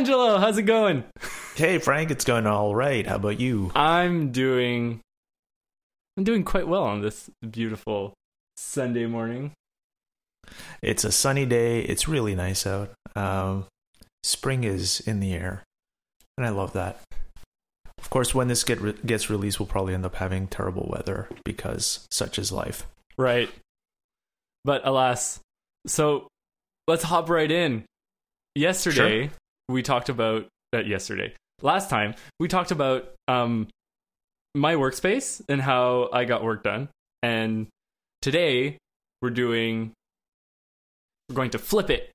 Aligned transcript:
Angelo, 0.00 0.38
how's 0.38 0.56
it 0.56 0.62
going? 0.62 1.04
Hey 1.56 1.76
Frank, 1.76 2.10
it's 2.10 2.24
going 2.24 2.46
all 2.46 2.74
right. 2.74 3.06
How 3.06 3.16
about 3.16 3.38
you? 3.38 3.70
I'm 3.74 4.32
doing 4.32 5.02
I'm 6.16 6.24
doing 6.24 6.42
quite 6.42 6.66
well 6.66 6.84
on 6.84 7.02
this 7.02 7.28
beautiful 7.50 8.14
Sunday 8.56 9.04
morning. 9.04 9.52
It's 10.80 11.04
a 11.04 11.12
sunny 11.12 11.44
day. 11.44 11.80
It's 11.82 12.08
really 12.08 12.34
nice 12.34 12.66
out. 12.66 12.92
Um, 13.14 13.66
spring 14.22 14.64
is 14.64 15.00
in 15.00 15.20
the 15.20 15.34
air, 15.34 15.64
and 16.38 16.46
I 16.46 16.48
love 16.48 16.72
that. 16.72 17.02
Of 17.98 18.08
course, 18.08 18.34
when 18.34 18.48
this 18.48 18.64
get 18.64 18.80
re- 18.80 18.94
gets 19.04 19.28
released, 19.28 19.60
we'll 19.60 19.66
probably 19.66 19.92
end 19.92 20.06
up 20.06 20.14
having 20.14 20.46
terrible 20.46 20.88
weather 20.90 21.28
because 21.44 22.06
such 22.10 22.38
is 22.38 22.50
life. 22.50 22.86
Right. 23.18 23.50
But 24.64 24.80
alas, 24.86 25.40
so 25.86 26.26
let's 26.88 27.02
hop 27.02 27.28
right 27.28 27.50
in. 27.50 27.84
Yesterday, 28.54 29.26
Sure. 29.26 29.36
We 29.70 29.82
talked 29.82 30.08
about 30.08 30.46
uh, 30.74 30.80
yesterday. 30.80 31.32
Last 31.62 31.90
time, 31.90 32.14
we 32.38 32.48
talked 32.48 32.70
about 32.70 33.12
um 33.28 33.68
my 34.54 34.74
workspace 34.74 35.40
and 35.48 35.60
how 35.60 36.08
I 36.12 36.24
got 36.24 36.42
work 36.42 36.62
done. 36.64 36.88
And 37.22 37.66
today, 38.22 38.78
we're 39.22 39.30
doing 39.30 39.92
we're 41.28 41.36
going 41.36 41.50
to 41.50 41.58
flip 41.58 41.90
it. 41.90 42.10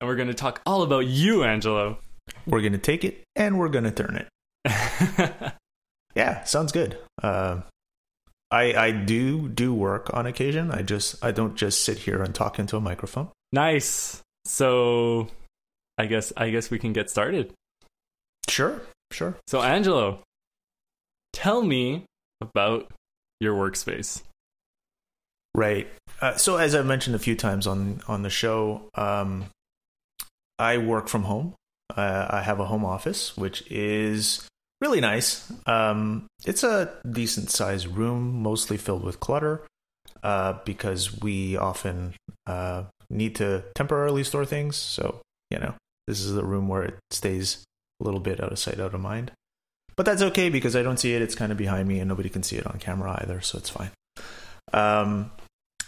And 0.00 0.08
we're 0.08 0.16
going 0.16 0.28
to 0.28 0.34
talk 0.34 0.60
all 0.66 0.82
about 0.82 1.06
you, 1.06 1.44
Angelo. 1.44 1.98
We're 2.46 2.60
gonna 2.62 2.78
take 2.78 3.04
it 3.04 3.22
and 3.36 3.58
we're 3.58 3.68
gonna 3.68 3.90
turn 3.92 4.16
it. 4.16 5.52
Yeah, 6.14 6.44
sounds 6.44 6.70
good. 6.72 6.96
Uh, 7.22 7.62
I 8.50 8.74
I 8.74 8.90
do 8.92 9.48
do 9.48 9.74
work 9.74 10.14
on 10.14 10.26
occasion. 10.26 10.70
I 10.70 10.82
just 10.82 11.22
I 11.24 11.32
don't 11.32 11.56
just 11.56 11.82
sit 11.82 11.98
here 11.98 12.22
and 12.22 12.32
talk 12.34 12.58
into 12.58 12.76
a 12.76 12.80
microphone. 12.80 13.28
nice. 13.52 14.20
So, 14.46 15.28
I 15.98 16.06
guess 16.06 16.32
I 16.36 16.50
guess 16.50 16.70
we 16.70 16.78
can 16.78 16.92
get 16.92 17.10
started. 17.10 17.52
Sure, 18.48 18.82
sure. 19.10 19.36
So, 19.46 19.62
Angelo, 19.62 20.22
tell 21.32 21.62
me 21.62 22.04
about 22.40 22.90
your 23.40 23.54
workspace. 23.54 24.22
Right. 25.54 25.88
Uh, 26.20 26.36
so 26.36 26.56
as 26.56 26.74
I've 26.74 26.86
mentioned 26.86 27.14
a 27.14 27.20
few 27.20 27.36
times 27.36 27.66
on 27.66 28.00
on 28.08 28.22
the 28.22 28.30
show, 28.30 28.88
um, 28.94 29.46
I 30.58 30.78
work 30.78 31.08
from 31.08 31.24
home. 31.24 31.54
Uh, 31.94 32.26
I 32.30 32.42
have 32.42 32.60
a 32.60 32.64
home 32.64 32.84
office, 32.84 33.36
which 33.36 33.62
is 33.70 34.48
really 34.80 35.00
nice. 35.00 35.52
Um, 35.66 36.26
it's 36.44 36.64
a 36.64 36.92
decent 37.08 37.50
sized 37.50 37.86
room, 37.86 38.42
mostly 38.42 38.76
filled 38.76 39.04
with 39.04 39.20
clutter, 39.20 39.66
uh, 40.22 40.54
because 40.64 41.20
we 41.20 41.56
often 41.56 42.14
uh, 42.46 42.84
need 43.10 43.36
to 43.36 43.64
temporarily 43.74 44.24
store 44.24 44.46
things. 44.46 44.76
So 44.76 45.20
you 45.50 45.58
know, 45.58 45.74
this 46.06 46.20
is 46.20 46.34
the 46.34 46.44
room 46.44 46.68
where 46.68 46.82
it 46.82 46.98
stays 47.10 47.64
a 48.00 48.04
little 48.04 48.20
bit 48.20 48.42
out 48.42 48.52
of 48.52 48.58
sight, 48.58 48.80
out 48.80 48.94
of 48.94 49.00
mind. 49.00 49.32
But 49.96 50.06
that's 50.06 50.22
okay 50.22 50.50
because 50.50 50.74
I 50.74 50.82
don't 50.82 50.98
see 50.98 51.14
it. 51.14 51.22
It's 51.22 51.34
kind 51.34 51.52
of 51.52 51.58
behind 51.58 51.88
me, 51.88 52.00
and 52.00 52.08
nobody 52.08 52.28
can 52.28 52.42
see 52.42 52.56
it 52.56 52.66
on 52.66 52.78
camera 52.78 53.18
either, 53.22 53.40
so 53.40 53.58
it's 53.58 53.70
fine. 53.70 53.90
Um, 54.72 55.30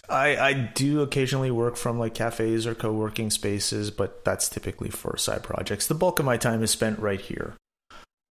I 0.09 0.37
I 0.37 0.53
do 0.53 1.01
occasionally 1.03 1.51
work 1.51 1.77
from 1.77 1.99
like 1.99 2.15
cafes 2.15 2.67
or 2.67 2.75
co-working 2.75 3.31
spaces, 3.31 3.91
but 3.91 4.25
that's 4.25 4.49
typically 4.49 4.91
for 4.91 5.17
side 5.17 5.43
projects. 5.43 5.87
The 5.87 5.95
bulk 5.95 6.19
of 6.19 6.25
my 6.25 6.37
time 6.37 6.63
is 6.63 6.71
spent 6.71 6.99
right 6.99 7.21
here. 7.21 7.55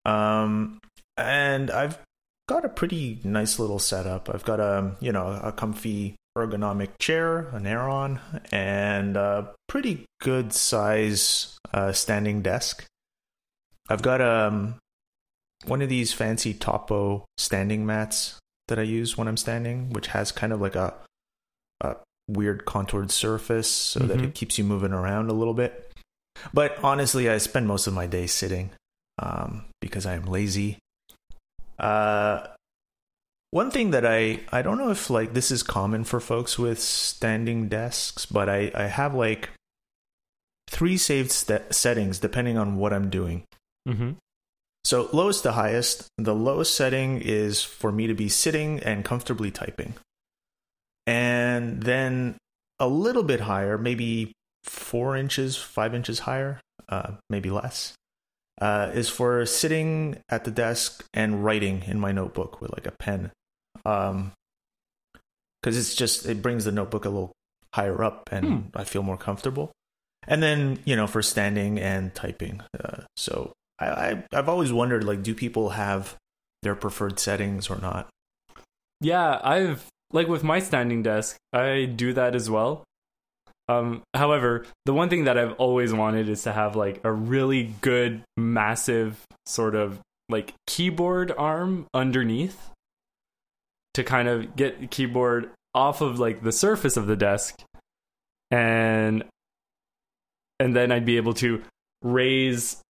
Um, 0.05 0.79
and 1.17 1.71
I've 1.71 1.99
got 2.47 2.63
a 2.63 2.69
pretty 2.69 3.19
nice 3.23 3.59
little 3.59 3.79
setup. 3.79 4.29
I've 4.33 4.45
got 4.45 4.59
a 4.59 4.95
you 5.01 5.11
know 5.11 5.39
a 5.43 5.51
comfy 5.51 6.15
ergonomic 6.37 6.89
chair, 6.99 7.47
an 7.49 7.65
Aeron, 7.65 8.19
and 8.51 9.15
a 9.17 9.53
pretty 9.67 10.05
good 10.21 10.53
size 10.53 11.57
uh, 11.73 11.91
standing 11.93 12.41
desk. 12.41 12.85
I've 13.89 14.01
got 14.01 14.21
um 14.21 14.75
one 15.65 15.81
of 15.81 15.89
these 15.89 16.11
fancy 16.13 16.53
Topo 16.53 17.25
standing 17.37 17.85
mats 17.85 18.37
that 18.67 18.77
I 18.79 18.83
use 18.83 19.17
when 19.17 19.27
I'm 19.27 19.37
standing, 19.37 19.91
which 19.91 20.07
has 20.07 20.31
kind 20.31 20.51
of 20.53 20.59
like 20.61 20.75
a 20.75 20.93
a 21.81 21.95
weird 22.27 22.65
contoured 22.65 23.11
surface 23.11 23.69
so 23.69 23.99
that 23.99 24.17
Mhm. 24.17 24.23
it 24.25 24.35
keeps 24.35 24.57
you 24.57 24.63
moving 24.63 24.91
around 24.93 25.29
a 25.29 25.33
little 25.33 25.53
bit. 25.53 25.91
But 26.53 26.77
honestly, 26.83 27.29
I 27.29 27.37
spend 27.37 27.67
most 27.67 27.87
of 27.87 27.93
my 27.93 28.07
day 28.07 28.27
sitting 28.27 28.71
um, 29.19 29.65
because 29.79 30.05
I 30.05 30.13
am 30.15 30.25
lazy. 30.25 30.77
Uh, 31.79 32.47
one 33.55 33.71
thing 33.71 33.91
that 33.91 34.05
I 34.05 34.41
I 34.51 34.61
don't 34.61 34.77
know 34.77 34.91
if 34.91 35.09
like 35.09 35.33
this 35.33 35.49
is 35.49 35.63
common 35.63 36.03
for 36.03 36.19
folks 36.19 36.59
with 36.59 36.77
standing 36.77 37.69
desks, 37.69 38.25
but 38.25 38.49
I 38.49 38.69
I 38.75 38.87
have 38.87 39.15
like 39.15 39.49
three 40.67 40.97
saved 40.97 41.31
st- 41.31 41.73
settings 41.73 42.19
depending 42.19 42.57
on 42.57 42.75
what 42.75 42.91
I'm 42.91 43.09
doing. 43.09 43.45
Mm-hmm. 43.87 44.19
So 44.83 45.07
lowest 45.13 45.43
to 45.43 45.53
highest, 45.53 46.09
the 46.17 46.35
lowest 46.35 46.75
setting 46.75 47.21
is 47.21 47.63
for 47.63 47.93
me 47.93 48.07
to 48.07 48.13
be 48.13 48.27
sitting 48.27 48.81
and 48.81 49.05
comfortably 49.05 49.51
typing. 49.51 49.93
And 51.07 51.81
then 51.81 52.35
a 52.77 52.89
little 52.89 53.23
bit 53.23 53.39
higher, 53.39 53.77
maybe 53.77 54.33
four 54.65 55.15
inches, 55.15 55.55
five 55.55 55.95
inches 55.95 56.19
higher, 56.19 56.59
uh, 56.89 57.13
maybe 57.29 57.51
less, 57.51 57.93
uh, 58.59 58.91
is 58.93 59.07
for 59.07 59.45
sitting 59.45 60.17
at 60.27 60.43
the 60.43 60.51
desk 60.51 61.05
and 61.13 61.45
writing 61.45 61.83
in 61.87 62.01
my 62.01 62.11
notebook 62.11 62.59
with 62.59 62.73
like 62.73 62.85
a 62.85 62.91
pen. 62.91 63.31
Um, 63.85 64.31
because 65.61 65.77
it's 65.77 65.95
just 65.95 66.25
it 66.27 66.41
brings 66.41 66.65
the 66.65 66.71
notebook 66.71 67.05
a 67.05 67.09
little 67.09 67.31
higher 67.73 68.03
up 68.03 68.29
and 68.31 68.45
Hmm. 68.45 68.59
I 68.75 68.83
feel 68.83 69.03
more 69.03 69.17
comfortable. 69.17 69.71
And 70.27 70.41
then 70.41 70.79
you 70.85 70.95
know 70.95 71.07
for 71.07 71.21
standing 71.21 71.79
and 71.79 72.13
typing. 72.13 72.61
Uh, 72.79 73.03
so 73.17 73.53
I, 73.79 73.85
I 73.87 74.23
I've 74.31 74.49
always 74.49 74.71
wondered 74.71 75.03
like 75.03 75.23
do 75.23 75.33
people 75.33 75.69
have 75.71 76.15
their 76.61 76.75
preferred 76.75 77.19
settings 77.19 77.69
or 77.69 77.77
not? 77.77 78.09
Yeah, 79.01 79.39
I've 79.43 79.85
like 80.11 80.27
with 80.27 80.43
my 80.43 80.59
standing 80.59 81.03
desk, 81.03 81.35
I 81.51 81.85
do 81.85 82.13
that 82.13 82.35
as 82.35 82.49
well. 82.49 82.83
Um, 83.67 84.03
however, 84.13 84.65
the 84.85 84.93
one 84.93 85.09
thing 85.09 85.23
that 85.23 85.37
I've 85.37 85.53
always 85.53 85.91
wanted 85.91 86.29
is 86.29 86.43
to 86.43 86.53
have 86.53 86.75
like 86.75 87.01
a 87.03 87.11
really 87.11 87.73
good, 87.81 88.21
massive 88.37 89.19
sort 89.47 89.73
of 89.73 89.99
like 90.29 90.53
keyboard 90.67 91.31
arm 91.35 91.87
underneath 91.93 92.69
to 93.95 94.03
kind 94.03 94.27
of 94.27 94.55
get 94.55 94.79
the 94.79 94.87
keyboard 94.87 95.49
off 95.73 96.01
of 96.01 96.19
like 96.19 96.43
the 96.43 96.51
surface 96.51 96.95
of 96.95 97.07
the 97.07 97.15
desk 97.15 97.59
and 98.51 99.23
and 100.59 100.75
then 100.75 100.91
I'd 100.91 101.05
be 101.05 101.17
able 101.17 101.33
to 101.35 101.61
raise 102.01 102.81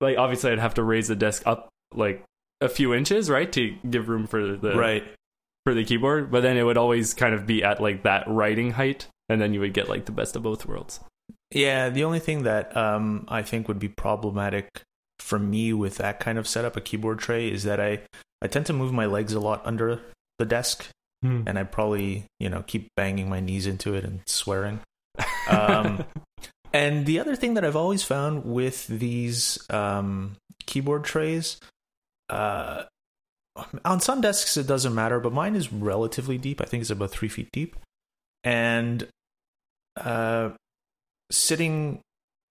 like 0.00 0.18
obviously 0.18 0.52
I'd 0.52 0.58
have 0.58 0.74
to 0.74 0.82
raise 0.82 1.08
the 1.08 1.16
desk 1.16 1.42
up 1.46 1.68
like 1.94 2.24
a 2.60 2.68
few 2.68 2.94
inches, 2.94 3.30
right, 3.30 3.50
to 3.52 3.76
give 3.88 4.08
room 4.08 4.26
for 4.26 4.56
the 4.56 4.76
right. 4.76 5.04
for 5.64 5.74
the 5.74 5.84
keyboard, 5.84 6.30
but 6.30 6.42
then 6.42 6.56
it 6.56 6.62
would 6.62 6.76
always 6.76 7.14
kind 7.14 7.34
of 7.34 7.46
be 7.46 7.62
at 7.62 7.80
like 7.80 8.02
that 8.02 8.24
writing 8.26 8.72
height, 8.72 9.06
and 9.28 9.40
then 9.40 9.54
you 9.54 9.60
would 9.60 9.74
get 9.74 9.88
like 9.88 10.06
the 10.06 10.12
best 10.12 10.36
of 10.36 10.42
both 10.42 10.66
worlds. 10.66 11.00
Yeah, 11.50 11.88
the 11.88 12.04
only 12.04 12.18
thing 12.18 12.42
that 12.42 12.76
um, 12.76 13.24
I 13.28 13.42
think 13.42 13.68
would 13.68 13.78
be 13.78 13.88
problematic 13.88 14.82
for 15.18 15.38
me 15.38 15.72
with 15.72 15.96
that 15.96 16.20
kind 16.20 16.38
of 16.38 16.46
setup, 16.46 16.76
a 16.76 16.80
keyboard 16.80 17.18
tray, 17.20 17.50
is 17.50 17.64
that 17.64 17.80
I, 17.80 18.00
I 18.42 18.48
tend 18.48 18.66
to 18.66 18.72
move 18.72 18.92
my 18.92 19.06
legs 19.06 19.32
a 19.32 19.40
lot 19.40 19.62
under 19.64 20.00
the 20.38 20.46
desk, 20.46 20.88
and 21.48 21.58
I 21.58 21.64
probably 21.64 22.24
you 22.40 22.48
know 22.48 22.62
keep 22.66 22.88
banging 22.96 23.28
my 23.28 23.40
knees 23.40 23.66
into 23.66 23.94
it 23.94 24.04
and 24.04 24.20
swearing. 24.26 24.80
Um, 25.50 26.04
and 26.74 27.06
the 27.06 27.18
other 27.20 27.34
thing 27.34 27.54
that 27.54 27.64
I've 27.64 27.74
always 27.74 28.02
found 28.02 28.44
with 28.44 28.86
these 28.86 29.58
um, 29.70 30.36
keyboard 30.66 31.04
trays, 31.04 31.58
uh, 32.28 32.84
on 33.82 34.00
some 34.00 34.20
desks 34.20 34.58
it 34.58 34.66
doesn't 34.66 34.94
matter, 34.94 35.20
but 35.20 35.32
mine 35.32 35.56
is 35.56 35.72
relatively 35.72 36.36
deep. 36.36 36.60
I 36.60 36.66
think 36.66 36.82
it's 36.82 36.90
about 36.90 37.10
three 37.10 37.28
feet 37.28 37.48
deep, 37.50 37.76
and 38.44 39.08
uh, 39.96 40.50
sitting 41.30 42.00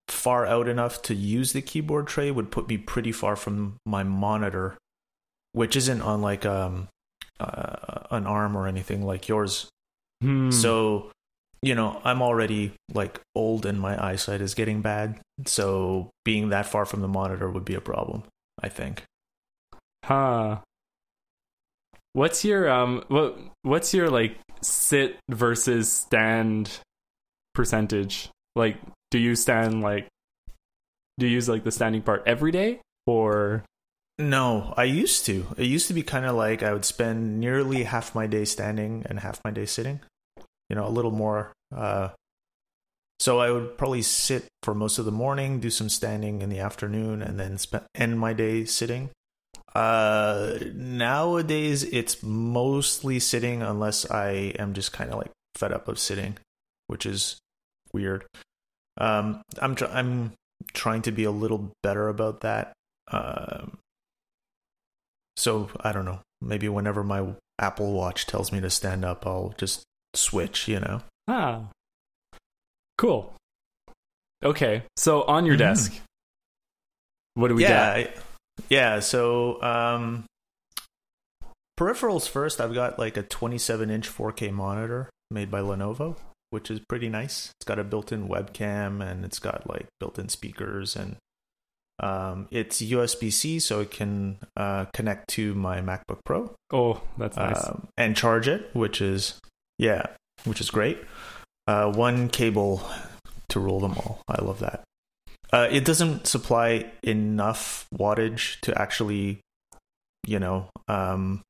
far 0.07 0.45
out 0.45 0.67
enough 0.67 1.01
to 1.03 1.13
use 1.13 1.53
the 1.53 1.61
keyboard 1.61 2.07
tray 2.07 2.31
would 2.31 2.51
put 2.51 2.67
me 2.67 2.77
pretty 2.77 3.11
far 3.11 3.35
from 3.35 3.77
my 3.85 4.03
monitor, 4.03 4.77
which 5.51 5.75
isn't 5.75 6.01
on 6.01 6.21
like 6.21 6.45
um 6.45 6.87
uh, 7.39 8.07
an 8.11 8.25
arm 8.25 8.55
or 8.55 8.67
anything 8.67 9.05
like 9.05 9.27
yours. 9.27 9.69
Hmm. 10.21 10.51
So, 10.51 11.11
you 11.61 11.75
know, 11.75 12.01
I'm 12.03 12.21
already 12.21 12.73
like 12.93 13.19
old 13.35 13.65
and 13.65 13.79
my 13.79 14.01
eyesight 14.03 14.41
is 14.41 14.53
getting 14.53 14.81
bad. 14.81 15.19
So, 15.45 16.09
being 16.25 16.49
that 16.49 16.65
far 16.65 16.85
from 16.85 17.01
the 17.01 17.07
monitor 17.07 17.49
would 17.49 17.65
be 17.65 17.75
a 17.75 17.81
problem, 17.81 18.23
I 18.61 18.69
think. 18.69 19.03
huh. 20.03 20.57
What's 22.13 22.43
your 22.43 22.67
um 22.69 23.03
what 23.09 23.37
what's 23.61 23.93
your 23.93 24.09
like 24.09 24.37
sit 24.61 25.17
versus 25.29 25.91
stand 25.91 26.79
percentage? 27.53 28.29
Like 28.55 28.77
do 29.11 29.19
you 29.19 29.35
stand 29.35 29.81
like 29.81 30.07
do 31.19 31.27
you 31.27 31.33
use 31.33 31.47
like 31.47 31.63
the 31.63 31.71
standing 31.71 32.01
part 32.01 32.23
every 32.25 32.51
day 32.51 32.79
or 33.05 33.63
No, 34.19 34.73
I 34.75 34.85
used 34.85 35.25
to. 35.27 35.45
It 35.57 35.67
used 35.67 35.87
to 35.87 35.93
be 35.93 36.01
kind 36.03 36.25
of 36.25 36.35
like 36.35 36.63
I 36.63 36.73
would 36.73 36.85
spend 36.85 37.39
nearly 37.39 37.83
half 37.83 38.15
my 38.15 38.25
day 38.25 38.45
standing 38.45 39.03
and 39.07 39.19
half 39.19 39.43
my 39.43 39.51
day 39.51 39.65
sitting. 39.65 39.99
You 40.69 40.75
know, 40.75 40.87
a 40.87 40.89
little 40.89 41.11
more 41.11 41.53
uh 41.75 42.09
So 43.19 43.39
I 43.39 43.51
would 43.51 43.77
probably 43.77 44.01
sit 44.01 44.45
for 44.63 44.73
most 44.73 44.97
of 44.99 45.05
the 45.05 45.11
morning, 45.11 45.59
do 45.59 45.69
some 45.69 45.89
standing 45.89 46.41
in 46.41 46.49
the 46.49 46.59
afternoon, 46.59 47.21
and 47.21 47.39
then 47.39 47.57
spend 47.57 47.85
end 47.95 48.19
my 48.19 48.33
day 48.33 48.65
sitting. 48.65 49.09
Uh, 49.75 50.57
nowadays 50.73 51.83
it's 51.83 52.23
mostly 52.23 53.19
sitting 53.19 53.61
unless 53.61 54.09
I 54.09 54.53
am 54.57 54.73
just 54.73 54.91
kind 54.93 55.11
of 55.11 55.17
like 55.19 55.31
fed 55.55 55.71
up 55.71 55.87
of 55.87 55.99
sitting, 55.99 56.37
which 56.87 57.05
is 57.05 57.37
weird. 57.93 58.25
Um, 58.97 59.41
I'm 59.59 59.75
tr- 59.75 59.85
I'm 59.85 60.33
trying 60.73 61.03
to 61.03 61.11
be 61.11 61.23
a 61.25 61.31
little 61.31 61.71
better 61.83 62.07
about 62.07 62.41
that. 62.41 62.73
Um, 63.11 63.77
so 65.37 65.69
I 65.79 65.93
don't 65.93 66.03
know. 66.05 66.19
Maybe 66.41 66.67
whenever 66.67 67.03
my 67.03 67.25
Apple 67.57 67.93
Watch 67.93 68.25
tells 68.27 68.51
me 68.51 68.59
to 68.59 68.69
stand 68.69 69.05
up, 69.05 69.25
I'll 69.25 69.53
just 69.57 69.83
switch. 70.13 70.67
You 70.67 70.81
know. 70.81 71.01
Ah, 71.29 71.67
cool. 72.97 73.33
Okay, 74.43 74.83
so 74.97 75.23
on 75.23 75.45
your 75.45 75.55
Mhm. 75.55 75.59
desk, 75.59 75.93
what 77.35 77.47
do 77.47 77.55
we 77.55 77.63
yeah, 77.63 77.69
got? 77.69 77.97
I- 78.11 78.13
yeah. 78.69 78.99
So 78.99 79.61
um, 79.63 80.25
peripherals 81.79 82.27
first. 82.29 82.59
I've 82.61 82.73
got 82.73 82.99
like 82.99 83.17
a 83.17 83.23
27 83.23 83.89
inch 83.89 84.07
4K 84.09 84.51
monitor 84.51 85.09
made 85.31 85.49
by 85.51 85.61
Lenovo, 85.61 86.17
which 86.51 86.69
is 86.71 86.79
pretty 86.87 87.09
nice. 87.09 87.51
It's 87.59 87.65
got 87.65 87.79
a 87.79 87.83
built-in 87.83 88.27
webcam 88.27 89.03
and 89.05 89.25
it's 89.25 89.39
got 89.39 89.67
like 89.69 89.87
built-in 89.99 90.29
speakers 90.29 90.95
and 90.95 91.17
um, 91.99 92.47
it's 92.51 92.81
USB 92.81 93.31
C, 93.31 93.59
so 93.59 93.79
it 93.81 93.91
can 93.91 94.37
uh, 94.55 94.85
connect 94.93 95.29
to 95.29 95.53
my 95.55 95.81
MacBook 95.81 96.19
Pro 96.25 96.53
Oh, 96.71 97.01
that's 97.17 97.35
nice. 97.37 97.67
um, 97.67 97.87
and 97.97 98.15
charge 98.15 98.47
it, 98.47 98.69
which 98.73 99.01
is 99.01 99.39
yeah, 99.77 100.05
which 100.45 100.61
is 100.61 100.69
great. 100.69 100.99
Uh, 101.67 101.91
one 101.91 102.29
cable 102.29 102.81
to 103.49 103.59
rule 103.59 103.79
them 103.79 103.93
all. 103.93 104.21
I 104.27 104.41
love 104.43 104.59
that. 104.59 104.83
Uh, 105.51 105.67
it 105.71 105.85
doesn't 105.85 106.27
supply 106.27 106.91
enough 107.03 107.87
wattage 107.93 108.59
to 108.61 108.79
actually, 108.79 109.39
you 110.25 110.39
know, 110.39 110.69
um, 110.87 111.41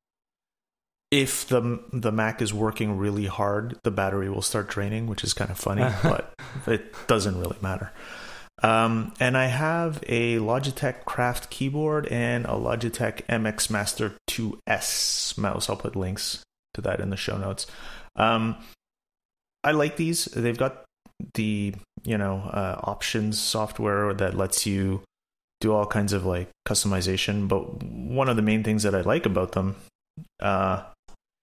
if 1.09 1.47
the 1.47 1.79
the 1.93 2.11
Mac 2.11 2.41
is 2.41 2.53
working 2.53 2.97
really 2.97 3.25
hard, 3.25 3.77
the 3.83 3.91
battery 3.91 4.29
will 4.29 4.41
start 4.41 4.69
draining, 4.69 5.07
which 5.07 5.23
is 5.23 5.33
kind 5.33 5.49
of 5.49 5.57
funny, 5.57 5.81
but 6.03 6.33
it 6.67 6.93
doesn't 7.07 7.39
really 7.39 7.57
matter. 7.61 7.91
Um, 8.63 9.13
and 9.19 9.37
I 9.37 9.45
have 9.45 10.03
a 10.07 10.37
Logitech 10.37 11.05
Craft 11.05 11.49
keyboard 11.49 12.07
and 12.07 12.45
a 12.45 12.53
Logitech 12.53 13.23
MX 13.27 13.69
Master 13.69 14.13
2S 14.29 15.37
mouse. 15.37 15.69
I'll 15.69 15.75
put 15.75 15.95
links 15.95 16.43
to 16.73 16.81
that 16.81 16.99
in 16.99 17.09
the 17.11 17.17
show 17.17 17.37
notes. 17.37 17.67
Um, 18.15 18.55
I 19.63 19.71
like 19.71 19.97
these. 19.97 20.25
They've 20.25 20.57
got 20.57 20.85
the 21.33 21.73
you 22.03 22.17
know 22.17 22.37
uh, 22.37 22.79
options 22.83 23.39
software 23.39 24.13
that 24.13 24.35
lets 24.35 24.65
you 24.65 25.01
do 25.59 25.73
all 25.73 25.85
kinds 25.85 26.13
of 26.13 26.25
like 26.25 26.49
customization. 26.67 27.47
But 27.47 27.83
one 27.83 28.29
of 28.29 28.35
the 28.37 28.41
main 28.41 28.63
things 28.63 28.83
that 28.83 28.95
I 28.95 29.01
like 29.01 29.25
about 29.25 29.51
them 29.51 29.75
uh, 30.39 30.83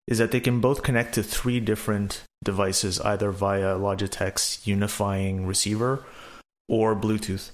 is 0.07 0.19
that 0.19 0.31
they 0.31 0.41
can 0.41 0.61
both 0.61 0.83
connect 0.83 1.15
to 1.15 1.23
three 1.23 1.61
different 1.61 2.23
devices, 2.43 3.01
either 3.01 3.31
via 3.31 3.77
Logitech's 3.77 4.67
unifying 4.67 5.47
receiver 5.47 6.05
or 6.69 6.95
Bluetooth. 6.95 7.51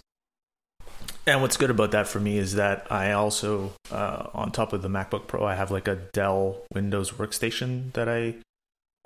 And 1.26 1.42
what's 1.42 1.58
good 1.58 1.70
about 1.70 1.90
that 1.90 2.08
for 2.08 2.20
me 2.20 2.38
is 2.38 2.54
that 2.54 2.90
I 2.90 3.12
also, 3.12 3.72
uh, 3.92 4.28
on 4.32 4.50
top 4.50 4.72
of 4.72 4.80
the 4.80 4.88
MacBook 4.88 5.26
Pro, 5.26 5.44
I 5.44 5.54
have 5.54 5.70
like 5.70 5.86
a 5.86 5.96
Dell 6.12 6.62
Windows 6.72 7.10
workstation 7.12 7.92
that 7.92 8.08
I 8.08 8.36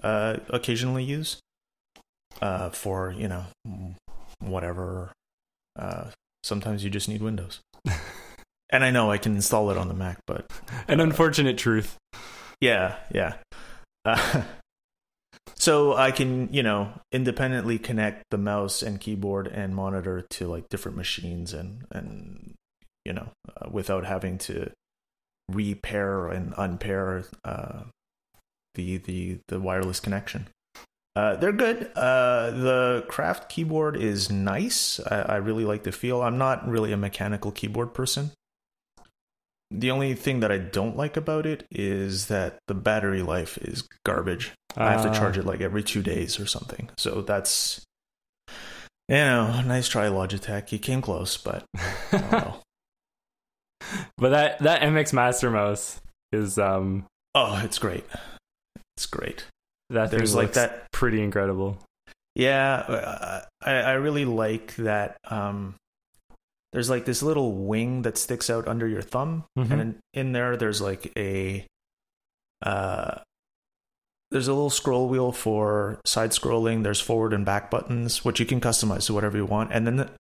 uh, 0.07 0.37
occasionally 0.49 1.03
use 1.03 1.41
uh, 2.41 2.71
for, 2.71 3.11
you 3.11 3.27
know, 3.27 3.45
whatever. 4.39 5.11
Uh, 5.77 6.11
sometimes 6.45 6.85
you 6.85 6.91
just 6.91 7.09
need 7.09 7.23
Windows. 7.23 7.59
and 8.71 8.85
I 8.85 8.93
know 8.93 9.11
I 9.11 9.19
can 9.19 9.35
install 9.35 9.71
it 9.71 9.77
on 9.77 9.89
the 9.89 9.95
Mac, 9.95 10.19
but 10.27 10.47
An 10.87 11.01
unfortunate 11.01 11.59
truth. 11.59 11.97
yeah, 12.61 12.97
yeah. 13.13 13.35
So 15.63 15.95
I 15.95 16.11
can, 16.11 16.53
you 16.53 16.65
know, 16.65 16.91
independently 17.13 17.79
connect 17.79 18.25
the 18.33 18.37
mouse 18.37 18.83
and 18.83 18.99
keyboard 18.99 19.47
and 19.47 19.77
monitor 19.77 20.21
to 20.21 20.49
like 20.49 20.69
different 20.69 20.97
machines 20.97 21.53
and 21.53 21.85
and 21.93 22.55
you 23.05 23.13
know, 23.13 23.29
uh, 23.49 23.69
without 23.71 24.05
having 24.05 24.39
to 24.39 24.73
repair 25.49 26.27
and 26.27 26.53
unpair 26.57 27.27
uh, 27.45 27.83
the 28.75 28.97
the 28.97 29.39
the 29.47 29.61
wireless 29.61 30.01
connection. 30.01 30.49
Uh, 31.15 31.37
they're 31.37 31.53
good. 31.53 31.93
Uh, 31.95 32.51
the 32.51 33.05
Craft 33.07 33.49
keyboard 33.49 33.97
is 33.97 34.33
nice. 34.33 34.99
I, 34.99 35.21
I 35.21 35.37
really 35.37 35.65
like 35.65 35.85
the 35.85 35.93
feel. 35.93 36.23
I'm 36.23 36.39
not 36.39 36.67
really 36.67 36.91
a 36.91 36.97
mechanical 36.97 37.53
keyboard 37.53 37.95
person. 37.95 38.33
The 39.71 39.93
only 39.93 40.15
thing 40.15 40.41
that 40.41 40.51
I 40.51 40.59
don't 40.59 40.97
like 40.97 41.17
about 41.17 41.47
it 41.47 41.69
is 41.71 42.27
that 42.27 42.59
the 42.67 42.75
battery 42.75 43.23
life 43.23 43.59
is 43.59 43.89
garbage. 44.05 44.53
I 44.77 44.93
have 44.93 45.03
to 45.03 45.11
Uh, 45.11 45.15
charge 45.15 45.39
it 45.39 45.45
like 45.45 45.61
every 45.61 45.83
two 45.83 46.03
days 46.03 46.39
or 46.41 46.47
something. 46.47 46.91
So 46.97 47.23
that's, 47.23 47.83
you 49.09 49.17
know, 49.17 49.61
nice 49.63 49.89
try, 49.89 50.07
Logitech. 50.09 50.73
You 50.73 50.79
came 50.79 51.03
close, 51.03 51.37
but 51.37 51.65
oh. 52.13 52.61
But 54.17 54.31
that 54.31 54.59
that 54.61 54.83
MX 54.83 55.13
Master 55.13 55.51
mouse 55.51 56.01
is 56.33 56.59
um 56.59 57.05
oh, 57.35 57.61
it's 57.65 57.79
great. 57.79 58.05
It's 58.97 59.07
great. 59.07 59.45
that 59.91 60.11
There's 60.11 60.35
like 60.35 60.53
that. 60.55 60.87
pretty 60.93 61.23
incredible. 61.23 61.79
Yeah, 62.35 62.77
uh, 62.77 63.41
I, 63.63 63.73
I 63.73 63.93
really 63.93 64.25
like 64.25 64.75
that. 64.77 65.17
Um, 65.29 65.75
there's 66.73 66.89
like 66.89 67.05
this 67.05 67.23
little 67.23 67.53
wing 67.53 68.03
that 68.03 68.17
sticks 68.17 68.49
out 68.49 68.67
under 68.67 68.89
your 68.89 69.03
thumb, 69.03 69.45
Mhm. 69.59 69.71
and 69.71 69.81
in, 69.83 69.99
in 70.15 70.33
there, 70.33 70.57
there's 70.57 70.81
like 70.81 71.13
a 71.19 71.67
uh, 72.65 73.19
there's 74.33 74.49
a 74.49 74.53
little 74.55 74.71
scroll 74.71 75.09
wheel 75.09 75.31
for 75.33 76.01
side 76.05 76.31
scrolling. 76.31 76.83
There's 76.83 77.01
forward 77.01 77.33
and 77.33 77.45
back 77.45 77.71
buttons, 77.71 78.25
which 78.25 78.41
you 78.41 78.47
can 78.47 78.61
customize 78.61 79.07
to 79.07 79.15
whatever 79.15 79.37
you 79.37 79.47
want, 79.47 79.73
and 79.73 79.87
then 79.87 79.97
the, 79.97 80.11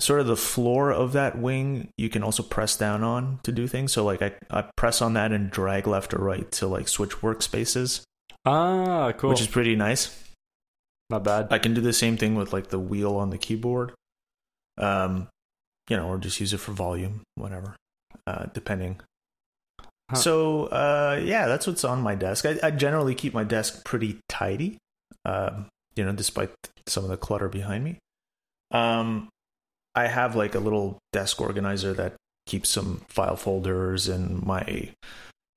sort 0.00 0.20
of 0.20 0.26
the 0.26 0.36
floor 0.36 0.90
of 0.92 1.12
that 1.12 1.38
wing 1.38 1.88
you 1.96 2.10
can 2.10 2.22
also 2.22 2.42
press 2.42 2.76
down 2.76 3.02
on 3.02 3.40
to 3.44 3.50
do 3.50 3.66
things. 3.66 3.92
So 3.92 4.04
like 4.04 4.20
I, 4.20 4.32
I 4.50 4.68
press 4.76 5.00
on 5.00 5.14
that 5.14 5.32
and 5.32 5.50
drag 5.50 5.86
left 5.86 6.12
or 6.12 6.18
right 6.18 6.50
to 6.52 6.66
like 6.66 6.86
switch 6.88 7.12
workspaces, 7.22 8.02
Ah, 8.44 9.12
cool. 9.12 9.30
which 9.30 9.40
is 9.40 9.46
pretty 9.48 9.74
nice. 9.74 10.14
not 11.08 11.24
bad. 11.24 11.48
I 11.50 11.58
can 11.58 11.72
do 11.72 11.80
the 11.80 11.94
same 11.94 12.16
thing 12.18 12.34
with 12.34 12.52
like 12.52 12.68
the 12.68 12.78
wheel 12.78 13.16
on 13.16 13.30
the 13.30 13.38
keyboard. 13.38 13.92
Um, 14.78 15.28
you 15.88 15.96
know, 15.96 16.08
or 16.08 16.18
just 16.18 16.40
use 16.40 16.52
it 16.52 16.58
for 16.60 16.72
volume, 16.72 17.22
whatever, 17.36 17.76
uh, 18.26 18.46
depending. 18.52 19.00
Huh. 20.10 20.16
So, 20.16 20.64
uh, 20.66 21.20
yeah, 21.22 21.46
that's 21.46 21.66
what's 21.66 21.84
on 21.84 22.00
my 22.00 22.14
desk. 22.14 22.46
I, 22.46 22.58
I 22.62 22.70
generally 22.70 23.14
keep 23.14 23.34
my 23.34 23.44
desk 23.44 23.84
pretty 23.84 24.18
tidy, 24.28 24.78
um, 25.24 25.66
you 25.96 26.04
know, 26.04 26.12
despite 26.12 26.50
some 26.86 27.04
of 27.04 27.10
the 27.10 27.16
clutter 27.16 27.48
behind 27.48 27.82
me. 27.84 27.98
Um, 28.70 29.28
I 29.94 30.06
have 30.06 30.36
like 30.36 30.54
a 30.54 30.60
little 30.60 30.98
desk 31.12 31.40
organizer 31.40 31.92
that 31.94 32.14
keeps 32.46 32.68
some 32.68 33.02
file 33.08 33.36
folders 33.36 34.08
and 34.08 34.44
my 34.44 34.90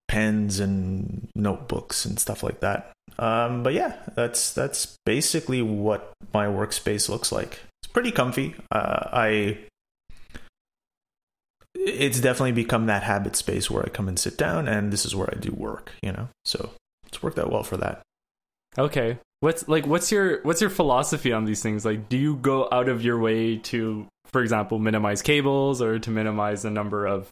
pens 0.07 0.59
and 0.59 1.27
notebooks 1.35 2.05
and 2.05 2.19
stuff 2.19 2.41
like 2.41 2.61
that. 2.61 2.91
Um, 3.19 3.63
but 3.63 3.73
yeah, 3.73 3.97
that's 4.15 4.53
that's 4.53 4.97
basically 5.05 5.61
what 5.61 6.13
my 6.33 6.47
workspace 6.47 7.09
looks 7.09 7.31
like. 7.31 7.59
It's 7.83 7.91
pretty 7.91 8.11
comfy. 8.11 8.55
Uh, 8.71 9.09
I 9.11 9.57
it's 11.89 12.19
definitely 12.19 12.51
become 12.51 12.85
that 12.87 13.03
habit 13.03 13.35
space 13.35 13.69
where 13.69 13.83
I 13.83 13.89
come 13.89 14.07
and 14.07 14.17
sit 14.17 14.37
down, 14.37 14.67
and 14.67 14.91
this 14.91 15.05
is 15.05 15.15
where 15.15 15.29
I 15.31 15.39
do 15.39 15.51
work. 15.51 15.91
You 16.01 16.11
know, 16.11 16.29
so 16.45 16.71
it's 17.07 17.21
worked 17.21 17.39
out 17.39 17.51
well 17.51 17.63
for 17.63 17.77
that. 17.77 18.01
Okay. 18.77 19.17
What's 19.41 19.67
like 19.67 19.87
what's 19.87 20.11
your 20.11 20.41
what's 20.43 20.61
your 20.61 20.69
philosophy 20.69 21.31
on 21.31 21.45
these 21.45 21.63
things? 21.63 21.85
Like 21.85 22.09
do 22.09 22.17
you 22.17 22.35
go 22.35 22.67
out 22.71 22.89
of 22.89 23.03
your 23.03 23.17
way 23.17 23.57
to 23.57 24.05
for 24.25 24.41
example 24.41 24.79
minimize 24.79 25.21
cables 25.21 25.81
or 25.81 25.97
to 25.99 26.11
minimize 26.11 26.61
the 26.63 26.69
number 26.69 27.05
of 27.05 27.29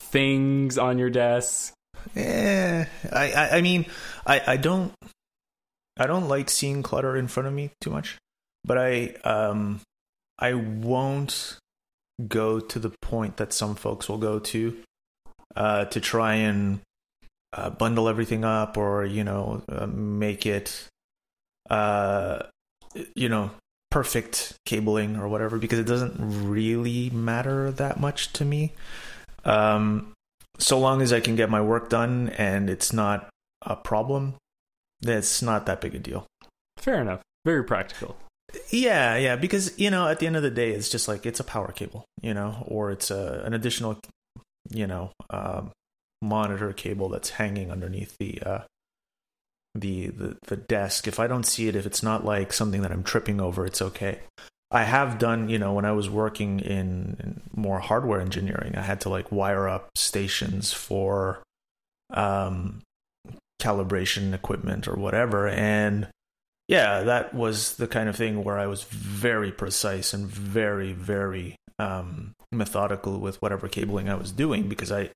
things 0.00 0.78
on 0.78 0.98
your 0.98 1.10
desk? 1.10 1.74
Yeah, 2.14 2.86
I, 3.12 3.32
I, 3.32 3.56
I 3.56 3.60
mean, 3.60 3.86
I, 4.26 4.42
I 4.46 4.56
don't, 4.56 4.92
I 5.96 6.06
don't 6.06 6.28
like 6.28 6.50
seeing 6.50 6.82
clutter 6.82 7.16
in 7.16 7.28
front 7.28 7.46
of 7.46 7.54
me 7.54 7.70
too 7.80 7.90
much, 7.90 8.18
but 8.64 8.78
I, 8.78 9.14
um, 9.24 9.80
I 10.38 10.54
won't 10.54 11.58
go 12.28 12.60
to 12.60 12.78
the 12.78 12.92
point 13.02 13.36
that 13.36 13.52
some 13.52 13.74
folks 13.74 14.08
will 14.08 14.18
go 14.18 14.38
to, 14.38 14.76
uh, 15.56 15.84
to 15.86 16.00
try 16.00 16.34
and 16.34 16.80
uh, 17.52 17.70
bundle 17.70 18.08
everything 18.08 18.44
up 18.44 18.76
or 18.76 19.04
you 19.04 19.24
know 19.24 19.62
uh, 19.68 19.86
make 19.86 20.46
it, 20.46 20.88
uh, 21.70 22.42
you 23.14 23.28
know, 23.28 23.50
perfect 23.90 24.54
cabling 24.64 25.16
or 25.16 25.28
whatever 25.28 25.58
because 25.58 25.78
it 25.78 25.86
doesn't 25.86 26.16
really 26.18 27.10
matter 27.10 27.70
that 27.70 28.00
much 28.00 28.32
to 28.32 28.44
me. 28.44 28.72
Um, 29.44 30.14
so 30.58 30.78
long 30.78 31.02
as 31.02 31.12
I 31.12 31.20
can 31.20 31.36
get 31.36 31.50
my 31.50 31.60
work 31.60 31.90
done 31.90 32.30
and 32.30 32.70
it's 32.70 32.92
not 32.92 33.28
a 33.60 33.76
problem, 33.76 34.36
that's 35.00 35.42
not 35.42 35.66
that 35.66 35.80
big 35.80 35.94
a 35.94 35.98
deal. 35.98 36.26
Fair 36.78 37.00
enough. 37.00 37.20
Very 37.44 37.64
practical. 37.64 38.16
Yeah, 38.70 39.16
yeah, 39.16 39.36
because 39.36 39.78
you 39.78 39.90
know, 39.90 40.08
at 40.08 40.18
the 40.18 40.26
end 40.26 40.36
of 40.36 40.42
the 40.42 40.50
day, 40.50 40.70
it's 40.70 40.88
just 40.88 41.08
like 41.08 41.26
it's 41.26 41.40
a 41.40 41.44
power 41.44 41.72
cable, 41.72 42.04
you 42.20 42.34
know, 42.34 42.64
or 42.66 42.90
it's 42.90 43.10
a 43.10 43.42
an 43.44 43.54
additional, 43.54 43.98
you 44.70 44.86
know, 44.86 45.10
um, 45.30 45.70
monitor 46.20 46.72
cable 46.72 47.08
that's 47.08 47.30
hanging 47.30 47.70
underneath 47.70 48.16
the 48.18 48.42
uh, 48.42 48.60
the 49.74 50.08
the 50.08 50.36
the 50.46 50.56
desk. 50.56 51.06
If 51.06 51.18
I 51.18 51.26
don't 51.26 51.46
see 51.46 51.68
it, 51.68 51.76
if 51.76 51.86
it's 51.86 52.02
not 52.02 52.24
like 52.24 52.52
something 52.52 52.82
that 52.82 52.92
I'm 52.92 53.02
tripping 53.02 53.40
over, 53.40 53.64
it's 53.66 53.82
okay. 53.82 54.20
I 54.70 54.84
have 54.84 55.18
done, 55.18 55.50
you 55.50 55.58
know, 55.58 55.74
when 55.74 55.84
I 55.84 55.92
was 55.92 56.08
working 56.08 56.60
in, 56.60 57.16
in 57.20 57.42
more 57.54 57.78
hardware 57.78 58.22
engineering, 58.22 58.74
I 58.74 58.80
had 58.80 59.02
to 59.02 59.10
like 59.10 59.30
wire 59.30 59.68
up 59.68 59.90
stations 59.96 60.72
for 60.72 61.42
um, 62.10 62.80
calibration 63.60 64.32
equipment 64.32 64.88
or 64.88 64.94
whatever, 64.94 65.46
and 65.46 66.08
yeah, 66.72 67.02
that 67.02 67.34
was 67.34 67.76
the 67.76 67.86
kind 67.86 68.08
of 68.08 68.16
thing 68.16 68.42
where 68.42 68.58
I 68.58 68.66
was 68.66 68.84
very 68.84 69.52
precise 69.52 70.14
and 70.14 70.26
very, 70.26 70.94
very 70.94 71.56
um, 71.78 72.32
methodical 72.50 73.18
with 73.18 73.42
whatever 73.42 73.68
cabling 73.68 74.08
I 74.08 74.14
was 74.14 74.32
doing 74.32 74.70
because 74.70 74.90
I, 74.90 75.10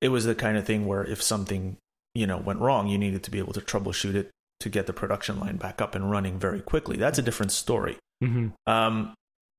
it 0.00 0.08
was 0.08 0.24
the 0.24 0.34
kind 0.34 0.56
of 0.56 0.66
thing 0.66 0.88
where 0.88 1.04
if 1.04 1.22
something, 1.22 1.76
you 2.16 2.26
know, 2.26 2.38
went 2.38 2.58
wrong, 2.58 2.88
you 2.88 2.98
needed 2.98 3.22
to 3.22 3.30
be 3.30 3.38
able 3.38 3.52
to 3.52 3.60
troubleshoot 3.60 4.16
it 4.16 4.30
to 4.58 4.68
get 4.68 4.88
the 4.88 4.92
production 4.92 5.38
line 5.38 5.58
back 5.58 5.80
up 5.80 5.94
and 5.94 6.10
running 6.10 6.40
very 6.40 6.60
quickly. 6.60 6.96
That's 6.96 7.20
a 7.20 7.22
different 7.22 7.52
story. 7.52 7.96
Mm-hmm. 8.20 8.48
Um, 8.66 9.14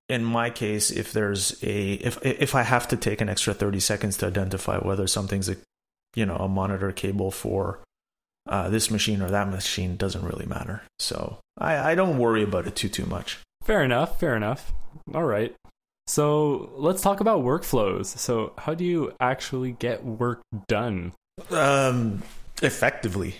in 0.09 0.25
my 0.25 0.49
case, 0.49 0.91
if 0.91 1.13
there's 1.13 1.63
a 1.63 1.93
if 1.93 2.19
if 2.25 2.55
I 2.55 2.63
have 2.63 2.89
to 2.89 2.97
take 2.97 3.21
an 3.21 3.29
extra 3.29 3.53
thirty 3.53 3.79
seconds 3.79 4.17
to 4.17 4.27
identify 4.27 4.79
whether 4.79 5.07
something's 5.07 5.47
a 5.47 5.55
you 6.13 6.25
know 6.25 6.35
a 6.35 6.49
monitor 6.49 6.91
cable 6.91 7.31
for 7.31 7.79
uh, 8.47 8.69
this 8.69 8.89
machine 8.89 9.21
or 9.21 9.29
that 9.29 9.49
machine 9.49 9.95
doesn't 9.95 10.25
really 10.25 10.45
matter. 10.45 10.81
So 10.99 11.37
I, 11.57 11.91
I 11.91 11.95
don't 11.95 12.17
worry 12.17 12.43
about 12.43 12.67
it 12.67 12.75
too 12.75 12.89
too 12.89 13.05
much. 13.05 13.39
Fair 13.63 13.83
enough. 13.83 14.19
Fair 14.19 14.35
enough. 14.35 14.71
All 15.13 15.23
right. 15.23 15.53
So 16.07 16.71
let's 16.75 17.01
talk 17.01 17.19
about 17.19 17.43
workflows. 17.43 18.05
So 18.05 18.53
how 18.57 18.73
do 18.73 18.83
you 18.83 19.13
actually 19.19 19.73
get 19.73 20.03
work 20.03 20.41
done? 20.67 21.13
Um, 21.49 22.23
effectively. 22.61 23.35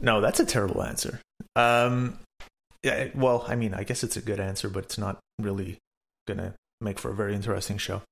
No, 0.00 0.20
that's 0.20 0.40
a 0.40 0.44
terrible 0.44 0.82
answer. 0.82 1.20
Um, 1.54 2.18
yeah. 2.82 3.08
Well, 3.14 3.44
I 3.46 3.54
mean, 3.54 3.74
I 3.74 3.84
guess 3.84 4.02
it's 4.02 4.16
a 4.16 4.22
good 4.22 4.40
answer, 4.40 4.68
but 4.68 4.84
it's 4.84 4.98
not 4.98 5.18
really 5.38 5.78
gonna 6.26 6.54
make 6.80 6.98
for 6.98 7.10
a 7.10 7.14
very 7.14 7.34
interesting 7.34 7.78
show. 7.78 8.02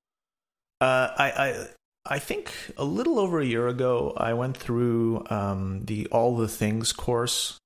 Uh, 0.80 1.11
I, 1.18 1.30
I 1.30 1.66
I 2.07 2.19
think 2.19 2.52
a 2.76 2.85
little 2.85 3.19
over 3.19 3.40
a 3.40 3.47
year 3.47 3.69
ago, 3.69 4.14
I 4.16 4.33
went 4.33 4.57
through 4.57 5.25
um, 5.28 5.85
the 5.85 6.07
All 6.07 6.37
the 6.37 6.49
Things 6.49 6.92
course 6.92 7.59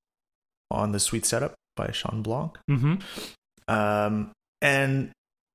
on 0.71 0.93
the 0.93 1.01
Sweet 1.01 1.25
Setup 1.25 1.55
by 1.77 1.93
Shawn 1.93 2.23
Blanc. 2.23 2.57
Mm-hmm. 2.69 2.95
Um, 3.73 4.33
and 4.61 5.13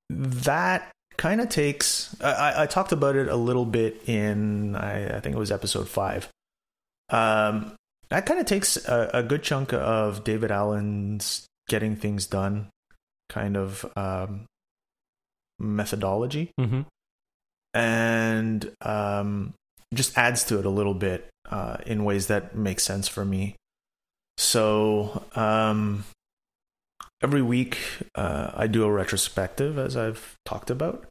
that 0.10 0.92
kind 1.18 1.42
of 1.42 1.50
takes, 1.50 2.16
I, 2.22 2.64
I, 2.64 2.66
talked 2.66 2.92
about 2.92 3.16
it 3.16 3.28
a 3.28 3.36
little 3.36 3.66
bit 3.66 4.08
in, 4.08 4.76
I, 4.76 5.18
I 5.18 5.20
think 5.20 5.36
it 5.36 5.40
was 5.40 5.52
episode 5.52 5.88
five. 5.88 6.30
Um, 7.10 7.76
that 8.10 8.26
kind 8.26 8.40
of 8.40 8.46
takes 8.46 8.78
a, 8.88 9.10
a, 9.14 9.24
good 9.24 9.44
chunk 9.44 9.74
of 9.74 10.24
David 10.24 10.50
Allen's 10.50 11.46
getting 11.68 11.96
things 11.96 12.26
done 12.26 12.70
kind 13.30 13.58
of 13.58 13.86
um, 13.96 14.46
methodology. 15.60 16.52
Mm-hmm 16.60 16.82
and 17.74 18.72
um, 18.82 19.54
just 19.94 20.18
adds 20.18 20.44
to 20.46 20.60
it 20.60 20.66
a 20.66 20.70
little 20.70 20.94
bit 20.94 21.30
uh, 21.50 21.78
in 21.86 22.04
ways 22.04 22.28
that 22.28 22.56
make 22.56 22.80
sense 22.80 23.08
for 23.08 23.26
me. 23.26 23.56
So 24.38 25.24
um, 25.36 26.06
every 27.22 27.42
week 27.42 27.78
uh, 28.16 28.52
I 28.54 28.68
do 28.68 28.84
a 28.84 28.92
retrospective, 28.92 29.78
as 29.78 29.98
I've 29.98 30.36
talked 30.46 30.70
about, 30.70 31.06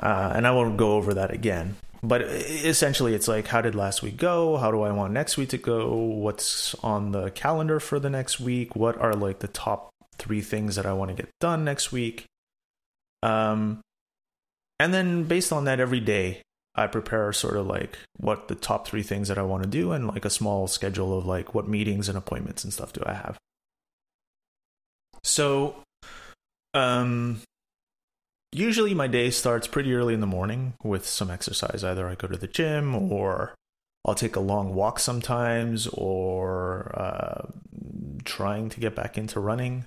uh, 0.00 0.32
and 0.34 0.46
I 0.46 0.52
won't 0.52 0.76
go 0.76 0.92
over 0.92 1.14
that 1.14 1.32
again. 1.32 1.76
But 2.02 2.20
essentially, 2.22 3.14
it's 3.14 3.28
like, 3.28 3.46
how 3.46 3.62
did 3.62 3.74
last 3.74 4.02
week 4.02 4.18
go? 4.18 4.58
How 4.58 4.70
do 4.70 4.82
I 4.82 4.92
want 4.92 5.14
next 5.14 5.38
week 5.38 5.48
to 5.50 5.58
go? 5.58 5.94
What's 5.94 6.74
on 6.84 7.12
the 7.12 7.30
calendar 7.30 7.80
for 7.80 7.98
the 7.98 8.10
next 8.10 8.38
week? 8.38 8.76
What 8.76 8.98
are 8.98 9.14
like 9.14 9.38
the 9.38 9.48
top 9.48 9.88
three 10.18 10.42
things 10.42 10.76
that 10.76 10.84
I 10.84 10.92
want 10.92 11.10
to 11.10 11.14
get 11.14 11.30
done 11.40 11.64
next 11.64 11.92
week? 11.92 12.26
Um, 13.22 13.80
and 14.78 14.92
then 14.92 15.24
based 15.24 15.52
on 15.52 15.64
that 15.64 15.80
every 15.80 16.00
day 16.00 16.42
i 16.74 16.86
prepare 16.86 17.32
sort 17.32 17.56
of 17.56 17.66
like 17.66 17.98
what 18.18 18.48
the 18.48 18.54
top 18.54 18.86
three 18.86 19.02
things 19.02 19.28
that 19.28 19.38
i 19.38 19.42
want 19.42 19.62
to 19.62 19.68
do 19.68 19.92
and 19.92 20.08
like 20.08 20.24
a 20.24 20.30
small 20.30 20.66
schedule 20.66 21.16
of 21.16 21.26
like 21.26 21.54
what 21.54 21.68
meetings 21.68 22.08
and 22.08 22.18
appointments 22.18 22.64
and 22.64 22.72
stuff 22.72 22.92
do 22.92 23.02
i 23.06 23.12
have. 23.12 23.38
So 25.22 25.76
um 26.74 27.40
usually 28.52 28.94
my 28.94 29.06
day 29.06 29.30
starts 29.30 29.66
pretty 29.66 29.94
early 29.94 30.14
in 30.14 30.20
the 30.20 30.26
morning 30.26 30.74
with 30.82 31.06
some 31.06 31.30
exercise. 31.30 31.82
Either 31.82 32.06
i 32.06 32.14
go 32.14 32.28
to 32.28 32.36
the 32.36 32.46
gym 32.46 32.94
or 32.94 33.54
i'll 34.04 34.14
take 34.14 34.36
a 34.36 34.40
long 34.40 34.74
walk 34.74 34.98
sometimes 34.98 35.86
or 35.88 36.92
uh, 36.94 37.46
trying 38.24 38.68
to 38.68 38.80
get 38.80 38.94
back 38.94 39.16
into 39.16 39.40
running. 39.40 39.84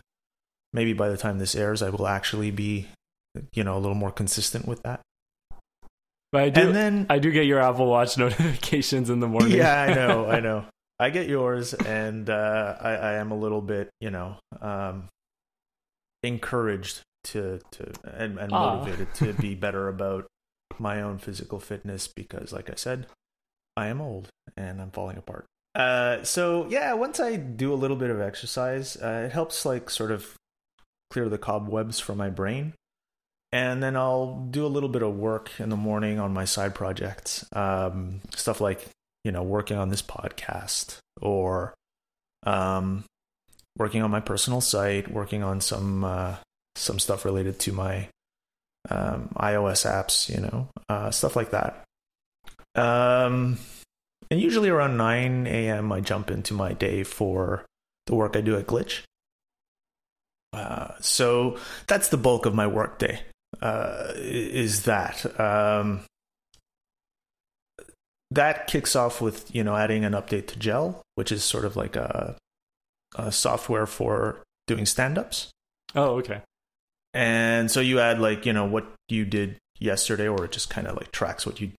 Maybe 0.74 0.94
by 0.94 1.10
the 1.10 1.18
time 1.18 1.38
this 1.38 1.56
airs 1.56 1.82
i 1.82 1.90
will 1.90 2.08
actually 2.08 2.52
be 2.52 2.88
you 3.54 3.64
know 3.64 3.78
a 3.78 3.80
little 3.80 3.96
more 3.96 4.12
consistent 4.12 4.68
with 4.68 4.84
that. 4.84 5.02
But 6.32 6.42
I 6.42 6.50
do, 6.50 6.62
and 6.62 6.76
then 6.76 7.06
I 7.10 7.20
do 7.20 7.32
get 7.32 7.46
your 7.46 7.60
Apple 7.60 7.88
Watch 7.88 8.18
notifications 8.18 9.10
in 9.10 9.20
the 9.20 9.28
morning. 9.28 9.58
Yeah, 9.58 9.82
I 9.82 9.94
know, 9.94 10.26
I 10.30 10.40
know. 10.40 10.66
I 11.00 11.10
get 11.10 11.28
yours, 11.28 11.74
and 11.74 12.30
uh, 12.30 12.76
I, 12.80 12.92
I 12.92 13.14
am 13.14 13.32
a 13.32 13.38
little 13.38 13.62
bit, 13.62 13.90
you 14.02 14.10
know, 14.10 14.38
um, 14.62 15.10
encouraged 16.24 17.02
to 17.26 17.60
to 17.72 17.92
and, 18.04 18.38
and 18.38 18.52
motivated 18.52 19.14
to 19.16 19.34
be 19.34 19.56
better 19.66 19.88
about 19.88 20.28
my 20.80 21.02
own 21.02 21.18
physical 21.18 21.60
fitness 21.60 22.08
because, 22.08 22.52
like 22.52 22.70
I 22.70 22.76
said, 22.76 23.08
I 23.76 23.88
am 23.88 24.02
old 24.02 24.30
and 24.56 24.82
I'm 24.82 24.92
falling 24.92 25.18
apart. 25.18 25.46
Uh, 25.76 26.24
so 26.24 26.66
yeah, 26.70 26.94
once 26.94 27.20
I 27.20 27.36
do 27.36 27.72
a 27.72 27.76
little 27.76 27.98
bit 27.98 28.10
of 28.10 28.20
exercise, 28.20 28.98
uh, 28.98 29.24
it 29.26 29.32
helps 29.32 29.66
like 29.66 29.90
sort 29.90 30.12
of 30.12 30.36
clear 31.12 31.30
the 31.30 31.38
cobwebs 31.38 32.00
from 32.00 32.18
my 32.18 32.30
brain 32.30 32.74
and 33.58 33.82
then 33.82 33.96
I'll 33.96 34.36
do 34.52 34.68
a 34.68 34.68
little 34.68 34.88
bit 34.88 35.02
of 35.02 35.18
work 35.18 35.50
in 35.58 35.70
the 35.70 35.76
morning 35.76 36.20
on 36.20 36.32
my 36.32 36.46
side 36.46 36.76
projects, 36.76 37.44
um, 37.54 38.22
stuff 38.36 38.62
like 38.62 38.88
you 39.24 39.32
know 39.32 39.42
working 39.42 39.78
on 39.78 39.90
this 39.90 40.04
podcast 40.04 41.00
or 41.24 41.74
um, 42.46 43.04
working 43.76 44.04
on 44.04 44.12
my 44.12 44.20
personal 44.20 44.62
site, 44.62 45.12
working 45.12 45.42
on 45.42 45.60
some 45.60 46.04
uh, 46.04 46.36
some 46.76 47.00
stuff 47.00 47.26
related 47.26 47.58
to 47.62 47.72
my 47.72 48.10
um, 48.92 49.30
iOS 49.38 49.90
apps, 49.90 50.30
you 50.30 50.40
know, 50.40 50.68
uh, 50.88 51.10
stuff 51.10 51.36
like 51.36 51.50
that. 51.50 51.84
Um, 52.76 53.58
and 54.30 54.40
usually 54.40 54.70
around 54.70 54.98
9 54.98 55.48
a.m., 55.48 55.92
I 55.92 56.02
jump 56.02 56.30
into 56.30 56.54
my 56.54 56.74
day 56.74 57.04
for 57.04 57.66
the 58.06 58.14
work 58.14 58.36
I 58.36 58.42
do 58.42 58.56
at 58.56 58.68
Glitch. 58.68 59.02
Uh, 60.54 60.90
so 61.02 61.58
that's 61.88 62.10
the 62.10 62.18
bulk 62.18 62.46
of 62.46 62.54
my 62.54 62.68
work 62.68 63.00
day 63.00 63.22
uh, 63.62 64.12
is 64.16 64.84
that. 64.84 65.40
Um, 65.40 66.02
that 68.32 68.68
kicks 68.68 68.96
off 68.96 69.22
with 69.22 69.54
you 69.56 69.64
know 69.64 69.76
adding 69.76 70.04
an 70.04 70.14
update 70.14 70.48
to 70.48 70.60
Jell, 70.60 71.02
which 71.16 71.32
is 71.32 71.44
sort 71.44 71.66
of 71.66 71.76
like 71.76 71.96
a, 71.96 72.36
a 73.16 73.32
software 73.32 73.86
for 73.86 74.44
doing 74.68 74.86
stand-ups. 74.86 75.50
Oh, 75.96 76.18
okay. 76.18 76.42
And 77.14 77.72
so 77.72 77.80
you 77.80 78.00
add 78.00 78.20
like 78.20 78.46
you 78.46 78.54
know 78.54 78.66
what 78.66 78.86
you 79.08 79.26
did 79.26 79.58
yesterday, 79.80 80.28
or 80.28 80.46
it 80.46 80.52
just 80.52 80.70
kind 80.70 80.88
of 80.88 80.96
like 80.98 81.12
tracks 81.12 81.46
what 81.46 81.62
you 81.62 81.72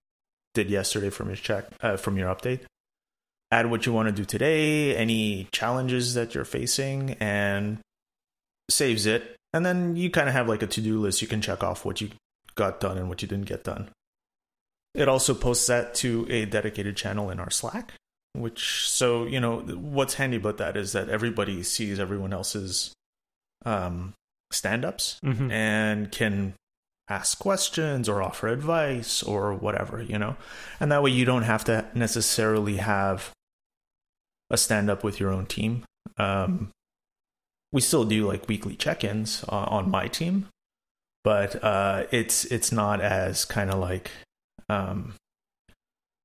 did 0.54 0.70
yesterday 0.70 1.10
from 1.10 1.28
your 1.28 1.37
check 1.37 1.66
uh, 1.80 1.96
from 1.96 2.16
your 2.16 2.34
update. 2.34 2.60
Add 3.50 3.70
what 3.70 3.87
you 3.87 3.92
want 3.92 4.08
to 4.08 4.12
do 4.12 4.25
today, 4.25 4.96
any 4.96 5.48
challenges 5.52 6.14
that 6.14 6.34
you're 6.34 6.44
facing, 6.44 7.12
and 7.20 7.78
saves 8.70 9.06
it 9.06 9.38
and 9.52 9.64
then 9.64 9.97
you 9.97 10.11
kind 10.11 10.28
of 10.28 10.35
have 10.35 10.49
like 10.49 10.62
a 10.62 10.67
to 10.67 10.81
do 10.81 11.00
list. 11.00 11.23
You 11.23 11.28
can 11.28 11.40
check 11.40 11.62
off 11.62 11.85
what 11.85 12.00
you 12.00 12.11
got 12.55 12.81
done 12.81 12.99
and 12.99 13.09
what 13.09 13.23
you 13.23 13.28
didn't 13.28 13.47
get 13.47 13.64
done. 13.64 13.88
It 14.95 15.09
also 15.09 15.35
posts 15.35 15.67
that 15.69 15.95
to 15.97 16.26
a 16.28 16.45
dedicated 16.45 16.97
channel 16.97 17.31
in 17.31 17.38
our 17.38 17.50
Slack, 17.50 17.93
which, 18.33 18.88
so, 18.88 19.26
you 19.26 19.38
know, 19.38 19.59
what's 19.61 20.14
handy 20.14 20.38
about 20.38 20.59
that 20.59 20.76
is 20.76 20.93
that 20.93 21.09
everybody 21.09 21.62
sees 21.62 22.00
everyone 22.00 22.33
else's 22.33 22.93
um, 23.64 24.14
stand 24.50 24.85
ups 24.85 25.21
mm-hmm. 25.25 25.50
and 25.50 26.11
can 26.11 26.55
ask 27.09 27.38
questions 27.38 28.09
or 28.09 28.23
offer 28.23 28.49
advice 28.49 29.23
or 29.23 29.55
whatever, 29.55 30.02
you 30.02 30.19
know? 30.19 30.37
And 30.81 30.90
that 30.90 31.02
way 31.02 31.11
you 31.11 31.25
don't 31.25 31.43
have 31.43 31.64
to 31.64 31.87
necessarily 31.95 32.78
have 32.78 33.31
a 34.50 34.57
stand 34.57 34.90
up 34.90 35.05
with 35.05 35.21
your 35.21 35.31
own 35.31 35.47
team. 35.47 35.85
Um, 36.17 36.71
we 37.72 37.80
still 37.80 38.04
do 38.04 38.26
like 38.26 38.48
weekly 38.48 38.76
check-ins 38.76 39.44
uh, 39.48 39.66
on 39.68 39.90
my 39.90 40.08
team, 40.08 40.48
but 41.25 41.62
uh, 41.62 42.04
it's 42.10 42.44
it's 42.46 42.72
not 42.72 43.00
as 43.00 43.44
kind 43.44 43.70
of 43.70 43.78
like 43.78 44.10
um, 44.68 45.14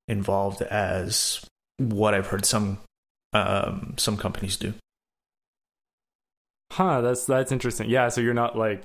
involved 0.08 0.62
as 0.62 1.46
what 1.78 2.14
I've 2.14 2.28
heard 2.28 2.46
some 2.46 2.80
um, 3.34 3.96
some 3.98 4.18
companies 4.18 4.58
do. 4.58 4.74
Huh, 6.72 7.02
that's 7.02 7.26
that's 7.26 7.52
interesting. 7.52 7.90
Yeah, 7.90 8.10
so 8.10 8.22
you're 8.22 8.34
not 8.34 8.58
like 8.58 8.84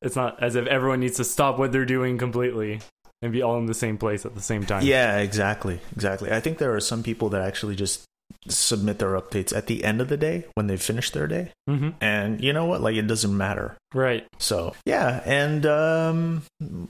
it's 0.00 0.16
not 0.16 0.42
as 0.42 0.56
if 0.56 0.66
everyone 0.66 1.00
needs 1.00 1.16
to 1.16 1.24
stop 1.24 1.58
what 1.58 1.72
they're 1.72 1.84
doing 1.84 2.18
completely 2.18 2.80
and 3.22 3.32
be 3.32 3.42
all 3.42 3.58
in 3.58 3.66
the 3.66 3.74
same 3.74 3.98
place 3.98 4.26
at 4.26 4.34
the 4.34 4.40
same 4.40 4.66
time. 4.66 4.84
Yeah, 4.84 5.18
exactly. 5.18 5.80
Exactly. 5.94 6.32
I 6.32 6.40
think 6.40 6.58
there 6.58 6.74
are 6.74 6.80
some 6.80 7.02
people 7.02 7.28
that 7.30 7.42
actually 7.42 7.76
just 7.76 8.04
submit 8.48 8.98
their 8.98 9.20
updates 9.20 9.54
at 9.56 9.66
the 9.66 9.84
end 9.84 10.00
of 10.00 10.08
the 10.08 10.16
day 10.16 10.44
when 10.54 10.66
they 10.66 10.76
finish 10.76 11.10
their 11.10 11.26
day. 11.26 11.52
hmm 11.68 11.90
And 12.00 12.42
you 12.42 12.52
know 12.52 12.66
what? 12.66 12.80
Like 12.80 12.96
it 12.96 13.06
doesn't 13.06 13.36
matter. 13.36 13.76
Right. 13.94 14.26
So 14.38 14.74
yeah, 14.86 15.22
and 15.24 15.64
um, 15.66 16.42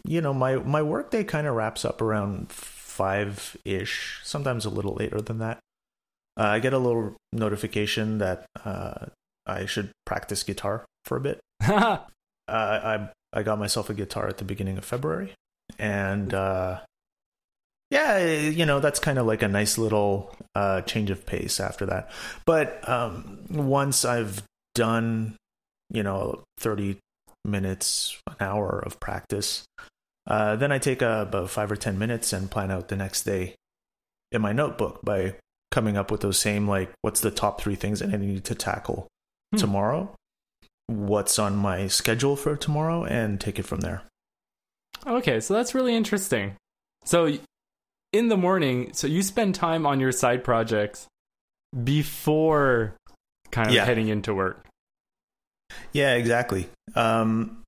you 0.07 0.21
know 0.21 0.33
my 0.35 0.57
my 0.57 0.83
workday 0.83 1.25
kind 1.25 1.47
of 1.47 1.55
wraps 1.55 1.85
up 1.85 2.01
around 2.03 2.51
five 2.53 3.57
ish, 3.65 4.21
sometimes 4.23 4.65
a 4.65 4.71
little 4.71 4.95
later 4.95 5.21
than 5.21 5.39
that. 5.39 5.59
Uh, 6.39 6.45
I 6.45 6.59
get 6.61 6.73
a 6.73 6.79
little 6.79 7.15
notification 7.33 8.19
that 8.19 8.47
uh, 8.65 9.07
I 9.47 9.67
should 9.67 9.91
practice 10.07 10.43
guitar 10.43 10.85
for 11.05 11.17
a 11.17 11.21
bit. 11.21 11.41
Uh, 12.49 13.09
I 13.33 13.39
I 13.39 13.43
got 13.45 13.59
myself 13.59 13.89
a 13.89 13.95
guitar 13.95 14.27
at 14.29 14.39
the 14.39 14.45
beginning 14.45 14.77
of 14.77 14.85
February, 14.85 15.33
and 15.79 16.35
uh, 16.35 16.81
yeah, 17.93 18.17
you 18.19 18.65
know 18.65 18.81
that's 18.81 18.99
kind 18.99 19.19
of 19.19 19.27
like 19.27 19.43
a 19.43 19.49
nice 19.49 19.77
little 19.77 20.35
uh, 20.55 20.81
change 20.81 21.11
of 21.11 21.27
pace 21.27 21.61
after 21.61 21.85
that. 21.87 22.11
But 22.47 22.89
um, 22.89 23.45
once 23.51 24.07
I've 24.07 24.43
done, 24.75 25.37
you 25.91 26.03
know, 26.03 26.43
thirty 26.59 26.99
minutes, 27.45 28.19
an 28.27 28.37
hour 28.41 28.79
of 28.79 28.99
practice, 28.99 29.65
uh, 30.27 30.57
then 30.57 30.73
I 30.73 30.79
take 30.79 31.03
uh, 31.03 31.27
about 31.29 31.51
five 31.51 31.71
or 31.71 31.77
ten 31.77 31.99
minutes 31.99 32.33
and 32.33 32.51
plan 32.51 32.71
out 32.71 32.89
the 32.89 32.97
next 32.97 33.25
day 33.25 33.57
in 34.31 34.41
my 34.41 34.55
notebook 34.55 35.01
by 35.05 35.35
coming 35.71 35.99
up 35.99 36.11
with 36.11 36.23
those 36.23 36.39
same 36.39 36.67
like, 36.67 36.91
what's 37.03 37.21
the 37.21 37.31
top 37.31 37.61
three 37.61 37.75
things 37.75 38.01
that 38.01 38.15
I 38.15 38.17
need 38.17 38.45
to 38.45 38.55
tackle 38.55 39.07
Hmm. 39.53 39.59
tomorrow? 39.59 40.15
What's 40.87 41.39
on 41.39 41.57
my 41.57 41.89
schedule 41.89 42.37
for 42.37 42.57
tomorrow, 42.57 43.05
and 43.05 43.39
take 43.39 43.59
it 43.59 43.67
from 43.67 43.81
there. 43.81 44.03
Okay, 45.07 45.41
so 45.41 45.53
that's 45.53 45.75
really 45.75 45.95
interesting. 45.95 46.57
So 47.05 47.37
in 48.13 48.29
the 48.29 48.37
morning, 48.37 48.93
so 48.93 49.07
you 49.07 49.23
spend 49.23 49.55
time 49.55 49.87
on 49.87 50.01
your 50.01 50.13
side 50.13 50.45
projects 50.45 51.07
before 51.85 52.95
kind 53.51 53.69
of 53.69 53.75
Yeah. 53.75 53.85
heading 53.85 54.09
into 54.09 54.35
work. 54.35 54.67
Yeah, 55.93 56.15
exactly. 56.15 56.69
Um, 56.95 57.63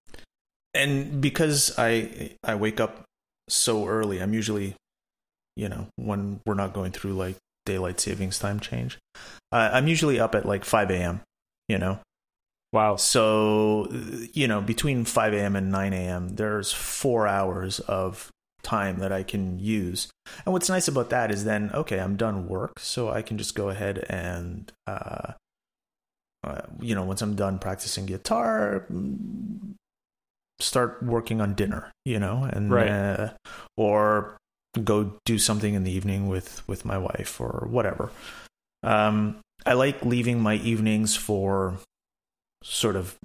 and 0.74 1.20
because 1.20 1.72
I 1.78 2.32
I 2.44 2.54
wake 2.56 2.80
up 2.80 3.02
so 3.48 3.86
early, 3.86 4.20
I'm 4.20 4.34
usually, 4.34 4.74
you 5.56 5.68
know, 5.68 5.86
when 5.96 6.40
we're 6.46 6.54
not 6.54 6.72
going 6.74 6.92
through 6.92 7.14
like 7.14 7.36
daylight 7.64 8.00
savings 8.00 8.38
time 8.38 8.60
change, 8.60 8.98
uh, 9.52 9.70
I'm 9.72 9.86
usually 9.88 10.20
up 10.20 10.34
at 10.34 10.44
like 10.46 10.64
5 10.64 10.90
a.m. 10.90 11.20
You 11.68 11.78
know, 11.78 11.98
Wow. 12.72 12.96
so 12.96 13.88
you 14.34 14.46
know 14.48 14.60
between 14.60 15.04
5 15.06 15.32
a.m. 15.32 15.56
and 15.56 15.70
9 15.72 15.92
a.m. 15.94 16.36
there's 16.36 16.72
four 16.72 17.26
hours 17.26 17.80
of 17.80 18.30
time 18.64 18.98
that 18.98 19.12
I 19.12 19.22
can 19.22 19.58
use. 19.58 20.08
And 20.44 20.52
what's 20.52 20.68
nice 20.68 20.88
about 20.88 21.10
that 21.10 21.30
is 21.30 21.44
then 21.44 21.70
okay, 21.74 22.00
I'm 22.00 22.16
done 22.16 22.48
work, 22.48 22.78
so 22.78 23.10
I 23.10 23.22
can 23.22 23.38
just 23.38 23.54
go 23.54 23.68
ahead 23.68 24.04
and 24.08 24.72
uh, 24.86 25.32
uh, 26.42 26.60
you 26.80 26.94
know 26.94 27.04
once 27.04 27.22
I'm 27.22 27.36
done 27.36 27.58
practicing 27.58 28.06
guitar, 28.06 28.86
mm, 28.90 29.74
start 30.60 31.02
working 31.02 31.40
on 31.40 31.54
dinner. 31.54 31.92
You 32.04 32.18
know, 32.18 32.48
and 32.50 32.70
Right. 32.70 32.90
uh, 32.90 33.30
or 33.76 34.36
go 34.82 35.12
do 35.24 35.38
something 35.38 35.74
in 35.74 35.84
the 35.84 35.92
evening 35.92 36.26
with 36.28 36.66
with 36.66 36.84
my 36.84 36.98
wife 36.98 37.40
or 37.40 37.66
whatever. 37.70 38.10
Um, 38.82 39.40
I 39.64 39.74
like 39.74 40.04
leaving 40.04 40.40
my 40.40 40.56
evenings 40.56 41.16
for 41.16 41.78
sort 42.62 42.96
of 42.96 43.16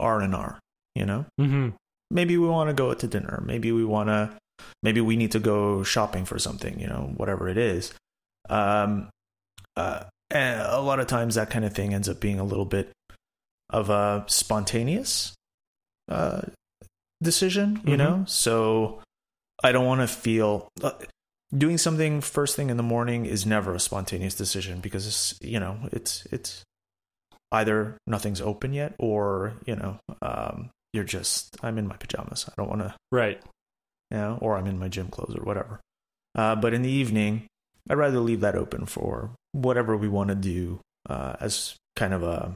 R 0.00 0.20
and 0.20 0.34
R. 0.34 0.58
You 0.94 1.06
know, 1.06 1.24
hmm 1.38 1.70
maybe 2.10 2.36
we 2.36 2.46
want 2.46 2.68
to 2.68 2.74
go 2.74 2.90
out 2.90 2.98
to 3.00 3.06
dinner. 3.06 3.42
Maybe 3.46 3.72
we 3.72 3.84
want 3.84 4.08
to. 4.08 4.36
Maybe 4.82 5.00
we 5.00 5.16
need 5.16 5.32
to 5.32 5.40
go 5.40 5.82
shopping 5.82 6.24
for 6.24 6.38
something. 6.38 6.78
You 6.80 6.86
know, 6.88 7.12
whatever 7.16 7.48
it 7.48 7.56
is. 7.58 7.92
Um, 8.50 9.08
uh, 9.76 10.04
and 10.30 10.60
a 10.62 10.80
lot 10.80 10.98
of 11.00 11.06
times 11.06 11.34
that 11.36 11.50
kind 11.50 11.64
of 11.64 11.72
thing 11.74 11.94
ends 11.94 12.08
up 12.08 12.20
being 12.20 12.38
a 12.40 12.44
little 12.44 12.64
bit 12.64 12.90
of 13.70 13.90
a 13.90 14.24
spontaneous 14.28 15.34
uh, 16.08 16.42
decision. 17.22 17.80
You 17.84 17.94
Mhm. 17.94 17.98
know, 17.98 18.24
so 18.26 19.00
I 19.62 19.72
don't 19.72 19.86
want 19.86 20.00
to 20.00 20.08
feel. 20.08 20.68
Uh, 20.82 20.92
Doing 21.54 21.76
something 21.76 22.22
first 22.22 22.56
thing 22.56 22.70
in 22.70 22.78
the 22.78 22.82
morning 22.82 23.26
is 23.26 23.44
never 23.44 23.74
a 23.74 23.78
spontaneous 23.78 24.34
decision 24.34 24.80
because 24.80 25.06
it's, 25.06 25.38
you 25.42 25.60
know 25.60 25.80
it's 25.92 26.24
it's 26.32 26.62
either 27.52 27.98
nothing's 28.06 28.40
open 28.40 28.72
yet 28.72 28.94
or 28.98 29.52
you 29.66 29.76
know 29.76 29.98
um, 30.22 30.70
you're 30.94 31.04
just 31.04 31.54
I'm 31.62 31.76
in 31.76 31.86
my 31.86 31.96
pajamas. 31.98 32.48
I 32.48 32.52
don't 32.56 32.70
want 32.70 32.80
to, 32.80 32.94
Right. 33.10 33.42
You 34.12 34.18
know, 34.18 34.38
or 34.40 34.56
I'm 34.56 34.66
in 34.66 34.78
my 34.78 34.88
gym 34.88 35.08
clothes 35.08 35.34
or 35.34 35.42
whatever. 35.42 35.80
Uh, 36.34 36.54
but 36.54 36.74
in 36.74 36.82
the 36.82 36.90
evening, 36.90 37.46
I'd 37.88 37.96
rather 37.98 38.20
leave 38.20 38.40
that 38.40 38.54
open 38.54 38.86
for 38.86 39.30
whatever 39.52 39.96
we 39.96 40.08
want 40.08 40.28
to 40.28 40.34
do 40.34 40.80
uh, 41.08 41.34
as 41.40 41.74
kind 41.96 42.14
of 42.14 42.22
a 42.22 42.54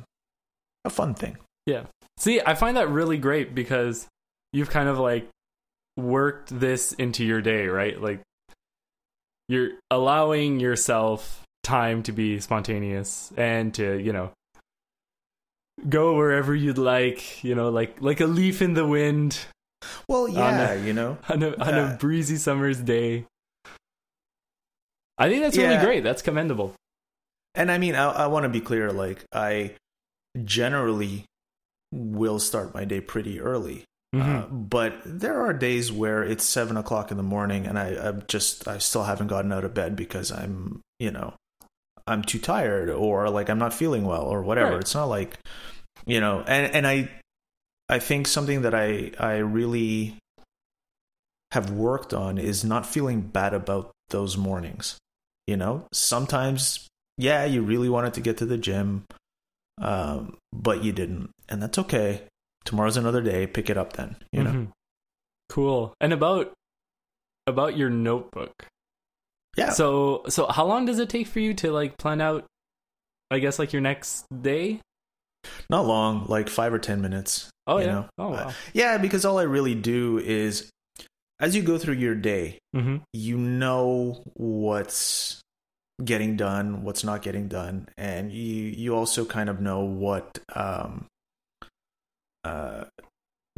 a 0.85 0.90
fun 0.90 1.14
thing. 1.14 1.37
Yeah. 1.64 1.85
See, 2.19 2.40
I 2.40 2.55
find 2.55 2.77
that 2.77 2.90
really 2.90 3.19
great 3.19 3.55
because 3.55 4.07
you've 4.53 4.71
kind 4.71 4.88
of 4.88 4.99
like 4.99 5.29
worked 5.97 6.59
this 6.59 6.92
into 6.92 7.25
your 7.25 7.40
day, 7.40 7.66
right? 7.66 8.01
Like 8.01 8.21
you're 9.49 9.71
allowing 9.90 10.61
yourself 10.61 11.42
time 11.64 12.03
to 12.05 12.12
be 12.12 12.38
spontaneous 12.38 13.33
and 13.37 13.75
to, 13.75 13.99
you 13.99 14.12
know, 14.12 14.31
go 15.88 16.14
wherever 16.14 16.55
you'd 16.55 16.79
like, 16.79 17.42
you 17.42 17.55
know, 17.55 17.71
like 17.71 18.01
like 18.01 18.21
a 18.21 18.27
leaf 18.27 18.62
in 18.62 18.75
the 18.75 18.87
wind 18.87 19.38
Well, 20.09 20.29
yeah, 20.29 20.75
you 20.75 20.93
know, 20.93 21.19
on 21.29 21.43
a 21.43 21.51
on 21.57 21.75
Uh, 21.75 21.93
a 21.95 21.97
breezy 21.99 22.37
summer's 22.37 22.79
day. 22.79 23.27
I 25.19 25.29
think 25.29 25.43
that's 25.43 25.57
really 25.57 25.75
Yeah. 25.75 25.85
great. 25.85 26.03
That's 26.05 26.23
commendable. 26.23 26.75
and 27.55 27.71
I 27.71 27.79
mean, 27.79 27.95
I, 27.95 28.11
I 28.11 28.27
want 28.27 28.43
to 28.45 28.51
be 28.51 28.61
clear. 28.61 28.93
Like, 28.93 29.25
I 29.33 29.73
generally 30.45 31.25
will 31.91 32.39
start 32.39 32.75
my 32.75 32.85
day 32.85 33.01
pretty 33.01 33.41
early. 33.41 33.85
Mhm. 34.15 34.43
Uh, 34.45 34.47
but 34.49 34.93
there 35.07 35.41
are 35.41 35.55
days 35.55 35.91
where 35.91 36.23
it's 36.23 36.45
seven 36.45 36.77
o'clock 36.77 37.11
in 37.11 37.17
the 37.17 37.23
morning 37.23 37.67
and 37.67 37.79
I, 37.79 37.97
I'm 37.97 38.25
just 38.29 38.69
I 38.69 38.77
still 38.79 39.05
haven't 39.05 39.29
gotten 39.29 39.53
out 39.53 39.65
of 39.65 39.73
bed 39.73 39.97
because 39.97 40.31
I'm 40.31 40.81
you 40.99 41.11
know 41.11 41.35
I'm 42.07 42.23
too 42.23 42.39
tired 42.39 42.91
or 42.91 43.31
like 43.31 43.49
I'm 43.49 43.59
not 43.59 43.73
feeling 43.75 44.05
well 44.05 44.25
or 44.25 44.43
whatever. 44.43 44.73
Right. 44.73 44.81
It's 44.81 44.95
not 44.95 45.07
like 45.07 45.39
you 46.07 46.21
know 46.21 46.41
and 46.47 46.75
and 46.75 46.87
I 46.87 47.09
I 47.88 47.99
think 47.99 48.27
something 48.27 48.62
that 48.62 48.75
I 48.75 49.12
I 49.18 49.37
really 49.37 50.16
have 51.53 51.70
worked 51.70 52.12
on 52.12 52.38
is 52.38 52.64
not 52.64 52.85
feeling 52.87 53.20
bad 53.20 53.55
about 53.55 53.92
those 54.11 54.37
mornings. 54.37 54.99
You 55.46 55.57
know, 55.57 55.87
sometimes 55.92 56.87
yeah, 57.18 57.44
you 57.44 57.62
really 57.62 57.88
wanted 57.88 58.14
to 58.14 58.20
get 58.20 58.37
to 58.38 58.46
the 58.46 58.59
gym, 58.59 59.07
um, 59.81 60.37
but 60.53 60.83
you 60.85 60.92
didn't, 60.92 61.31
and 61.49 61.62
that's 61.62 61.79
okay 61.79 62.22
tomorrow's 62.66 62.96
another 62.96 63.22
day 63.22 63.46
pick 63.46 63.70
it 63.70 63.79
up 63.79 63.92
then 63.92 64.16
you 64.33 64.42
know 64.42 64.51
Mhm. 64.51 64.72
Cool. 65.49 65.94
And 66.01 66.12
about 66.12 66.53
about 67.46 67.77
your 67.77 67.88
notebook. 67.88 68.66
yeah 69.57 69.70
So 69.70 70.25
so 70.29 70.49
how 70.49 70.66
long 70.66 70.85
does 70.85 70.99
it 70.99 71.09
take 71.09 71.29
for 71.29 71.38
you 71.38 71.55
to 71.55 71.70
like 71.70 71.96
plan 71.96 72.20
out 72.20 72.44
I 73.31 73.38
guess 73.38 73.61
like 73.61 73.72
your 73.72 73.83
next 73.83 74.27
day? 74.42 74.81
not 75.70 75.87
long 75.87 76.27
like 76.27 76.49
five 76.49 76.75
or 76.75 76.81
ten 76.81 77.01
minutes 77.01 77.49
Oh 77.66 77.79
yeah. 77.79 77.87
know, 77.87 78.09
oh 78.18 78.29
wow. 78.31 78.52
yeah 78.72 78.98
because 78.98 79.24
all 79.24 79.38
i 79.38 79.42
really 79.42 79.74
do 79.74 80.18
is 80.18 80.70
as 81.40 81.57
you 81.57 81.62
go 81.62 81.79
through 81.79 81.94
your 81.94 82.14
day 82.14 82.59
hmm 82.74 82.96
you 83.12 83.37
know 83.37 84.22
what's 84.35 85.40
getting 86.05 86.37
done 86.37 86.85
what's 86.85 87.02
not 87.05 87.22
getting 87.22 87.48
done 87.48 87.88
and 87.96 88.31
you 88.31 88.64
you 88.64 88.94
also 88.94 89.24
kind 89.24 89.48
of 89.48 89.61
know 89.61 89.81
what 89.81 90.38
um 90.55 91.07
uh 92.44 92.85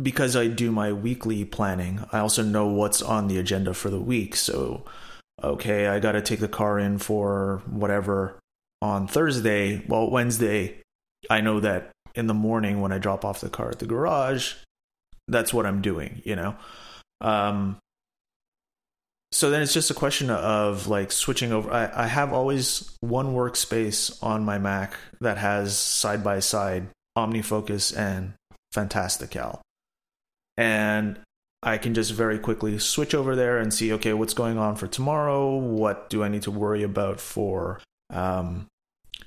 because 0.00 0.36
I 0.36 0.46
do 0.46 0.70
my 0.70 0.92
weekly 0.92 1.44
planning, 1.44 2.04
I 2.12 2.18
also 2.18 2.42
know 2.42 2.66
what's 2.66 3.02
on 3.02 3.28
the 3.28 3.38
agenda 3.38 3.74
for 3.74 3.90
the 3.90 4.00
week. 4.00 4.36
So, 4.36 4.84
okay, 5.42 5.88
I 5.88 5.98
got 5.98 6.12
to 6.12 6.22
take 6.22 6.40
the 6.40 6.48
car 6.48 6.78
in 6.78 6.98
for 6.98 7.62
whatever 7.66 8.38
on 8.80 9.08
Thursday. 9.08 9.84
Well, 9.88 10.10
Wednesday, 10.10 10.82
I 11.28 11.40
know 11.40 11.60
that 11.60 11.90
in 12.18 12.26
the 12.26 12.34
morning 12.34 12.80
when 12.80 12.92
I 12.92 12.98
drop 12.98 13.24
off 13.24 13.40
the 13.40 13.48
car 13.48 13.70
at 13.70 13.78
the 13.78 13.86
garage, 13.86 14.54
that's 15.28 15.54
what 15.54 15.64
I'm 15.64 15.80
doing, 15.80 16.20
you 16.24 16.34
know? 16.36 16.56
Um, 17.20 17.78
so 19.30 19.50
then 19.50 19.62
it's 19.62 19.74
just 19.74 19.90
a 19.90 19.94
question 19.94 20.30
of 20.30 20.88
like 20.88 21.12
switching 21.12 21.52
over. 21.52 21.70
I, 21.70 21.90
I 21.94 22.06
have 22.06 22.32
always 22.32 22.96
one 23.00 23.34
workspace 23.34 24.22
on 24.22 24.44
my 24.44 24.58
Mac 24.58 24.94
that 25.20 25.38
has 25.38 25.78
side 25.78 26.24
by 26.24 26.40
side 26.40 26.88
OmniFocus 27.16 27.96
and 27.96 28.34
Fantastical. 28.72 29.60
And 30.56 31.18
I 31.62 31.78
can 31.78 31.94
just 31.94 32.12
very 32.12 32.38
quickly 32.38 32.78
switch 32.78 33.14
over 33.14 33.36
there 33.36 33.58
and 33.58 33.72
see, 33.72 33.92
okay, 33.94 34.12
what's 34.12 34.34
going 34.34 34.58
on 34.58 34.76
for 34.76 34.86
tomorrow? 34.86 35.56
What 35.56 36.10
do 36.10 36.22
I 36.22 36.28
need 36.28 36.42
to 36.42 36.50
worry 36.50 36.82
about 36.82 37.20
for 37.20 37.80
um, 38.10 38.66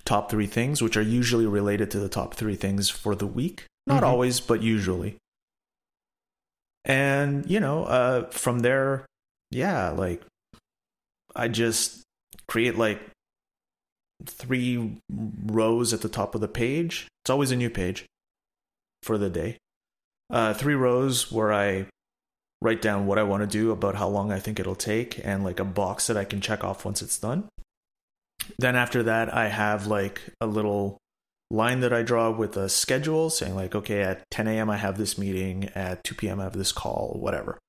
top 0.06 0.30
three 0.30 0.48
things, 0.48 0.82
which 0.82 0.98
are 0.98 1.02
usually 1.02 1.46
related 1.46 1.92
to 1.92 2.00
the 2.00 2.10
top 2.10 2.34
three 2.34 2.56
things 2.56 2.90
for 2.90 3.16
the 3.16 3.28
week. 3.28 3.66
Not 3.88 4.04
Mhm. 4.04 4.08
always, 4.08 4.40
but 4.40 4.62
usually. 4.62 5.18
And, 6.86 7.50
you 7.50 7.60
know, 7.60 7.86
uh, 7.86 8.30
from 8.32 8.60
there, 8.60 9.06
yeah, 9.52 9.90
like 9.90 10.24
I 11.36 11.48
just 11.48 12.04
create 12.48 12.78
like 12.78 13.00
three 14.26 15.00
rows 15.10 15.94
at 15.94 16.02
the 16.02 16.10
top 16.10 16.36
of 16.36 16.42
the 16.42 16.48
page. 16.48 17.08
It's 17.24 17.30
always 17.30 17.52
a 17.52 17.56
new 17.56 17.70
page 17.70 18.06
for 19.04 19.18
the 19.18 19.30
day. 19.30 19.58
Uh, 20.30 20.54
three 20.54 20.76
rows 20.76 21.32
where 21.32 21.54
I 21.54 21.88
write 22.62 22.82
down 22.82 23.08
what 23.08 23.18
I 23.18 23.24
want 23.24 23.42
to 23.42 23.48
do 23.48 23.72
about 23.72 23.96
how 23.96 24.08
long 24.08 24.32
I 24.32 24.40
think 24.40 24.60
it'll 24.60 24.76
take 24.76 25.20
and 25.26 25.44
like 25.44 25.60
a 25.60 25.66
box 25.66 26.08
that 26.08 26.18
I 26.18 26.26
can 26.26 26.42
check 26.42 26.64
off 26.64 26.86
once 26.86 27.02
it's 27.02 27.18
done. 27.18 27.50
Then 28.60 28.76
after 28.76 29.04
that, 29.04 29.34
I 29.34 29.48
have 29.48 29.88
like 29.88 30.22
a 30.40 30.48
little 30.48 30.98
line 31.50 31.82
that 31.82 31.92
I 31.94 32.02
draw 32.02 32.32
with 32.32 32.56
a 32.58 32.70
schedule 32.70 33.30
saying 33.30 33.56
like, 33.56 33.76
okay, 33.76 34.02
at 34.02 34.24
10 34.32 34.48
a.m. 34.48 34.70
I 34.70 34.78
have 34.78 34.98
this 34.98 35.18
meeting, 35.18 35.66
at 35.76 36.04
2 36.04 36.16
p.m. 36.16 36.40
I 36.40 36.44
have 36.44 36.54
this 36.54 36.72
call, 36.72 37.18
whatever. 37.20 37.60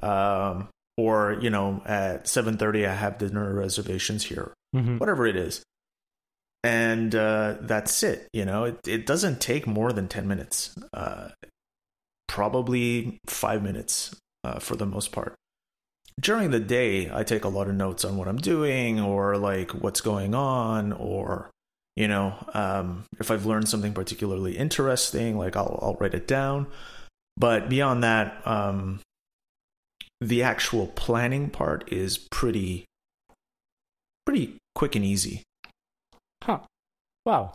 Um, 0.00 0.68
or 0.96 1.38
you 1.40 1.50
know, 1.50 1.82
at 1.86 2.24
7:30 2.24 2.86
I 2.88 2.94
have 2.94 3.18
dinner 3.18 3.52
reservations 3.54 4.24
here, 4.24 4.52
Mhm. 4.74 4.98
whatever 4.98 5.26
it 5.26 5.36
is. 5.36 5.62
And 6.64 7.14
uh, 7.14 7.56
that's 7.60 8.02
it. 8.02 8.28
You 8.32 8.44
know, 8.44 8.64
it, 8.64 8.86
it 8.86 9.06
doesn't 9.06 9.40
take 9.40 9.66
more 9.66 9.92
than 9.92 10.06
10 10.08 10.28
minutes. 10.28 10.74
Uh, 10.94 11.30
probably 12.28 13.18
five 13.26 13.62
minutes 13.62 14.14
uh, 14.44 14.58
for 14.58 14.76
the 14.76 14.86
most 14.86 15.12
part. 15.12 15.34
During 16.20 16.50
the 16.50 16.60
day, 16.60 17.10
I 17.12 17.24
take 17.24 17.44
a 17.44 17.48
lot 17.48 17.68
of 17.68 17.74
notes 17.74 18.04
on 18.04 18.16
what 18.16 18.28
I'm 18.28 18.36
doing 18.36 19.00
or 19.00 19.36
like 19.36 19.72
what's 19.72 20.00
going 20.00 20.34
on, 20.34 20.92
or 20.92 21.50
you 21.96 22.08
know, 22.08 22.34
um, 22.54 23.04
if 23.18 23.30
I've 23.30 23.46
learned 23.46 23.68
something 23.68 23.92
particularly 23.92 24.56
interesting, 24.56 25.36
like 25.38 25.56
I'll 25.56 25.78
I'll 25.82 25.96
write 26.00 26.14
it 26.14 26.26
down. 26.26 26.66
But 27.36 27.68
beyond 27.68 28.04
that, 28.04 28.46
um, 28.46 29.00
the 30.20 30.42
actual 30.42 30.86
planning 30.88 31.50
part 31.50 31.90
is 31.92 32.18
pretty 32.18 32.84
pretty 34.24 34.58
quick 34.74 34.94
and 34.94 35.04
easy. 35.04 35.42
Huh. 36.44 36.60
Wow. 37.24 37.54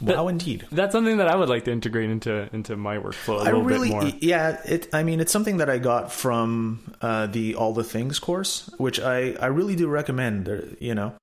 Wow, 0.00 0.28
indeed. 0.28 0.66
That's 0.72 0.92
something 0.92 1.18
that 1.18 1.28
I 1.28 1.36
would 1.36 1.48
like 1.48 1.64
to 1.64 1.72
integrate 1.72 2.10
into 2.10 2.48
into 2.52 2.76
my 2.76 2.96
workflow 2.96 3.36
a 3.36 3.40
I 3.40 3.44
little 3.44 3.62
really, 3.62 3.88
bit 3.88 4.02
more. 4.02 4.12
yeah. 4.20 4.60
It. 4.64 4.88
I 4.92 5.02
mean, 5.02 5.20
it's 5.20 5.30
something 5.30 5.58
that 5.58 5.70
I 5.70 5.78
got 5.78 6.10
from 6.12 6.94
uh, 7.00 7.26
the 7.26 7.54
All 7.54 7.72
the 7.72 7.84
Things 7.84 8.18
course, 8.18 8.68
which 8.78 8.98
I 8.98 9.32
I 9.40 9.46
really 9.46 9.76
do 9.76 9.88
recommend. 9.88 10.76
You 10.80 10.94
know, 10.94 11.14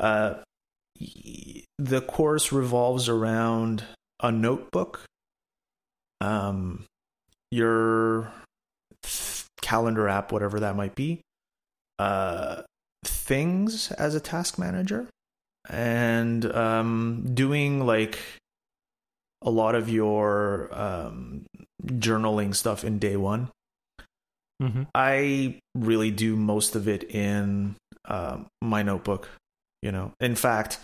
uh, 0.00 0.34
the 1.78 2.00
course 2.00 2.50
revolves 2.50 3.08
around 3.08 3.84
a 4.20 4.32
notebook, 4.32 5.04
um, 6.20 6.84
your 7.50 8.32
calendar 9.62 10.08
app, 10.08 10.32
whatever 10.32 10.60
that 10.60 10.76
might 10.76 10.94
be, 10.94 11.20
uh, 11.98 12.62
things 13.04 13.92
as 13.92 14.14
a 14.14 14.20
task 14.20 14.58
manager, 14.58 15.08
and 15.68 16.44
um, 16.54 17.30
doing 17.34 17.84
like 17.84 18.18
a 19.42 19.50
lot 19.50 19.74
of 19.74 19.88
your 19.88 20.68
um, 20.72 21.44
journaling 21.86 22.54
stuff 22.54 22.84
in 22.84 22.98
day 22.98 23.16
one. 23.16 23.50
Mhm. 24.62 24.86
I 24.94 25.58
really 25.74 26.10
do 26.10 26.36
most 26.36 26.76
of 26.76 26.88
it 26.88 27.04
in 27.04 27.76
um, 28.06 28.46
my 28.62 28.82
notebook. 28.82 29.28
You 29.82 29.92
know, 29.92 30.12
in 30.20 30.34
fact, 30.34 30.78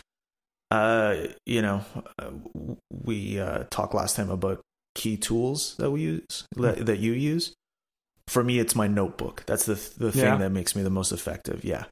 uh, 0.71 1.17
you 1.47 1.63
know, 1.63 1.85
uh, 2.19 2.31
we 2.93 3.41
uh, 3.41 3.65
talked 3.71 3.95
last 3.95 4.17
time 4.17 4.29
about 4.31 4.61
key 4.95 5.17
tools 5.17 5.77
that 5.79 5.91
we 5.91 6.03
use 6.03 6.45
that, 6.57 6.85
that 6.85 6.99
you 6.99 7.13
use. 7.13 7.55
For 8.29 8.45
me, 8.45 8.59
it's 8.59 8.75
my 8.77 8.89
notebook. 8.89 9.45
That's 9.47 9.65
the 9.65 9.75
the 9.97 10.13
thing 10.13 10.25
Yeah. 10.25 10.37
that 10.39 10.51
makes 10.51 10.77
me 10.77 10.83
the 10.83 10.91
most 10.91 11.13
effective. 11.13 11.65
Yeah, 11.65 11.85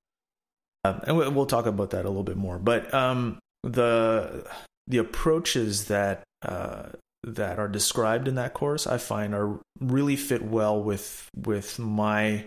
um, 0.85 1.01
and 1.05 1.17
we- 1.17 1.29
we'll 1.29 1.47
talk 1.47 1.67
about 1.67 1.91
that 1.91 2.05
a 2.05 2.09
little 2.09 2.25
bit 2.25 2.37
more. 2.37 2.59
But 2.59 2.93
um, 2.95 3.39
the 3.63 4.47
the 4.87 4.99
approaches 4.99 5.87
that 5.87 6.23
uh, 6.43 6.91
that 7.23 7.59
are 7.59 7.69
described 7.69 8.29
in 8.29 8.37
that 8.37 8.55
course, 8.55 8.87
I 8.87 8.99
find 8.99 9.35
are 9.35 9.59
really 9.81 10.17
fit 10.17 10.43
well 10.43 10.83
with 10.83 11.29
with 11.37 11.79
my 11.79 12.47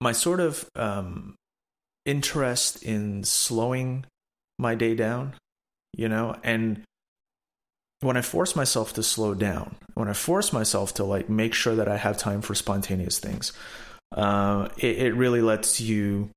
my 0.00 0.12
sort 0.12 0.40
of 0.40 0.68
um, 0.74 1.36
interest 2.04 2.82
in 2.82 3.24
slowing 3.24 4.04
my 4.58 4.74
day 4.74 4.94
down, 4.94 5.34
you 5.94 6.08
know, 6.08 6.36
and 6.42 6.82
when 8.00 8.16
I 8.16 8.22
force 8.22 8.56
myself 8.56 8.92
to 8.94 9.02
slow 9.02 9.32
down, 9.32 9.76
when 9.94 10.08
I 10.08 10.12
force 10.12 10.52
myself 10.52 10.94
to 10.94 11.04
like 11.04 11.28
make 11.28 11.54
sure 11.54 11.76
that 11.76 11.88
I 11.88 11.96
have 11.96 12.18
time 12.18 12.42
for 12.42 12.54
spontaneous 12.54 13.20
things, 13.20 13.52
uh, 14.16 14.68
it, 14.76 14.98
it 14.98 15.14
really 15.14 15.40
lets 15.40 15.80
you 15.80 16.30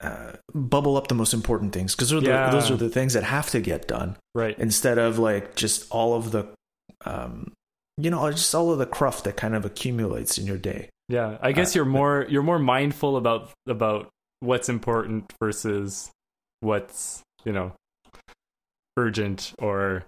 uh, 0.00 0.32
bubble 0.54 0.96
up 0.96 1.08
the 1.08 1.14
most 1.14 1.34
important 1.34 1.72
things 1.72 1.94
because 1.94 2.10
those, 2.10 2.22
are 2.22 2.24
the- 2.24 2.30
Yeah. 2.30 2.50
those 2.50 2.70
are 2.70 2.76
the 2.76 2.88
things 2.88 3.12
that 3.14 3.22
have 3.24 3.50
to 3.50 3.60
get 3.60 3.86
done 3.86 4.16
Right. 4.34 4.58
instead 4.58 4.96
of 4.98 5.18
like 5.18 5.56
just 5.56 5.90
all 5.90 6.14
of 6.14 6.30
the 6.32 6.46
um 7.04 7.52
you 7.98 8.10
know 8.10 8.30
just 8.30 8.54
all 8.54 8.72
of 8.72 8.78
the 8.78 8.86
cruft 8.86 9.24
that 9.24 9.36
kind 9.36 9.54
of 9.54 9.64
accumulates 9.66 10.38
in 10.38 10.46
your 10.46 10.56
day 10.58 10.88
Yeah. 11.08 11.36
I 11.42 11.52
guess 11.52 11.74
Uh, 11.74 11.80
you're 11.80 11.84
more 11.86 12.26
you're 12.30 12.42
more 12.42 12.58
mindful 12.58 13.16
about 13.16 13.50
about 13.68 14.08
what's 14.40 14.68
important 14.70 15.30
versus 15.42 16.10
what's, 16.60 17.22
you 17.44 17.52
know, 17.52 17.72
urgent 18.96 19.52
or 19.58 20.04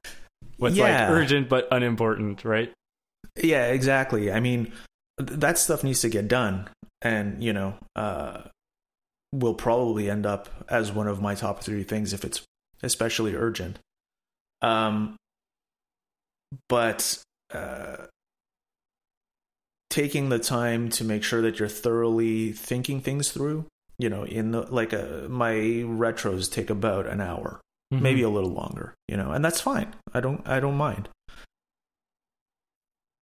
what's 0.58 0.76
Yeah. 0.76 0.84
like 1.10 1.10
urgent 1.22 1.48
but 1.48 1.68
unimportant, 1.70 2.44
right? 2.44 2.72
yeah 3.42 3.68
exactly 3.68 4.30
i 4.30 4.40
mean 4.40 4.70
th- 5.18 5.40
that 5.40 5.56
stuff 5.56 5.82
needs 5.82 6.00
to 6.02 6.08
get 6.10 6.28
done 6.28 6.68
and 7.00 7.42
you 7.42 7.50
know 7.52 7.72
uh 7.96 8.42
will 9.32 9.54
probably 9.54 10.10
end 10.10 10.26
up 10.26 10.48
as 10.68 10.92
one 10.92 11.08
of 11.08 11.20
my 11.20 11.34
top 11.34 11.62
three 11.62 11.82
things 11.82 12.12
if 12.12 12.24
it's 12.24 12.42
especially 12.82 13.34
urgent. 13.34 13.78
Um 14.60 15.16
but 16.68 17.18
uh 17.52 17.96
taking 19.90 20.28
the 20.28 20.38
time 20.38 20.88
to 20.90 21.04
make 21.04 21.22
sure 21.22 21.42
that 21.42 21.58
you're 21.58 21.68
thoroughly 21.68 22.52
thinking 22.52 23.00
things 23.00 23.30
through 23.30 23.66
you 23.98 24.08
know 24.08 24.24
in 24.24 24.52
the 24.52 24.62
like 24.72 24.92
a, 24.92 25.26
my 25.28 25.52
retros 25.52 26.50
take 26.50 26.70
about 26.70 27.06
an 27.06 27.20
hour 27.20 27.60
Mm-hmm. 27.92 28.02
maybe 28.04 28.22
a 28.22 28.30
little 28.30 28.48
longer 28.52 28.94
you 29.06 29.18
know 29.18 29.32
and 29.32 29.44
that's 29.44 29.60
fine. 29.60 29.94
I 30.14 30.20
don't 30.20 30.48
i 30.48 30.60
don't 30.60 30.78
mind. 30.78 31.10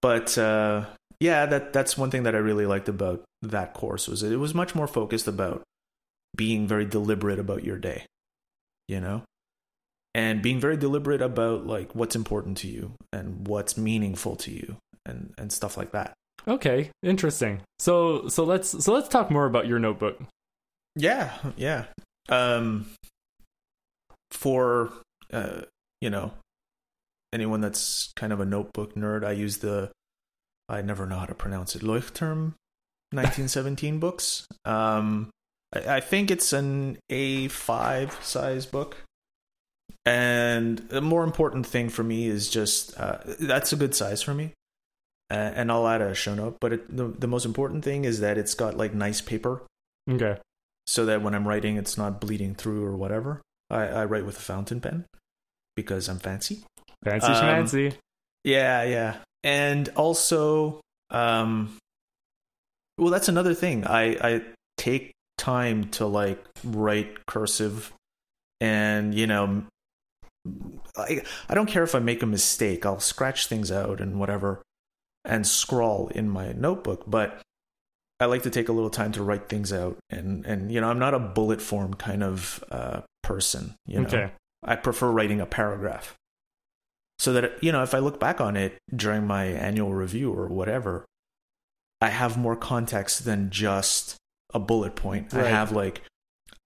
But 0.01 0.39
uh 0.39 0.85
yeah 1.19 1.45
that 1.47 1.73
that's 1.73 1.99
one 1.99 2.11
thing 2.13 2.23
that 2.23 2.37
i 2.37 2.39
really 2.39 2.67
liked 2.67 2.89
about 2.89 3.25
that 3.43 3.75
course 3.75 4.07
was 4.07 4.23
it 4.23 4.37
was 4.37 4.55
much 4.55 4.77
more 4.77 4.87
focused 4.87 5.27
about 5.27 5.65
being 6.37 6.67
very 6.67 6.85
deliberate 6.85 7.39
about 7.39 7.65
your 7.65 7.79
day 7.79 8.05
you 8.89 9.01
know 9.01 9.23
and 10.15 10.43
being 10.43 10.59
very 10.59 10.77
deliberate 10.77 11.23
about 11.23 11.67
like 11.67 11.95
what's 11.95 12.17
important 12.17 12.57
to 12.57 12.69
you 12.69 12.93
and 13.13 13.47
what's 13.47 13.77
meaningful 13.77 14.37
to 14.37 14.51
you 14.51 14.77
and 15.07 15.33
and 15.39 15.53
stuff 15.53 15.77
like 15.77 15.93
that 15.93 16.15
Okay, 16.49 16.91
interesting. 17.03 17.61
So 17.79 18.29
so 18.29 18.45
let's 18.45 18.85
so 18.85 18.93
let's 18.93 19.09
talk 19.09 19.31
more 19.31 19.47
about 19.47 19.67
your 19.67 19.79
notebook. 19.79 20.21
Yeah, 20.97 21.33
yeah. 21.57 21.85
Um, 22.29 22.87
for 24.31 24.93
uh, 25.33 25.63
you 26.01 26.11
know, 26.11 26.33
anyone 27.33 27.61
that's 27.61 28.13
kind 28.17 28.33
of 28.33 28.41
a 28.41 28.47
notebook 28.47 28.95
nerd, 28.95 29.25
I 29.25 29.33
use 29.33 29.59
the 29.59 29.91
I 30.69 30.83
never 30.83 31.07
know 31.07 31.19
how 31.19 31.27
to 31.27 31.35
pronounce 31.35 31.77
it. 31.77 31.83
Leuchtturm, 31.83 32.55
1917 33.13 33.99
books. 33.99 34.47
Um, 34.65 35.31
I, 35.75 35.97
I 35.97 36.01
think 36.01 36.31
it's 36.31 36.53
an 36.53 36.99
A5 37.11 38.23
size 38.23 38.67
book. 38.67 38.97
And 40.07 40.79
the 40.79 41.01
more 41.03 41.25
important 41.25 41.67
thing 41.67 41.89
for 41.91 42.03
me 42.03 42.27
is 42.27 42.49
just 42.49 42.99
uh, 42.99 43.19
that's 43.39 43.73
a 43.73 43.77
good 43.77 43.95
size 43.95 44.23
for 44.23 44.33
me. 44.35 44.53
Uh, 45.31 45.35
and 45.55 45.71
I'll 45.71 45.87
add 45.87 46.01
a 46.01 46.15
show 46.15 46.35
note, 46.35 46.57
but 46.61 46.73
it, 46.73 46.97
the 46.97 47.09
the 47.09 47.29
most 47.29 47.45
important 47.45 47.85
thing 47.85 48.05
is 48.05 48.21
that 48.21 48.37
it's 48.39 48.55
got 48.55 48.77
like 48.77 48.95
nice 48.95 49.21
paper 49.21 49.63
Okay. 50.11 50.39
so 50.87 51.05
that 51.07 51.23
when 51.23 51.35
I'm 51.35 51.47
writing, 51.47 51.77
it's 51.77 51.97
not 51.97 52.21
bleeding 52.21 52.55
through 52.55 52.85
or 52.85 52.97
whatever. 52.97 53.41
I, 53.69 53.83
I 53.87 54.05
write 54.07 54.25
with 54.27 54.39
a 54.39 54.43
fountain 54.43 54.81
pen 54.81 55.05
because 55.77 56.09
I'm 56.09 56.19
fancy. 56.19 56.65
Fancy 57.05 57.29
Um, 57.29 57.35
schmancy. 57.35 57.95
Yeah, 58.43 58.83
yeah. 58.83 59.17
And 59.45 59.89
also, 59.91 60.81
um, 61.11 61.77
well, 62.99 63.11
that's 63.11 63.29
another 63.29 63.55
thing. 63.55 63.87
I, 63.87 64.17
I 64.21 64.43
take 64.77 65.13
time 65.41 65.89
to 65.89 66.07
like 66.07 66.45
write 66.63 67.27
cursive 67.27 67.93
and, 68.61 69.15
you 69.15 69.27
know, 69.27 69.65
I, 70.97 71.23
I 71.49 71.55
don't 71.55 71.67
care 71.67 71.83
if 71.83 71.95
I 71.95 71.99
make 71.99 72.23
a 72.23 72.27
mistake. 72.27 72.85
I'll 72.85 73.01
scratch 73.01 73.47
things 73.47 73.73
out 73.73 74.01
and 74.01 74.21
whatever 74.21 74.63
and 75.25 75.47
scrawl 75.47 76.09
in 76.09 76.29
my 76.29 76.53
notebook. 76.53 77.05
But 77.07 77.41
I 78.21 78.27
like 78.27 78.43
to 78.43 78.51
take 78.51 78.69
a 78.69 78.73
little 78.73 78.91
time 78.91 79.13
to 79.13 79.23
write 79.23 79.49
things 79.49 79.73
out, 79.73 79.97
and 80.11 80.45
and 80.45 80.71
you 80.71 80.81
know 80.81 80.91
I'm 80.91 80.99
not 80.99 81.15
a 81.15 81.19
bullet 81.19 81.63
form 81.63 81.95
kind 81.95 82.23
of 82.23 82.63
uh, 82.71 83.01
person. 83.23 83.75
You 83.87 84.01
know, 84.01 84.07
Okay. 84.07 84.31
I 84.63 84.77
prefer 84.77 85.11
writing 85.11 85.41
a 85.41 85.47
paragraph, 85.47 86.15
so 87.19 87.33
that 87.33 87.63
you 87.63 87.73
know 87.73 87.83
if 87.83 87.95
I 87.95 87.99
look 87.99 88.21
back 88.21 88.41
on 88.41 88.57
it 88.57 88.77
during 88.95 89.27
my 89.27 89.47
annual 89.47 89.95
review 89.95 90.33
or 90.33 90.49
whatever, 90.49 91.07
I 92.01 92.11
have 92.11 92.37
more 92.37 92.57
context 92.57 93.25
than 93.25 93.51
just 93.51 94.17
a 94.55 94.59
bullet 94.59 94.97
point. 94.97 95.35
I 95.35 95.49
have 95.49 95.73
like 95.73 96.03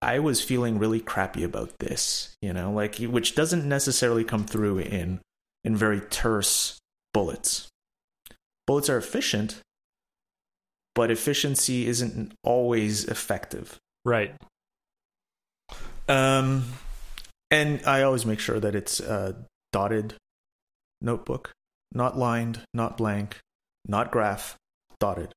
I 0.02 0.18
was 0.18 0.42
feeling 0.42 0.78
really 0.78 1.00
crappy 1.00 1.44
about 1.44 1.78
this, 1.78 2.36
you 2.42 2.52
know, 2.52 2.70
like 2.70 2.96
which 2.96 3.34
doesn't 3.34 3.66
necessarily 3.66 4.24
come 4.24 4.44
through 4.44 4.80
in 4.80 5.20
in 5.64 5.76
very 5.76 6.00
terse 6.00 6.78
bullets. 7.12 7.68
Bullets 8.66 8.88
are 8.90 8.98
efficient, 8.98 9.60
but 10.94 11.10
efficiency 11.10 11.86
isn't 11.86 12.34
always 12.42 13.04
effective. 13.04 13.78
Right. 14.04 14.34
Um, 16.08 16.64
and 17.50 17.80
I 17.86 18.02
always 18.02 18.26
make 18.26 18.40
sure 18.40 18.60
that 18.60 18.74
it's 18.74 19.00
a 19.00 19.36
dotted 19.72 20.14
notebook, 21.00 21.52
not 21.92 22.18
lined, 22.18 22.60
not 22.74 22.96
blank, 22.96 23.38
not 23.86 24.10
graph, 24.10 24.56
dotted. 25.00 25.32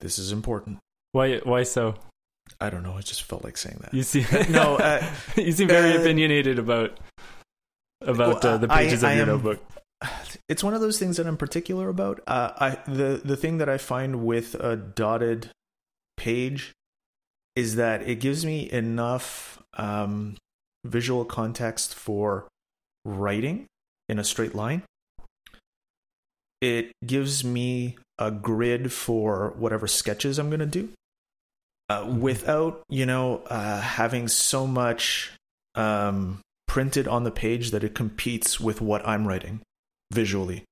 This 0.00 0.18
is 0.18 0.30
important. 0.30 0.78
Why? 1.14 1.38
Why 1.38 1.62
so? 1.62 1.94
I 2.60 2.70
don't 2.70 2.82
know. 2.82 2.94
I 2.96 3.00
just 3.02 3.22
felt 3.22 3.44
like 3.44 3.56
saying 3.56 3.78
that. 3.82 3.94
You 3.94 4.02
see? 4.02 4.26
No, 4.50 4.76
uh, 4.76 5.04
you 5.36 5.52
seem 5.52 5.68
very 5.68 5.92
uh, 5.96 6.00
opinionated 6.00 6.58
about 6.58 6.98
about 8.00 8.42
Well, 8.42 8.54
uh, 8.54 8.58
the 8.58 8.66
pages 8.68 9.04
I 9.04 9.12
of 9.12 9.16
your 9.18 9.22
am- 9.26 9.32
notebook. 9.44 9.62
it's 10.48 10.64
one 10.64 10.74
of 10.74 10.80
those 10.80 10.98
things 10.98 11.16
that 11.18 11.26
I'm 11.28 11.36
particular 11.36 11.88
about. 11.88 12.20
Uh, 12.26 12.50
I 12.58 12.78
the 12.90 13.20
the 13.24 13.36
thing 13.36 13.58
that 13.58 13.68
I 13.68 13.78
find 13.78 14.24
with 14.26 14.56
a 14.56 14.74
dotted 14.76 15.50
page 16.16 16.72
is 17.54 17.76
that 17.76 18.02
it 18.02 18.16
gives 18.16 18.44
me 18.44 18.68
enough 18.72 19.62
um, 19.74 20.36
visual 20.84 21.24
context 21.24 21.94
for 21.94 22.48
writing 23.04 23.66
in 24.08 24.18
a 24.18 24.24
straight 24.24 24.54
line. 24.56 24.82
It 26.60 26.90
gives 27.06 27.44
me 27.44 27.96
a 28.18 28.30
grid 28.32 28.92
for 28.92 29.52
whatever 29.56 29.86
sketches 29.86 30.38
I'm 30.38 30.48
going 30.50 30.60
to 30.60 30.66
do, 30.66 30.88
uh, 32.02 32.06
without 32.06 32.82
you 32.88 33.06
know 33.06 33.38
uh, 33.48 33.80
having 33.80 34.28
so 34.28 34.66
much 34.66 35.32
um, 35.74 36.40
printed 36.66 37.06
on 37.08 37.24
the 37.24 37.30
page 37.30 37.70
that 37.70 37.84
it 37.84 37.94
competes 37.94 38.60
with 38.60 38.80
what 38.80 39.06
I'm 39.06 39.26
writing 39.26 39.60
visually. 40.12 40.64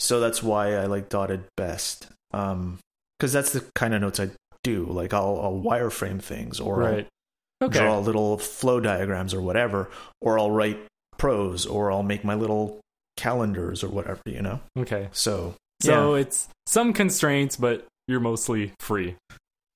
So 0.00 0.18
that's 0.20 0.42
why 0.42 0.74
I 0.74 0.86
like 0.86 1.08
dotted 1.08 1.44
best. 1.56 2.08
Um, 2.32 2.78
because 3.18 3.32
that's 3.32 3.52
the 3.52 3.64
kind 3.76 3.94
of 3.94 4.00
notes 4.00 4.18
I 4.18 4.30
do. 4.64 4.84
Like 4.86 5.14
I'll, 5.14 5.38
I'll 5.40 5.60
wireframe 5.60 6.20
things, 6.20 6.58
or 6.58 6.78
Right. 6.78 7.06
I'll 7.60 7.68
Okay. 7.68 7.78
draw 7.78 8.00
little 8.00 8.38
flow 8.38 8.80
diagrams 8.80 9.32
or 9.32 9.40
whatever, 9.40 9.88
or 10.20 10.36
I'll 10.40 10.50
write 10.50 10.80
prose, 11.18 11.64
or 11.64 11.92
I'll 11.92 12.02
make 12.02 12.24
my 12.24 12.34
little 12.34 12.80
calendars 13.16 13.84
or 13.84 13.88
whatever. 13.88 14.20
You 14.26 14.42
know. 14.42 14.60
Okay. 14.76 15.08
So 15.12 15.54
So 15.80 16.14
yeah. 16.16 16.22
it's 16.22 16.48
some 16.66 16.92
constraints, 16.92 17.56
but 17.56 17.86
you're 18.08 18.18
mostly 18.18 18.72
free. 18.80 19.14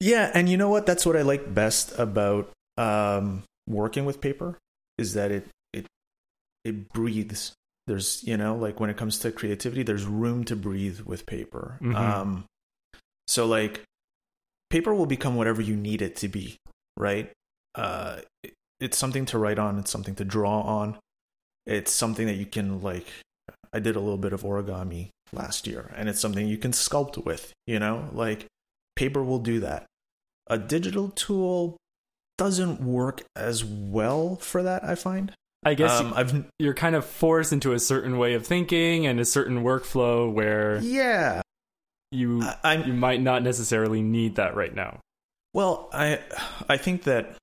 Yeah, 0.01 0.31
and 0.35 0.49
you 0.49 0.57
know 0.57 0.69
what? 0.69 0.87
That's 0.87 1.07
what 1.07 1.17
I 1.17 1.23
like 1.23 1.55
best 1.55 1.99
about 1.99 2.51
um, 2.77 3.43
working 3.67 4.05
with 4.05 4.21
paper 4.21 4.59
is 4.99 5.15
that 5.15 5.31
it 5.31 5.49
it 5.73 5.87
it 6.65 6.89
breathes. 6.93 7.53
There's 7.87 8.23
you 8.25 8.37
know 8.37 8.57
like 8.57 8.81
when 8.81 8.91
it 8.91 8.97
comes 8.97 9.19
to 9.21 9.33
creativity, 9.33 9.83
there's 9.83 10.05
room 10.05 10.45
to 10.45 10.57
breathe 10.57 11.01
with 11.01 11.25
paper. 11.27 11.79
Mhm. 11.81 11.95
Um, 11.95 12.45
so 13.27 13.47
like 13.47 13.83
paper 14.71 14.95
will 14.95 15.07
become 15.07 15.37
whatever 15.37 15.63
you 15.63 15.77
need 15.77 16.03
it 16.03 16.17
to 16.17 16.29
be, 16.29 16.57
right? 16.97 17.31
Uh, 17.75 18.21
it- 18.43 18.53
it's 18.79 18.99
something 18.99 19.25
to 19.27 19.39
write 19.39 19.59
on. 19.59 19.79
It's 19.79 19.91
something 19.91 20.15
to 20.17 20.25
draw 20.25 20.61
on. 20.61 20.99
It's 21.65 21.91
something 21.91 22.27
that 22.27 22.35
you 22.37 22.45
can 22.45 22.83
like. 22.83 23.07
I 23.73 23.79
did 23.79 23.97
a 23.97 24.01
little 24.01 24.19
bit 24.19 24.33
of 24.35 24.43
origami 24.43 25.09
last 25.33 25.67
year, 25.67 25.91
and 25.97 26.09
it's 26.11 26.21
something 26.21 26.47
you 26.47 26.59
can 26.59 26.73
sculpt 26.73 27.25
with. 27.25 27.53
You 27.67 27.79
know, 27.79 28.11
like 28.13 28.47
paper 28.97 29.23
will 29.23 29.39
do 29.39 29.61
that. 29.61 29.87
A 30.49 30.59
digital 30.59 31.09
tool 31.11 31.77
doesn't 32.39 32.81
work 32.81 33.23
as 33.35 33.65
well 33.65 34.37
for 34.37 34.63
that. 34.63 34.85
I 34.85 34.95
find. 34.95 35.33
I 35.65 35.75
guess 35.75 36.01
um, 36.01 36.13
I've 36.15 36.45
you're 36.59 36.75
kind 36.75 36.95
of 36.95 37.05
forced 37.05 37.53
into 37.53 37.73
a 37.73 37.79
certain 37.79 38.19
way 38.19 38.35
of 38.35 38.47
thinking 38.47 39.07
and 39.07 39.19
a 39.19 39.25
certain 39.25 39.65
workflow 39.65 40.33
where 40.33 40.79
yeah. 40.79 41.43
you 42.13 42.43
I, 42.63 42.77
you 42.77 42.93
might 42.93 43.21
not 43.21 43.43
necessarily 43.43 44.03
need 44.03 44.37
that 44.37 44.55
right 44.55 44.75
now. 44.75 45.01
Well, 45.53 45.89
I 45.93 46.21
I 46.69 46.77
think 46.77 47.03
that 47.05 47.37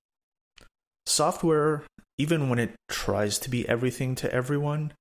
software, 1.06 1.84
even 2.18 2.50
when 2.50 2.60
it 2.60 2.76
tries 2.88 3.40
to 3.40 3.50
be 3.50 3.68
everything 3.68 4.16
to 4.16 4.34
everyone, 4.34 4.94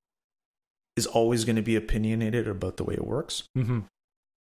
is 0.97 1.07
always 1.07 1.45
going 1.45 1.57
to 1.57 1.62
be 1.62 1.77
opinionated 1.77 2.49
about 2.49 2.77
the 2.77 2.85
way 2.85 2.95
it 2.95 3.07
works, 3.07 3.45
hmm 3.55 3.81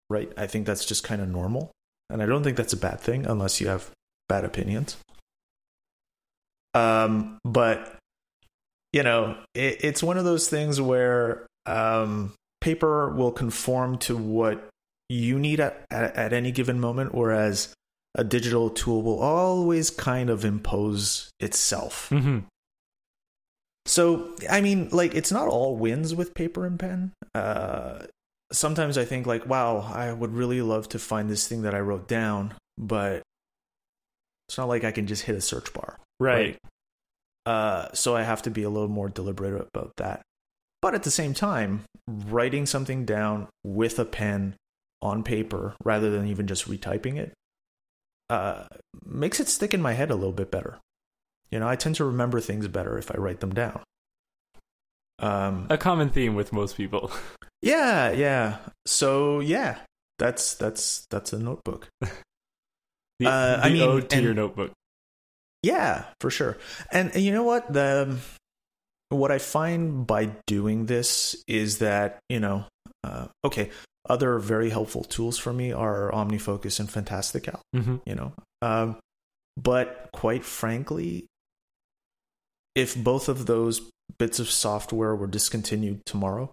right? 0.08 0.32
I 0.36 0.46
think 0.46 0.66
that's 0.66 0.84
just 0.84 1.04
kind 1.04 1.20
of 1.22 1.28
normal, 1.28 1.70
and 2.10 2.22
I 2.22 2.26
don't 2.26 2.42
think 2.42 2.56
that's 2.56 2.72
a 2.72 2.76
bad 2.78 3.00
thing 3.00 3.26
unless 3.26 3.60
you 3.60 3.68
have 3.68 3.90
bad 4.28 4.44
opinions. 4.44 4.96
Um, 6.74 7.38
but 7.44 7.96
you 8.92 9.02
know, 9.02 9.36
it, 9.54 9.84
it's 9.84 10.02
one 10.02 10.18
of 10.18 10.24
those 10.24 10.48
things 10.48 10.80
where 10.80 11.46
um, 11.66 12.32
paper 12.60 13.10
will 13.10 13.32
conform 13.32 13.98
to 13.98 14.16
what 14.16 14.68
you 15.08 15.38
need 15.38 15.60
at, 15.60 15.84
at, 15.90 16.16
at 16.16 16.32
any 16.32 16.52
given 16.52 16.80
moment, 16.80 17.14
whereas 17.14 17.74
a 18.14 18.24
digital 18.24 18.70
tool 18.70 19.02
will 19.02 19.20
always 19.20 19.90
kind 19.90 20.30
of 20.30 20.44
impose 20.44 21.30
itself. 21.38 22.08
hmm 22.08 22.40
So, 23.86 24.34
I 24.48 24.60
mean, 24.60 24.88
like, 24.90 25.14
it's 25.14 25.32
not 25.32 25.48
all 25.48 25.76
wins 25.76 26.14
with 26.14 26.34
paper 26.34 26.66
and 26.66 26.78
pen. 26.78 27.12
Uh, 27.34 28.00
sometimes 28.52 28.98
I 28.98 29.04
think, 29.04 29.26
like, 29.26 29.46
wow, 29.46 29.90
I 29.92 30.12
would 30.12 30.32
really 30.32 30.62
love 30.62 30.88
to 30.90 30.98
find 30.98 31.28
this 31.28 31.46
thing 31.46 31.62
that 31.62 31.74
I 31.74 31.80
wrote 31.80 32.08
down, 32.08 32.54
but 32.78 33.22
it's 34.48 34.58
not 34.58 34.68
like 34.68 34.84
I 34.84 34.92
can 34.92 35.06
just 35.06 35.22
hit 35.22 35.36
a 35.36 35.40
search 35.40 35.72
bar. 35.72 35.98
Right. 36.18 36.58
Uh, 37.46 37.88
so 37.94 38.16
I 38.16 38.22
have 38.22 38.42
to 38.42 38.50
be 38.50 38.62
a 38.62 38.70
little 38.70 38.88
more 38.88 39.08
deliberate 39.08 39.68
about 39.74 39.92
that. 39.96 40.22
But 40.82 40.94
at 40.94 41.02
the 41.02 41.10
same 41.10 41.34
time, 41.34 41.84
writing 42.06 42.66
something 42.66 43.04
down 43.04 43.48
with 43.64 43.98
a 43.98 44.04
pen 44.04 44.54
on 45.02 45.22
paper 45.22 45.74
rather 45.84 46.10
than 46.10 46.26
even 46.26 46.46
just 46.46 46.68
retyping 46.68 47.16
it 47.16 47.32
uh, 48.30 48.64
makes 49.04 49.40
it 49.40 49.48
stick 49.48 49.74
in 49.74 49.82
my 49.82 49.92
head 49.92 50.10
a 50.10 50.14
little 50.14 50.32
bit 50.32 50.50
better. 50.50 50.78
You 51.50 51.58
know, 51.58 51.68
I 51.68 51.74
tend 51.74 51.96
to 51.96 52.04
remember 52.04 52.40
things 52.40 52.68
better 52.68 52.96
if 52.96 53.10
I 53.10 53.18
write 53.18 53.40
them 53.40 53.52
down. 53.52 53.82
Um, 55.18 55.66
A 55.68 55.76
common 55.76 56.10
theme 56.10 56.34
with 56.36 56.52
most 56.52 56.76
people. 56.76 57.10
yeah, 57.62 58.10
yeah. 58.12 58.58
So 58.86 59.40
yeah, 59.40 59.78
that's 60.18 60.54
that's 60.54 61.06
that's 61.10 61.32
a 61.32 61.38
notebook. 61.38 61.88
The, 63.20 63.26
Uh, 63.28 63.56
the 63.58 63.64
I 63.66 63.68
mean, 63.70 63.82
ode 63.82 64.08
to 64.10 64.16
and- 64.16 64.24
your 64.24 64.32
notebook. 64.34 64.72
Yeah, 65.62 66.06
for 66.22 66.30
sure. 66.30 66.56
And, 66.90 67.10
and 67.14 67.22
you 67.22 67.32
know 67.32 67.42
what? 67.42 67.70
The 67.70 68.16
what 69.10 69.30
I 69.30 69.36
find 69.36 70.06
by 70.06 70.30
doing 70.46 70.86
this 70.86 71.36
is 71.46 71.78
that 71.84 72.18
you 72.30 72.40
know, 72.40 72.64
uh, 73.04 73.26
okay, 73.44 73.68
other 74.08 74.38
very 74.38 74.70
helpful 74.70 75.04
tools 75.04 75.36
for 75.36 75.52
me 75.52 75.70
are 75.70 76.10
OmniFocus 76.12 76.80
and 76.80 76.88
Fantastical. 76.90 77.60
hmm 77.74 77.96
You 78.06 78.14
know, 78.14 78.32
um, 78.62 78.96
but 79.60 80.08
quite 80.14 80.42
frankly, 80.42 81.26
if 82.74 82.96
both 82.96 83.28
of 83.28 83.44
those 83.44 83.82
bits 84.18 84.38
of 84.40 84.48
software 84.50 85.14
were 85.14 85.26
discontinued 85.26 86.06
tomorrow, 86.06 86.50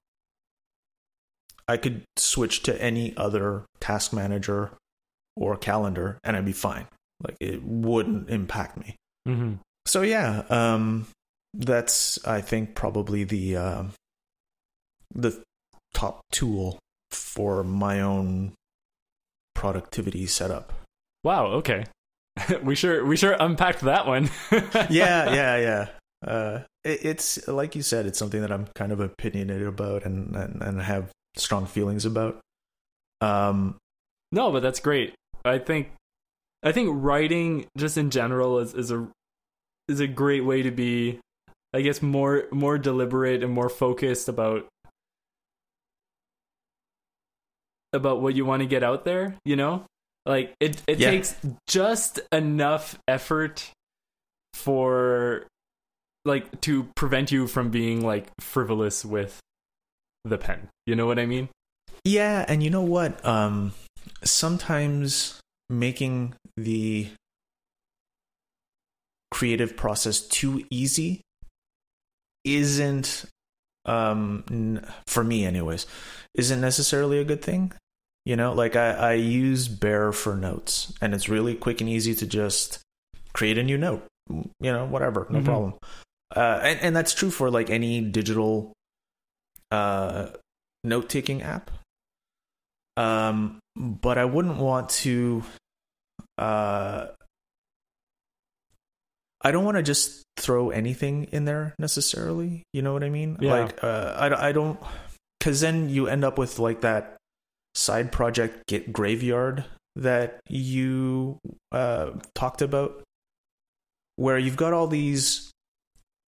I 1.68 1.78
could 1.78 2.04
switch 2.16 2.64
to 2.64 2.82
any 2.82 3.16
other 3.18 3.66
task 3.80 4.14
manager 4.14 4.72
or 5.36 5.56
calendar 5.58 6.20
and 6.24 6.36
I'd 6.36 6.46
be 6.46 6.54
fine. 6.54 6.88
Like 7.24 7.38
it 7.40 7.64
wouldn't 7.64 8.30
impact 8.30 8.78
me. 8.78 8.96
hmm 9.26 9.54
So 9.86 10.02
yeah, 10.02 10.44
um, 10.50 11.08
that's 11.54 12.24
I 12.26 12.42
think 12.42 12.76
probably 12.76 13.24
the 13.24 13.58
um 13.58 13.94
the 15.14 15.42
top 15.94 16.22
tool 16.32 16.80
for 17.12 17.64
my 17.64 18.02
own 18.02 18.54
productivity 19.56 20.28
setup. 20.28 20.74
Wow. 21.24 21.48
Okay. 21.48 21.86
we 22.64 22.76
sure 22.76 23.04
we 23.04 23.18
sure 23.18 23.36
unpacked 23.40 23.82
that 23.82 24.06
one. 24.06 24.30
yeah, 24.90 25.34
yeah, 25.34 25.58
yeah. 25.58 25.88
Uh, 26.26 26.60
it, 26.84 27.06
it's 27.06 27.48
like 27.48 27.76
you 27.76 27.82
said, 27.82 28.06
it's 28.06 28.20
something 28.20 28.42
that 28.42 28.52
I'm 28.52 28.68
kind 28.76 28.92
of 28.92 29.00
opinionated 29.00 29.68
about 29.68 30.06
and 30.06 30.36
and, 30.36 30.62
and 30.62 30.82
have 30.82 31.10
strong 31.40 31.66
feelings 31.66 32.06
about. 32.06 32.40
Um, 33.22 33.78
No, 34.32 34.52
but 34.52 34.62
that's 34.62 34.80
great. 34.80 35.14
I 35.46 35.58
think 35.60 35.92
I 36.64 36.72
think 36.72 36.90
writing 36.92 37.68
just 37.78 37.98
in 37.98 38.10
general 38.10 38.60
is, 38.60 38.74
is 38.74 38.92
a 38.92 39.08
is 39.88 40.00
a 40.00 40.08
great 40.08 40.44
way 40.44 40.62
to 40.64 40.72
be 40.72 41.20
I 41.74 41.82
guess 41.82 42.02
more 42.02 42.46
more 42.52 42.78
deliberate 42.78 43.44
and 43.44 43.54
more 43.54 43.70
focused 43.70 44.28
about 44.28 44.68
about 47.94 48.22
what 48.22 48.36
you 48.36 48.46
want 48.46 48.62
to 48.62 48.68
get 48.68 48.84
out 48.84 49.06
there, 49.06 49.36
you 49.46 49.56
know? 49.56 49.86
Like 50.26 50.54
it 50.60 50.82
it 50.88 51.00
Yeah. 51.00 51.12
takes 51.12 51.36
just 51.68 52.20
enough 52.32 53.00
effort 53.08 53.72
for 54.54 55.48
like 56.26 56.60
to 56.62 56.84
prevent 56.96 57.32
you 57.32 57.48
from 57.48 57.70
being 57.70 58.06
like 58.06 58.28
frivolous 58.42 59.06
with 59.06 59.40
the 60.30 60.38
pen. 60.38 60.70
You 60.86 60.96
know 60.96 61.06
what 61.06 61.20
I 61.20 61.26
mean? 61.26 61.50
Yeah, 62.04 62.46
and 62.48 62.64
you 62.64 62.70
know 62.70 62.84
what? 62.84 63.24
Um, 63.26 63.74
sometimes 64.24 65.40
making 65.70 66.34
the 66.56 67.10
creative 69.32 69.76
process 69.76 70.22
too 70.22 70.64
easy 70.70 71.22
isn't, 72.46 73.26
um, 73.86 74.44
n- 74.50 74.88
for 75.06 75.24
me, 75.24 75.46
anyways, 75.46 75.86
isn't 76.36 76.62
necessarily 76.62 77.20
a 77.20 77.26
good 77.26 77.42
thing. 77.42 77.74
You 78.26 78.36
know, 78.36 78.54
like 78.54 78.76
I, 78.76 78.92
I 78.92 79.14
use 79.14 79.68
Bear 79.68 80.12
for 80.12 80.36
notes, 80.36 80.94
and 81.02 81.14
it's 81.14 81.30
really 81.30 81.56
quick 81.56 81.82
and 81.82 81.90
easy 81.90 82.14
to 82.16 82.28
just 82.28 82.80
create 83.34 83.58
a 83.58 83.64
new 83.64 83.78
note. 83.78 84.06
You 84.30 84.46
know, 84.74 84.86
whatever, 84.86 85.28
no 85.30 85.40
Mhm. 85.40 85.46
problem. 85.46 85.74
Uh, 86.36 86.60
and, 86.62 86.80
and 86.82 86.96
that's 86.96 87.14
true 87.14 87.32
for 87.32 87.50
like 87.50 87.70
any 87.70 88.02
digital 88.02 88.74
uh, 89.72 90.28
note 90.84 91.10
taking 91.10 91.42
app. 91.42 91.72
Um, 92.96 93.60
but 93.76 94.18
I 94.18 94.26
wouldn't 94.26 94.58
want 94.58 94.90
to. 94.90 95.44
Uh, 96.38 97.08
I 99.42 99.52
don't 99.52 99.64
want 99.64 99.78
to 99.78 99.84
just 99.84 100.24
throw 100.38 100.72
anything 100.72 101.26
in 101.32 101.46
there 101.46 101.76
necessarily. 101.78 102.64
You 102.74 102.82
know 102.82 102.94
what 102.94 103.04
I 103.04 103.10
mean? 103.10 103.38
Yeah. 103.40 103.52
Like, 103.52 103.84
uh, 103.84 104.16
I 104.18 104.50
I 104.50 104.52
don't, 104.52 104.80
because 105.40 105.62
then 105.62 105.90
you 105.90 106.08
end 106.08 106.24
up 106.24 106.38
with 106.38 106.60
like 106.60 106.82
that 106.82 107.18
side 107.76 108.12
project 108.12 108.66
get 108.68 108.92
graveyard 108.92 109.66
that 109.96 110.40
you 110.50 111.38
uh, 111.72 112.12
talked 112.34 112.62
about, 112.62 113.04
where 114.16 114.40
you've 114.40 114.58
got 114.58 114.74
all 114.74 114.88
these 114.88 115.52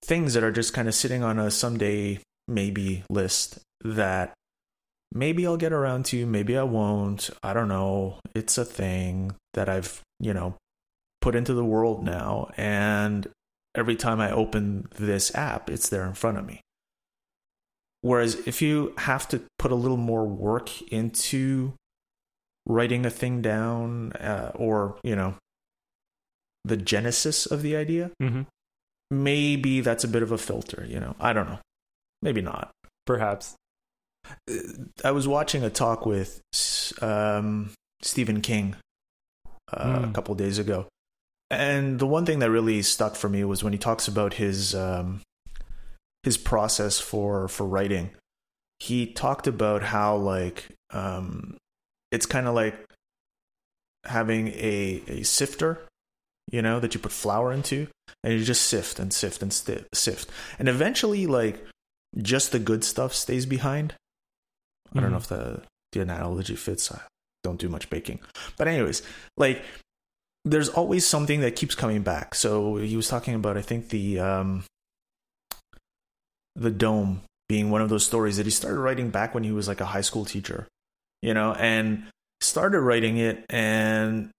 things 0.03 0.33
that 0.35 0.43
are 0.43 0.51
just 0.51 0.73
kind 0.73 0.87
of 0.87 0.93
sitting 0.93 1.23
on 1.23 1.39
a 1.39 1.49
someday 1.51 2.19
maybe 2.49 3.03
list 3.09 3.59
that 3.83 4.33
maybe 5.13 5.45
I'll 5.45 5.57
get 5.57 5.71
around 5.73 6.05
to, 6.05 6.25
maybe 6.25 6.57
I 6.57 6.63
won't. 6.63 7.29
I 7.41 7.53
don't 7.53 7.67
know. 7.69 8.19
It's 8.35 8.57
a 8.57 8.65
thing 8.65 9.35
that 9.53 9.69
I've, 9.69 10.01
you 10.19 10.33
know, 10.33 10.55
put 11.21 11.35
into 11.35 11.53
the 11.53 11.65
world 11.65 12.03
now. 12.03 12.49
And 12.57 13.27
every 13.75 13.95
time 13.95 14.19
I 14.19 14.31
open 14.31 14.87
this 14.97 15.33
app, 15.35 15.69
it's 15.69 15.89
there 15.89 16.05
in 16.05 16.13
front 16.13 16.37
of 16.37 16.45
me. 16.45 16.61
Whereas 18.01 18.35
if 18.47 18.61
you 18.61 18.93
have 18.97 19.27
to 19.29 19.41
put 19.57 19.71
a 19.71 19.75
little 19.75 19.97
more 19.97 20.25
work 20.25 20.81
into 20.91 21.73
writing 22.65 23.05
a 23.05 23.09
thing 23.09 23.41
down 23.41 24.13
uh, 24.13 24.51
or, 24.55 24.97
you 25.03 25.15
know, 25.15 25.35
the 26.63 26.77
genesis 26.77 27.45
of 27.45 27.61
the 27.61 27.75
idea, 27.75 28.11
Mm-hmm. 28.21 28.41
maybe 29.11 29.81
that's 29.81 30.03
a 30.03 30.07
bit 30.07 30.21
of 30.23 30.31
a 30.31 30.37
filter, 30.37 30.85
you 30.87 30.99
know. 30.99 31.15
I 31.19 31.33
don't 31.33 31.47
know. 31.49 31.59
Maybe 32.21 32.41
not. 32.41 32.71
Perhaps. 33.05 33.55
I 35.03 35.11
was 35.11 35.27
watching 35.27 35.63
a 35.63 35.69
talk 35.69 36.05
with 36.05 36.41
um, 37.01 37.71
Stephen 38.01 38.41
King 38.41 38.75
uh, 39.71 40.01
a 40.03 40.07
Mm. 40.07 40.13
couple 40.13 40.35
days 40.35 40.59
ago, 40.59 40.87
and 41.49 41.99
the 41.99 42.05
one 42.05 42.25
thing 42.25 42.39
that 42.39 42.51
really 42.51 42.81
stuck 42.81 43.15
for 43.15 43.29
me 43.29 43.43
was 43.43 43.63
when 43.63 43.73
he 43.73 43.79
talks 43.79 44.07
about 44.07 44.33
his 44.35 44.75
um, 44.75 45.21
his 46.23 46.37
process 46.37 46.99
for 46.99 47.47
for 47.47 47.65
writing. 47.65 48.11
He 48.79 49.07
talked 49.07 49.47
about 49.47 49.81
how 49.83 50.15
like 50.17 50.67
um, 50.91 51.57
it's 52.11 52.25
kind 52.25 52.47
of 52.47 52.53
like 52.53 52.75
having 54.05 54.49
a 54.49 55.01
a 55.07 55.23
sifter, 55.23 55.79
you 56.51 56.61
know, 56.61 56.79
that 56.79 56.93
you 56.93 56.99
put 56.99 57.11
flour 57.11 57.51
into, 57.51 57.87
and 58.23 58.33
you 58.33 58.43
just 58.43 58.63
sift 58.67 58.99
and 58.99 59.11
sift 59.13 59.41
and 59.41 59.51
sti- 59.53 59.85
sift, 59.93 60.29
and 60.59 60.67
eventually 60.69 61.25
like 61.25 61.65
just 62.17 62.51
the 62.51 62.59
good 62.59 62.83
stuff 62.83 63.13
stays 63.13 63.45
behind. 63.45 63.93
I 64.95 64.99
don't 65.01 65.11
know 65.11 65.17
Mhm. 65.17 65.21
if 65.21 65.27
the 65.27 65.63
the 65.91 66.01
analogy 66.01 66.55
fits. 66.55 66.91
I 66.91 67.01
don't 67.43 67.59
do 67.59 67.69
much 67.69 67.89
baking, 67.89 68.19
but 68.57 68.67
anyways, 68.67 69.01
like 69.37 69.63
there's 70.45 70.69
always 70.69 71.05
something 71.05 71.41
that 71.41 71.55
keeps 71.55 71.75
coming 71.75 72.01
back. 72.01 72.33
So 72.35 72.77
he 72.77 72.95
was 72.95 73.07
talking 73.07 73.33
about, 73.35 73.57
I 73.57 73.61
think 73.61 73.89
the 73.89 74.19
um, 74.19 74.63
the 76.55 76.71
dome 76.71 77.21
being 77.47 77.71
one 77.71 77.81
of 77.81 77.89
those 77.89 78.05
stories 78.05 78.37
that 78.37 78.45
he 78.45 78.51
started 78.51 78.79
writing 78.79 79.09
back 79.09 79.33
when 79.33 79.43
he 79.43 79.51
was 79.51 79.67
like 79.67 79.81
a 79.81 79.85
high 79.85 80.01
school 80.01 80.25
teacher, 80.25 80.67
you 81.21 81.33
know, 81.33 81.53
and 81.53 82.03
started 82.41 82.81
writing 82.81 83.17
it 83.17 83.45
and 83.49 84.29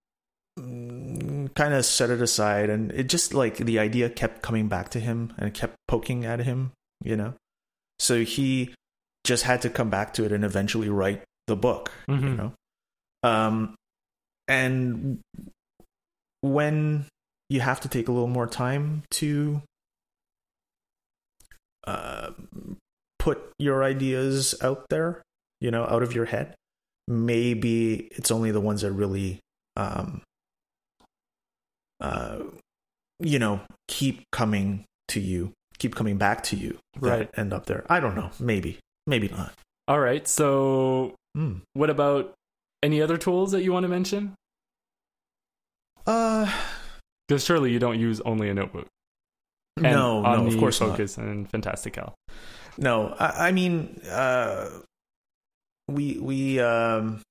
kind 0.57 1.75
of 1.75 1.85
set 1.85 2.11
it 2.11 2.21
aside, 2.21 2.71
and 2.71 2.93
it 2.93 3.09
just 3.09 3.35
like 3.35 3.57
the 3.57 3.79
idea 3.79 4.09
kept 4.11 4.43
coming 4.43 4.69
back 4.69 4.89
to 4.91 5.01
him 5.01 5.33
and 5.39 5.55
kept 5.55 5.75
poking 5.89 6.25
at 6.25 6.41
him, 6.41 6.73
you 7.03 7.17
know. 7.17 7.35
So 8.01 8.25
he 8.25 8.75
just 9.25 9.45
had 9.45 9.61
to 9.63 9.71
come 9.71 9.91
back 9.91 10.15
to 10.15 10.25
it 10.25 10.33
and 10.33 10.43
eventually 10.45 10.89
write 10.89 11.23
the 11.47 11.55
book, 11.55 11.93
you 12.09 12.15
Mhm. 12.15 12.37
know. 12.37 12.55
Um, 13.23 13.77
and 14.49 15.21
when 16.41 17.05
you 17.51 17.61
have 17.61 17.81
to 17.81 17.89
take 17.89 18.09
a 18.09 18.13
little 18.13 18.27
more 18.27 18.47
time 18.47 19.03
to 19.11 19.63
uh, 21.87 22.33
put 23.19 23.53
your 23.59 23.85
ideas 23.85 24.55
out 24.63 24.87
there, 24.91 25.23
you 25.61 25.71
know, 25.71 25.85
out 25.85 26.03
of 26.03 26.15
your 26.15 26.27
head, 26.27 26.55
maybe 27.09 28.09
it's 28.13 28.31
only 28.31 28.51
the 28.51 28.61
ones 28.61 28.83
that 28.83 28.93
really, 28.93 29.41
um, 29.77 30.23
uh, 32.01 32.39
you 33.19 33.39
know, 33.39 33.61
keep 33.89 34.23
coming 34.31 34.85
to 35.09 35.21
you, 35.21 35.53
keep 35.81 35.97
coming 35.97 36.17
back 36.19 36.45
to 36.45 36.57
you, 36.57 36.79
that 37.01 37.19
Right. 37.19 37.31
End 37.37 37.53
up 37.53 37.67
there. 37.67 37.85
I 37.91 37.99
don't 37.99 38.15
know. 38.15 38.31
Maybe, 38.39 38.79
maybe 39.09 39.27
not. 39.29 39.53
All 39.89 39.99
right. 39.99 40.29
So, 40.29 41.17
Hmm. 41.35 41.59
what 41.73 41.91
about 41.91 42.35
any 42.83 43.03
other 43.03 43.17
tools 43.17 43.51
that 43.53 43.63
you 43.63 43.73
want 43.73 43.83
to 43.85 43.89
mention? 43.89 44.35
Uh, 46.07 46.51
Because 47.29 47.45
surely 47.45 47.73
you 47.73 47.79
don't 47.79 47.99
use 47.99 48.21
only 48.23 48.49
a 48.49 48.55
notebook. 48.55 48.87
And 49.77 49.85
no, 49.85 50.23
no, 50.23 50.47
of 50.47 50.57
course 50.59 50.81
not. 50.81 50.91
Focus 50.91 51.17
and 51.19 51.49
Fantastical. 51.49 52.15
No, 52.77 53.15
I, 53.19 53.49
I 53.49 53.53
mean, 53.53 54.01
uh, 54.11 54.69
we 55.89 56.19
we 56.19 56.59
um, 56.61 57.23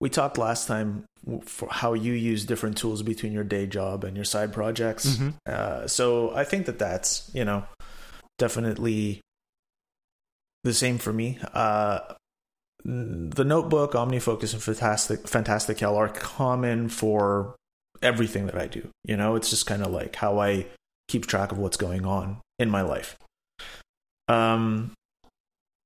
we 0.00 0.10
talked 0.10 0.38
last 0.38 0.66
time 0.66 1.04
for 1.44 1.68
how 1.70 1.94
you 1.94 2.12
use 2.12 2.44
different 2.44 2.76
tools 2.76 3.02
between 3.02 3.32
your 3.32 3.44
day 3.44 3.66
job 3.66 4.04
and 4.04 4.16
your 4.16 4.24
side 4.24 4.52
projects. 4.52 5.16
Mhm. 5.16 5.34
Uh, 5.46 5.88
so 5.88 6.34
I 6.34 6.44
think 6.44 6.66
that 6.66 6.78
that's 6.78 7.30
you 7.34 7.44
know 7.44 7.64
definitely 8.38 9.20
the 10.64 10.74
same 10.74 10.98
for 10.98 11.12
me. 11.12 11.38
Uh, 11.54 12.00
the 12.84 13.44
notebook, 13.44 13.92
OmniFocus, 13.94 14.52
and 14.52 14.62
Fantastic 14.62 15.26
Fantastical 15.26 15.96
are 15.96 16.08
common 16.08 16.88
for 16.88 17.56
everything 18.02 18.46
that 18.46 18.56
I 18.56 18.66
do. 18.66 18.88
You 19.04 19.16
know, 19.16 19.34
it's 19.34 19.50
just 19.50 19.66
kind 19.66 19.82
of 19.82 19.90
like 19.90 20.14
how 20.16 20.38
I 20.38 20.66
keep 21.08 21.26
track 21.26 21.50
of 21.52 21.58
what's 21.58 21.76
going 21.76 22.04
on 22.04 22.40
in 22.58 22.70
my 22.70 22.82
life. 22.82 23.16
Um, 24.28 24.92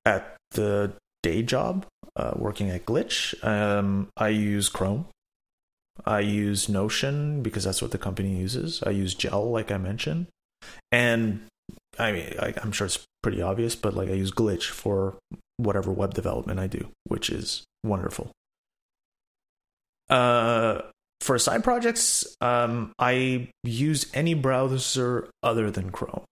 at 0.04 0.36
the 0.52 0.92
day 1.22 1.42
job, 1.42 1.86
uh, 2.16 2.32
working 2.36 2.70
at 2.70 2.86
Glitch, 2.86 3.42
um, 3.44 4.08
I 4.16 4.28
use 4.28 4.68
Chrome. 4.68 5.06
I 6.06 6.20
use 6.20 6.68
Notion 6.68 7.42
because 7.42 7.64
that's 7.64 7.82
what 7.82 7.90
the 7.90 7.98
company 7.98 8.36
uses. 8.36 8.82
I 8.84 8.90
use 8.90 9.14
Jell, 9.14 9.50
like 9.50 9.70
I 9.70 9.76
mentioned, 9.76 10.28
and 10.90 11.46
I 11.98 12.12
mean, 12.12 12.32
I, 12.40 12.54
I'm 12.62 12.72
sure 12.72 12.86
it's 12.86 13.04
pretty 13.22 13.42
obvious, 13.42 13.76
but 13.76 13.94
like 13.94 14.08
I 14.08 14.14
use 14.14 14.32
Glitch 14.32 14.68
for 14.70 15.18
whatever 15.58 15.92
web 15.92 16.14
development 16.14 16.58
I 16.58 16.66
do, 16.66 16.88
which 17.04 17.28
is 17.28 17.64
wonderful. 17.84 18.30
Uh, 20.08 20.80
for 21.20 21.38
side 21.38 21.62
projects, 21.62 22.24
um, 22.40 22.92
I 22.98 23.50
use 23.62 24.10
any 24.14 24.34
browser 24.34 25.28
other 25.42 25.70
than 25.70 25.90
Chrome. 25.90 26.24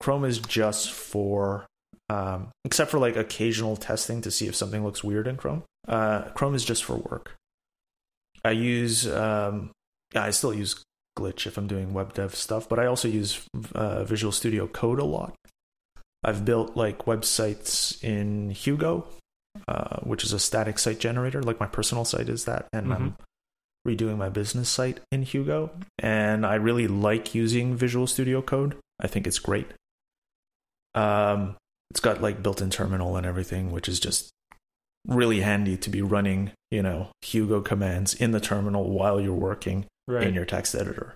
Chrome 0.00 0.24
is 0.24 0.38
just 0.38 0.90
for, 0.90 1.66
um, 2.08 2.48
except 2.64 2.90
for 2.90 2.98
like 2.98 3.16
occasional 3.16 3.76
testing 3.76 4.22
to 4.22 4.30
see 4.30 4.46
if 4.46 4.54
something 4.54 4.84
looks 4.84 5.04
weird 5.04 5.26
in 5.26 5.36
Chrome. 5.36 5.64
Uh, 5.86 6.22
Chrome 6.34 6.54
is 6.54 6.64
just 6.64 6.84
for 6.84 6.96
work. 6.96 7.34
I 8.44 8.52
use, 8.52 9.06
um, 9.08 9.70
I 10.14 10.30
still 10.30 10.54
use 10.54 10.82
Glitch 11.18 11.46
if 11.46 11.58
I'm 11.58 11.66
doing 11.66 11.92
web 11.92 12.14
dev 12.14 12.34
stuff, 12.34 12.68
but 12.68 12.78
I 12.78 12.86
also 12.86 13.08
use 13.08 13.40
uh, 13.74 14.04
Visual 14.04 14.32
Studio 14.32 14.66
Code 14.66 15.00
a 15.00 15.04
lot. 15.04 15.34
I've 16.24 16.44
built 16.44 16.76
like 16.76 17.04
websites 17.04 18.02
in 18.02 18.50
Hugo, 18.50 19.06
uh, 19.66 20.00
which 20.00 20.24
is 20.24 20.32
a 20.32 20.38
static 20.38 20.78
site 20.78 20.98
generator, 20.98 21.42
like 21.42 21.60
my 21.60 21.66
personal 21.66 22.04
site 22.04 22.28
is 22.28 22.44
that, 22.44 22.68
and 22.72 22.92
I'm 22.92 23.16
redoing 23.86 24.18
my 24.18 24.28
business 24.28 24.68
site 24.68 25.00
in 25.10 25.22
Hugo, 25.22 25.70
and 25.98 26.44
I 26.44 26.54
really 26.56 26.88
like 26.88 27.34
using 27.34 27.76
Visual 27.76 28.06
Studio 28.06 28.42
Code. 28.42 28.76
I 29.00 29.06
think 29.06 29.26
it's 29.26 29.38
great. 29.38 29.66
Um, 30.94 31.56
it's 31.90 32.00
got 32.00 32.20
like 32.20 32.42
built-in 32.42 32.70
terminal 32.70 33.16
and 33.16 33.26
everything, 33.26 33.70
which 33.70 33.88
is 33.88 33.98
just 34.00 34.30
really 35.06 35.40
handy 35.40 35.76
to 35.78 35.90
be 35.90 36.02
running, 36.02 36.52
you 36.70 36.82
know, 36.82 37.08
Hugo 37.22 37.60
commands 37.60 38.14
in 38.14 38.32
the 38.32 38.40
terminal 38.40 38.90
while 38.90 39.20
you're 39.20 39.32
working 39.34 39.86
Right. 40.06 40.26
in 40.26 40.34
your 40.34 40.44
text 40.44 40.74
editor. 40.74 41.14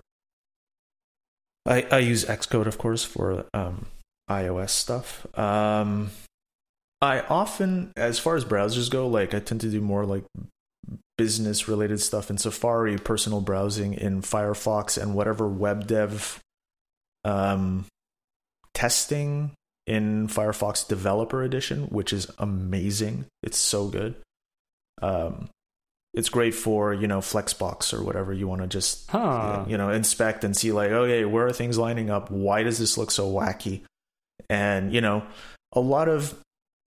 I, 1.65 1.87
I 1.91 1.97
use 1.99 2.25
Xcode, 2.25 2.65
of 2.67 2.77
course, 2.77 3.03
for 3.03 3.45
um, 3.53 3.85
iOS 4.29 4.69
stuff. 4.69 5.25
Um, 5.37 6.11
I 7.01 7.21
often, 7.21 7.91
as 7.95 8.19
far 8.19 8.35
as 8.35 8.45
browsers 8.45 8.89
go, 8.89 9.07
like 9.07 9.33
I 9.33 9.39
tend 9.39 9.61
to 9.61 9.69
do 9.69 9.81
more 9.81 10.05
like 10.05 10.23
business 11.17 11.67
related 11.67 12.01
stuff 12.01 12.29
in 12.29 12.37
Safari, 12.37 12.97
personal 12.97 13.41
browsing 13.41 13.93
in 13.93 14.21
Firefox, 14.21 15.01
and 15.01 15.15
whatever 15.15 15.47
web 15.47 15.87
dev 15.87 16.39
um, 17.23 17.85
testing 18.73 19.51
in 19.87 20.27
Firefox 20.27 20.87
Developer 20.87 21.43
Edition, 21.43 21.83
which 21.85 22.13
is 22.13 22.31
amazing. 22.37 23.25
It's 23.41 23.57
so 23.57 23.87
good. 23.87 24.15
Um, 25.01 25.49
it's 26.13 26.29
great 26.29 26.53
for 26.53 26.93
you 26.93 27.07
know 27.07 27.19
Flexbox 27.19 27.93
or 27.93 28.03
whatever 28.03 28.31
you 28.31 28.47
want 28.47 28.61
to 28.61 28.67
just 28.67 29.09
Huh. 29.09 29.65
you 29.67 29.77
know 29.77 29.89
inspect 29.89 30.43
and 30.43 30.55
see 30.55 30.71
like 30.71 30.91
okay 30.91 31.25
where 31.25 31.47
are 31.47 31.51
things 31.53 31.77
lining 31.77 32.09
up 32.09 32.29
why 32.29 32.61
does 32.63 32.77
this 32.77 32.97
look 32.97 33.09
so 33.09 33.29
wacky 33.31 33.81
and 34.49 34.93
you 34.93 35.01
know 35.01 35.23
a 35.71 35.79
lot 35.79 36.07
of 36.07 36.39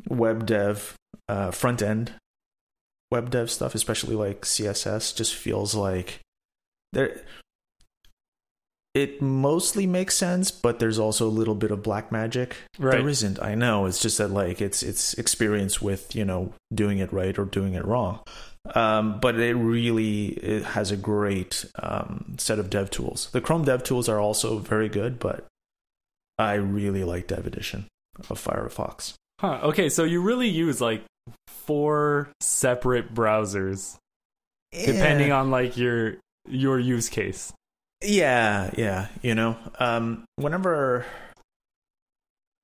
web 0.09 0.47
dev 0.47 0.95
uh, 1.29 1.51
front 1.51 1.83
end 1.83 2.13
web 3.11 3.31
dev 3.31 3.51
stuff 3.51 3.75
especially 3.75 4.15
like 4.15 4.43
css 4.43 5.15
just 5.15 5.35
feels 5.35 5.75
like 5.75 6.21
there 6.93 7.21
it 8.97 9.21
mostly 9.21 9.87
makes 9.87 10.17
sense 10.17 10.51
but 10.51 10.79
there's 10.79 10.99
also 10.99 11.27
a 11.29 11.37
little 11.41 11.55
bit 11.55 11.71
of 11.71 11.83
black 11.83 12.11
magic 12.11 12.57
Right. 12.79 12.99
there 12.99 13.09
isn't 13.09 13.39
i 13.43 13.55
know 13.55 13.87
it's 13.87 14.01
just 14.01 14.17
that 14.19 14.31
like 14.31 14.61
it's 14.61 14.83
it's 14.83 15.13
experience 15.15 15.83
with 15.83 16.17
you 16.17 16.25
know 16.25 16.53
doing 16.73 16.99
it 16.99 17.13
right 17.13 17.39
or 17.39 17.45
doing 17.45 17.75
it 17.75 17.85
wrong 17.85 18.21
um, 18.75 19.21
but 19.21 19.39
it 19.39 19.55
really 19.55 20.27
it 20.55 20.65
has 20.65 20.91
a 20.91 20.97
great 20.97 21.65
um, 21.79 22.35
set 22.39 22.59
of 22.59 22.71
dev 22.71 22.91
tools 22.91 23.29
the 23.33 23.41
chrome 23.41 23.65
dev 23.65 23.83
tools 23.85 24.09
are 24.09 24.19
also 24.19 24.59
very 24.59 24.89
good 24.89 25.19
but 25.19 25.47
i 26.39 26.55
really 26.55 27.05
like 27.05 27.27
dev 27.29 27.47
edition 27.47 27.87
of 28.31 28.43
firefox 28.43 29.15
Huh. 29.39 29.59
Okay, 29.65 29.91
so 29.91 30.05
you 30.05 30.23
really 30.23 30.49
use 30.49 30.81
like 30.81 31.03
four 31.47 32.31
separate 32.41 33.13
browsers 33.15 33.97
depending 34.73 35.31
on 35.31 35.51
like 35.51 35.77
your 35.77 36.17
your 36.49 36.79
use 36.81 37.11
case. 37.11 37.53
Yeah, 38.03 38.71
yeah, 38.77 39.09
you 39.23 39.35
know, 39.35 39.57
um, 39.79 40.25
whenever 40.37 41.07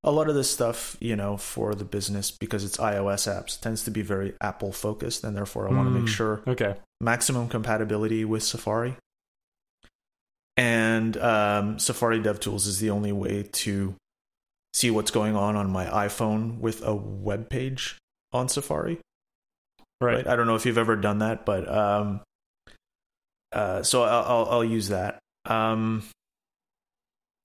a 0.05 0.11
lot 0.11 0.29
of 0.29 0.35
this 0.35 0.51
stuff, 0.51 0.97
you 1.01 1.17
know, 1.17 1.37
for 1.37 1.75
the 1.75 1.85
business 1.85 2.31
because 2.31 2.65
it's 2.65 2.77
iOS 2.77 3.27
apps 3.33 3.59
tends 3.59 3.85
to 3.85 3.91
be 3.91 4.03
very 4.03 4.35
Apple 4.41 4.73
focused, 4.73 5.25
and 5.25 5.37
therefore 5.37 5.69
I 5.69 5.73
want 5.73 5.87
to 5.87 5.91
Hmm. 5.91 5.97
make 5.99 6.09
sure 6.09 6.43
Okay. 6.47 6.77
maximum 7.01 7.49
compatibility 7.49 8.25
with 8.25 8.43
Safari. 8.43 8.97
And 10.57 11.17
um, 11.17 11.79
Safari 11.79 12.21
DevTools 12.21 12.67
is 12.67 12.79
the 12.79 12.91
only 12.91 13.13
way 13.13 13.45
to 13.45 13.95
see 14.75 14.91
what's 14.91 15.11
going 15.11 15.35
on 15.35 15.57
on 15.57 15.71
my 15.71 15.87
iPhone 15.87 16.59
with 16.59 16.83
a 16.85 16.95
web 16.95 17.49
page 17.49 17.99
on 18.33 18.49
Safari 18.49 18.99
Right. 20.01 20.17
right? 20.17 20.27
I 20.27 20.37
don't 20.37 20.47
know 20.47 20.57
if 20.57 20.67
you've 20.67 20.79
ever 20.79 20.97
done 20.97 21.21
that, 21.21 21.47
but 21.47 21.67
um, 21.73 22.21
uh, 23.53 23.83
so 23.83 24.03
I'll, 24.03 24.25
I'll 24.25 24.47
I'll 24.51 24.65
use 24.65 24.89
that, 24.89 25.19
um, 25.47 26.03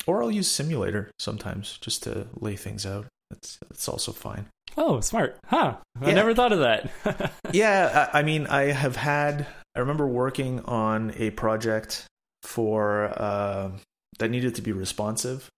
or 0.05 0.23
I'll 0.23 0.31
use 0.31 0.49
Simulator 0.49 1.11
sometimes 1.19 1.77
just 1.79 2.03
to 2.03 2.27
lay 2.39 2.55
things 2.55 2.85
out. 2.85 3.07
That's 3.29 3.57
that's 3.69 3.87
also 3.89 4.11
fine. 4.11 4.47
Oh, 4.77 4.99
smart. 5.01 5.37
Huh. 5.47 5.77
I 6.01 6.09
Yeah. 6.09 6.13
never 6.13 6.33
thought 6.33 6.51
of 6.53 6.59
that. 6.59 7.31
yeah, 7.51 8.09
I, 8.13 8.19
I 8.19 8.23
mean, 8.23 8.47
I 8.47 8.65
have 8.71 8.95
had. 8.95 9.47
I 9.75 9.79
remember 9.79 10.07
working 10.07 10.61
on 10.61 11.13
a 11.17 11.29
project 11.31 12.05
for 12.43 13.05
uh, 13.19 13.71
that 14.19 14.29
needed 14.31 14.55
to 14.55 14.61
be 14.61 14.71
responsive, 14.71 15.49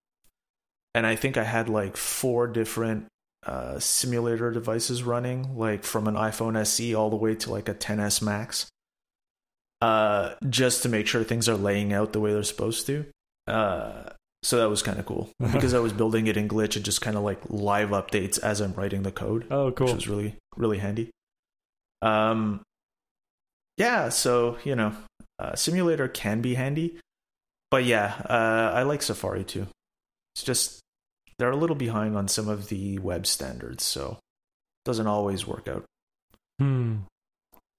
and 0.96 1.06
I 1.06 1.16
think 1.16 1.38
I 1.38 1.44
had 1.44 1.70
like 1.70 1.96
four 1.96 2.48
different 2.48 3.06
uh, 3.46 3.80
simulator 3.80 4.52
devices 4.52 5.04
running, 5.04 5.58
like 5.58 5.84
from 5.84 6.08
an 6.08 6.16
iPhone 6.16 6.58
SE 6.58 6.94
all 6.96 7.10
the 7.10 7.16
way 7.16 7.36
to 7.36 7.52
like 7.52 7.70
a 7.70 7.74
10s 7.74 8.22
Max, 8.22 8.68
uh, 9.82 10.36
just 10.50 10.84
to 10.84 10.90
make 10.90 11.08
sure 11.08 11.24
things 11.24 11.48
are 11.48 11.56
laying 11.56 11.94
out 11.94 12.14
the 12.14 12.20
way 12.20 12.34
they're 12.34 12.44
supposed 12.44 12.86
to. 12.88 13.06
Uh, 13.48 14.10
so 14.44 14.58
that 14.58 14.70
was 14.70 14.82
kind 14.82 15.00
of 15.00 15.06
cool 15.06 15.30
because 15.52 15.74
I 15.74 15.80
was 15.80 15.94
building 15.94 16.28
it 16.28 16.38
in 16.38 16.48
Glitch. 16.48 16.76
and 16.76 16.86
just 16.86 17.02
kind 17.02 17.18
of 17.18 17.24
like 17.24 17.40
live 17.50 17.90
updates 17.90 18.40
as 18.40 18.62
I'm 18.62 18.74
writing 18.74 19.04
the 19.04 19.12
code 19.12 19.46
oh, 19.52 19.68
which 19.68 19.76
cool. 19.76 19.94
was 19.94 20.08
really 20.08 20.36
really 20.56 20.78
handy. 20.78 21.10
Um, 22.02 22.62
yeah, 23.78 24.10
so 24.10 24.58
you 24.64 24.76
know, 24.76 24.94
uh, 25.40 25.56
simulator 25.56 26.08
can 26.08 26.42
be 26.42 26.56
handy, 26.56 27.00
but 27.72 27.84
yeah, 27.86 28.22
uh, 28.30 28.72
I 28.76 28.84
like 28.84 29.02
Safari 29.02 29.44
too. 29.44 29.68
It's 30.36 30.44
just 30.44 30.80
they're 31.38 31.52
a 31.52 31.58
little 31.58 31.76
behind 31.76 32.16
on 32.18 32.28
some 32.28 32.48
of 32.48 32.70
the 32.70 33.00
web 33.00 33.26
standards, 33.26 33.84
so 33.84 34.12
it 34.12 34.86
doesn't 34.86 35.08
always 35.08 35.48
work 35.48 35.68
out. 35.68 35.86
Hmm. 36.60 36.98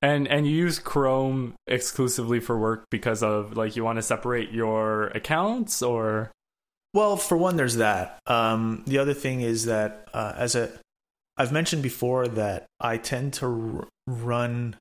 And 0.03 0.26
and 0.28 0.46
you 0.46 0.57
use 0.57 0.78
Chrome 0.78 1.55
exclusively 1.66 2.40
for 2.40 2.59
work 2.59 2.84
because 2.90 3.22
of 3.22 3.57
like 3.57 3.76
you 3.76 3.84
want 3.84 3.96
to 3.96 4.03
separate 4.03 4.51
your 4.51 5.09
accounts 5.09 5.82
or 5.82 6.32
Well, 6.94 7.16
for 7.16 7.36
one, 7.36 7.57
there's 7.57 7.76
that. 7.76 8.18
Um, 8.26 8.82
the 8.86 8.98
other 8.98 9.14
thing 9.14 9.42
is 9.42 9.66
that 9.66 10.09
uh, 10.12 10.32
as 10.36 10.55
a, 10.55 10.70
I've 11.36 11.53
mentioned 11.53 11.82
before 11.82 12.26
that 12.28 12.66
I 12.80 12.96
tend 12.96 13.34
to 13.34 13.46
r- 13.46 13.88
run 14.07 14.76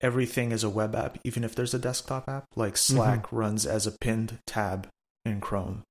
everything 0.00 0.52
as 0.52 0.62
a 0.62 0.68
web 0.70 0.94
app, 0.94 1.18
even 1.24 1.42
if 1.42 1.54
there's 1.54 1.74
a 1.74 1.78
desktop 1.78 2.28
app. 2.28 2.44
Like 2.54 2.76
Slack 2.76 3.32
runs 3.32 3.66
as 3.66 3.86
a 3.86 3.92
pinned 3.92 4.38
tab 4.46 4.86
in 5.24 5.40
Chrome, 5.40 5.82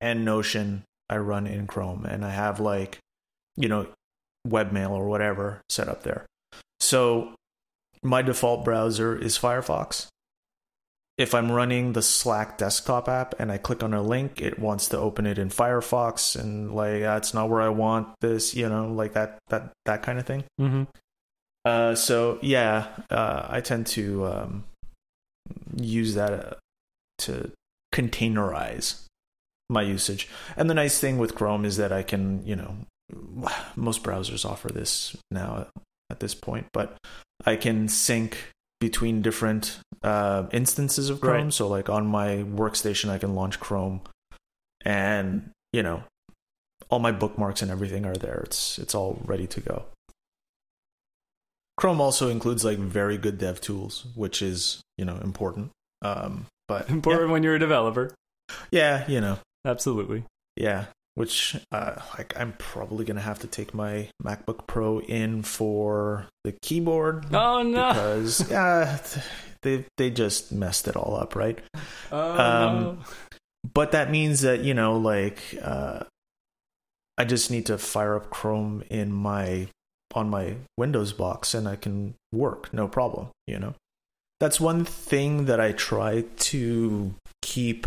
and 0.00 0.24
Notion 0.24 0.84
I 1.08 1.16
run 1.16 1.46
in 1.46 1.66
Chrome, 1.66 2.04
and 2.04 2.24
I 2.24 2.30
have 2.30 2.60
like, 2.60 2.98
you 3.56 3.68
know, 3.68 3.88
webmail 4.46 4.90
or 4.90 5.08
whatever 5.08 5.62
set 5.68 5.88
up 5.88 6.02
there. 6.02 6.26
So 6.78 7.34
my 8.06 8.22
default 8.22 8.64
browser 8.64 9.16
is 9.16 9.38
Firefox 9.38 10.08
if 11.18 11.34
I'm 11.34 11.50
running 11.50 11.94
the 11.94 12.02
Slack 12.02 12.58
desktop 12.58 13.08
app 13.08 13.34
and 13.38 13.50
I 13.50 13.56
click 13.56 13.82
on 13.82 13.94
a 13.94 14.02
link, 14.02 14.40
it 14.40 14.58
wants 14.58 14.88
to 14.90 14.98
open 14.98 15.26
it 15.26 15.38
in 15.38 15.48
Firefox, 15.48 16.38
and 16.38 16.74
like 16.74 17.00
that's 17.00 17.32
not 17.32 17.48
where 17.48 17.62
I 17.62 17.70
want 17.70 18.08
this, 18.20 18.54
you 18.54 18.68
know, 18.68 18.92
like 18.92 19.14
that 19.14 19.38
that 19.48 19.72
that 19.86 20.02
kind 20.02 20.18
of 20.18 20.26
thing. 20.26 20.44
mm-hmm. 20.60 20.84
Uh, 21.64 21.96
so 21.96 22.38
yeah, 22.42 22.86
uh, 23.10 23.46
I 23.48 23.60
tend 23.60 23.88
to 23.88 24.26
um, 24.26 24.64
use 25.76 26.14
that 26.14 26.32
uh, 26.32 26.54
to 27.18 27.50
containerize 27.92 29.02
my 29.68 29.82
usage. 29.82 30.28
And 30.56 30.70
the 30.70 30.74
nice 30.74 31.00
thing 31.00 31.18
with 31.18 31.34
Chrome 31.34 31.64
is 31.64 31.76
that 31.78 31.92
I 31.92 32.04
can, 32.04 32.46
you 32.46 32.54
know, 32.54 32.76
most 33.74 34.04
browsers 34.04 34.48
offer 34.48 34.68
this 34.68 35.16
now 35.32 35.66
at 36.08 36.20
this 36.20 36.36
point, 36.36 36.66
but 36.72 36.96
I 37.46 37.56
can 37.56 37.88
sync 37.88 38.36
between 38.80 39.22
different 39.22 39.78
uh, 40.02 40.46
instances 40.52 41.08
of 41.08 41.20
Chrome. 41.20 41.44
Right. 41.44 41.52
So, 41.52 41.68
like 41.68 41.88
on 41.88 42.06
my 42.06 42.44
workstation, 42.44 43.08
I 43.08 43.18
can 43.18 43.34
launch 43.34 43.60
Chrome, 43.60 44.00
and 44.84 45.50
you 45.72 45.82
know, 45.82 46.02
all 46.90 46.98
my 46.98 47.12
bookmarks 47.12 47.62
and 47.62 47.70
everything 47.70 48.04
are 48.04 48.16
there. 48.16 48.42
It's 48.44 48.78
it's 48.78 48.94
all 48.94 49.20
ready 49.24 49.46
to 49.46 49.60
go. 49.60 49.84
Chrome 51.76 52.00
also 52.00 52.28
includes 52.28 52.64
like 52.64 52.78
very 52.78 53.18
good 53.18 53.38
dev 53.38 53.60
tools, 53.60 54.06
which 54.14 54.42
is 54.42 54.82
you 54.98 55.04
know 55.04 55.16
important. 55.22 55.70
Um, 56.02 56.46
but 56.68 56.88
important 56.90 57.30
when 57.30 57.42
you're 57.42 57.54
a 57.54 57.60
developer. 57.60 58.14
yeah, 58.70 59.04
yeah, 59.06 59.08
you 59.08 59.20
know, 59.20 59.38
Absolutely. 59.64 60.24
yeah. 60.56 60.86
Which 61.16 61.56
uh, 61.72 61.94
like 62.16 62.38
I'm 62.38 62.52
probably 62.58 63.04
gonna 63.04 63.22
have 63.22 63.38
to 63.40 63.46
take 63.46 63.72
my 63.72 64.08
MacBook 64.22 64.66
Pro 64.66 65.00
in 65.00 65.42
for 65.42 66.28
the 66.44 66.52
keyboard 66.52 67.34
Oh 67.34 67.62
no. 67.62 67.88
because 67.88 68.50
yeah, 68.50 68.98
they 69.62 69.86
they 69.96 70.10
just 70.10 70.52
messed 70.52 70.86
it 70.88 70.94
all 70.94 71.16
up, 71.16 71.34
right? 71.34 71.58
Oh, 72.12 72.30
um, 72.30 72.80
no. 72.80 72.98
But 73.72 73.92
that 73.92 74.10
means 74.10 74.42
that 74.42 74.60
you 74.60 74.74
know, 74.74 74.98
like, 74.98 75.38
uh, 75.60 76.04
I 77.18 77.24
just 77.24 77.50
need 77.50 77.66
to 77.66 77.78
fire 77.78 78.14
up 78.14 78.28
Chrome 78.30 78.84
in 78.90 79.10
my 79.10 79.68
on 80.14 80.28
my 80.28 80.56
Windows 80.76 81.12
box, 81.14 81.54
and 81.54 81.66
I 81.66 81.76
can 81.76 82.14
work, 82.30 82.72
no 82.72 82.88
problem. 82.88 83.28
You 83.46 83.58
know, 83.58 83.74
that's 84.38 84.60
one 84.60 84.84
thing 84.84 85.46
that 85.46 85.60
I 85.60 85.72
try 85.72 86.24
to 86.36 87.14
keep. 87.40 87.86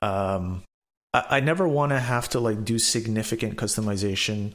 Um, 0.00 0.62
I, 1.14 1.24
I 1.30 1.40
never 1.40 1.66
want 1.68 1.90
to 1.90 1.98
have 2.00 2.28
to 2.30 2.40
like 2.40 2.64
do 2.64 2.78
significant 2.78 3.56
customization 3.56 4.52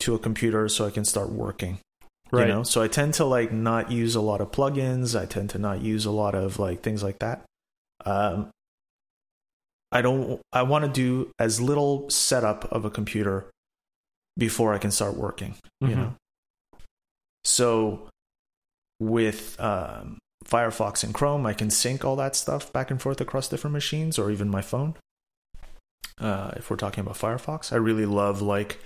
to 0.00 0.14
a 0.14 0.18
computer 0.18 0.68
so 0.68 0.86
I 0.86 0.90
can 0.90 1.04
start 1.04 1.30
working 1.30 1.78
Right. 2.32 2.48
you 2.48 2.54
know 2.54 2.62
so 2.64 2.82
i 2.82 2.88
tend 2.88 3.14
to 3.14 3.24
like 3.24 3.52
not 3.52 3.92
use 3.92 4.16
a 4.16 4.20
lot 4.20 4.40
of 4.40 4.50
plugins 4.50 5.16
i 5.18 5.26
tend 5.26 5.50
to 5.50 5.58
not 5.58 5.80
use 5.80 6.04
a 6.06 6.10
lot 6.10 6.34
of 6.34 6.58
like 6.58 6.82
things 6.82 7.00
like 7.00 7.20
that 7.20 7.44
um 8.04 8.50
i 9.92 10.02
don't 10.02 10.40
i 10.52 10.62
want 10.62 10.84
to 10.84 10.90
do 10.90 11.30
as 11.38 11.60
little 11.60 12.10
setup 12.10 12.64
of 12.72 12.84
a 12.84 12.90
computer 12.90 13.48
before 14.36 14.74
i 14.74 14.78
can 14.78 14.90
start 14.90 15.14
working 15.14 15.54
you 15.80 15.86
Mhm. 15.88 15.96
know 15.96 16.14
So 17.44 18.08
with 18.98 19.58
um, 19.60 20.18
Firefox 20.44 21.04
and 21.04 21.14
Chrome, 21.14 21.46
I 21.46 21.52
can 21.52 21.70
sync 21.70 22.04
all 22.04 22.16
that 22.16 22.34
stuff 22.34 22.72
back 22.72 22.90
and 22.90 23.00
forth 23.00 23.20
across 23.20 23.46
different 23.48 23.72
machines 23.72 24.18
or 24.18 24.30
even 24.32 24.48
my 24.48 24.62
phone. 24.62 24.94
Uh, 26.18 26.52
if 26.56 26.70
we're 26.70 26.76
talking 26.76 27.02
about 27.02 27.16
Firefox, 27.16 27.72
I 27.72 27.76
really 27.76 28.06
love 28.06 28.40
like 28.42 28.78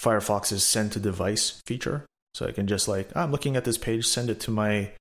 Firefox's 0.00 0.64
send 0.64 0.92
to 0.92 1.00
device 1.00 1.62
feature. 1.66 2.06
So 2.34 2.46
I 2.46 2.52
can 2.52 2.66
just 2.66 2.88
like 2.88 3.14
I'm 3.14 3.30
looking 3.30 3.56
at 3.56 3.64
this 3.64 3.78
page, 3.78 4.06
send 4.06 4.30
it 4.30 4.40
to 4.40 4.50
my 4.50 4.92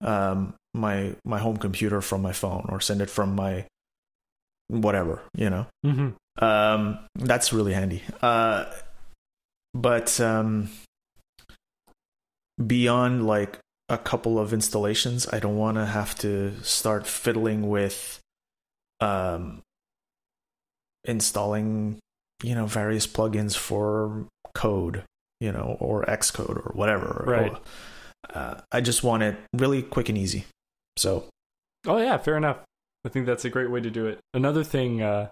um, 0.00 0.54
my 0.72 1.14
my 1.24 1.38
home 1.38 1.56
computer 1.56 2.00
from 2.00 2.22
my 2.22 2.32
phone, 2.32 2.66
or 2.68 2.80
send 2.80 3.00
it 3.00 3.10
from 3.10 3.34
my 3.34 3.66
whatever, 4.68 5.22
you 5.36 5.50
know. 5.50 5.66
Mm-hmm. 5.84 6.44
Um, 6.44 6.98
that's 7.14 7.52
really 7.52 7.74
handy. 7.74 8.02
Uh, 8.22 8.64
but 9.72 10.20
um, 10.20 10.70
beyond 12.64 13.26
like 13.26 13.58
a 13.88 13.98
couple 13.98 14.38
of 14.38 14.52
installations, 14.52 15.28
I 15.28 15.38
don't 15.38 15.56
want 15.56 15.76
to 15.76 15.86
have 15.86 16.14
to 16.20 16.54
start 16.62 17.06
fiddling 17.06 17.68
with 17.68 18.20
um, 19.00 19.62
installing, 21.04 21.98
you 22.42 22.54
know, 22.54 22.66
various 22.66 23.06
plugins 23.06 23.56
for 23.56 24.26
code, 24.54 25.04
you 25.40 25.52
know, 25.52 25.76
or 25.80 26.04
Xcode 26.04 26.56
or 26.66 26.72
whatever. 26.74 27.24
Right. 27.26 27.52
Or, 27.52 27.60
uh, 28.34 28.60
I 28.72 28.80
just 28.80 29.02
want 29.04 29.22
it 29.22 29.36
really 29.52 29.82
quick 29.82 30.08
and 30.08 30.16
easy. 30.16 30.44
So, 30.96 31.24
Oh 31.86 31.98
yeah, 31.98 32.16
fair 32.18 32.36
enough. 32.36 32.58
I 33.04 33.10
think 33.10 33.26
that's 33.26 33.44
a 33.44 33.50
great 33.50 33.70
way 33.70 33.80
to 33.80 33.90
do 33.90 34.06
it. 34.06 34.18
Another 34.32 34.64
thing, 34.64 35.02
uh, 35.02 35.28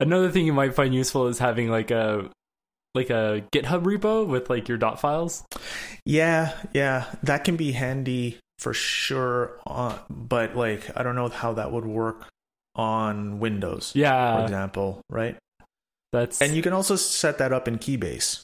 another 0.00 0.30
thing 0.30 0.46
you 0.46 0.52
might 0.52 0.74
find 0.74 0.94
useful 0.94 1.28
is 1.28 1.38
having 1.38 1.68
like 1.68 1.90
a 1.90 2.28
like 2.94 3.10
a 3.10 3.44
GitHub 3.52 3.84
repo 3.84 4.26
with 4.26 4.50
like 4.50 4.68
your 4.68 4.78
dot 4.78 5.00
files. 5.00 5.44
yeah, 6.04 6.52
yeah, 6.74 7.06
that 7.22 7.44
can 7.44 7.56
be 7.56 7.72
handy 7.72 8.38
for 8.58 8.74
sure. 8.74 9.58
Uh, 9.66 9.98
but 10.10 10.56
like, 10.56 10.90
I 10.96 11.02
don't 11.02 11.14
know 11.14 11.28
how 11.28 11.54
that 11.54 11.72
would 11.72 11.86
work 11.86 12.26
on 12.74 13.38
Windows, 13.38 13.92
Yeah. 13.94 14.36
for 14.36 14.42
example, 14.44 15.00
right? 15.10 15.36
that's 16.12 16.40
And 16.42 16.54
you 16.54 16.62
can 16.62 16.72
also 16.74 16.94
set 16.96 17.38
that 17.38 17.52
up 17.52 17.66
in 17.68 17.78
Keybase. 17.78 18.42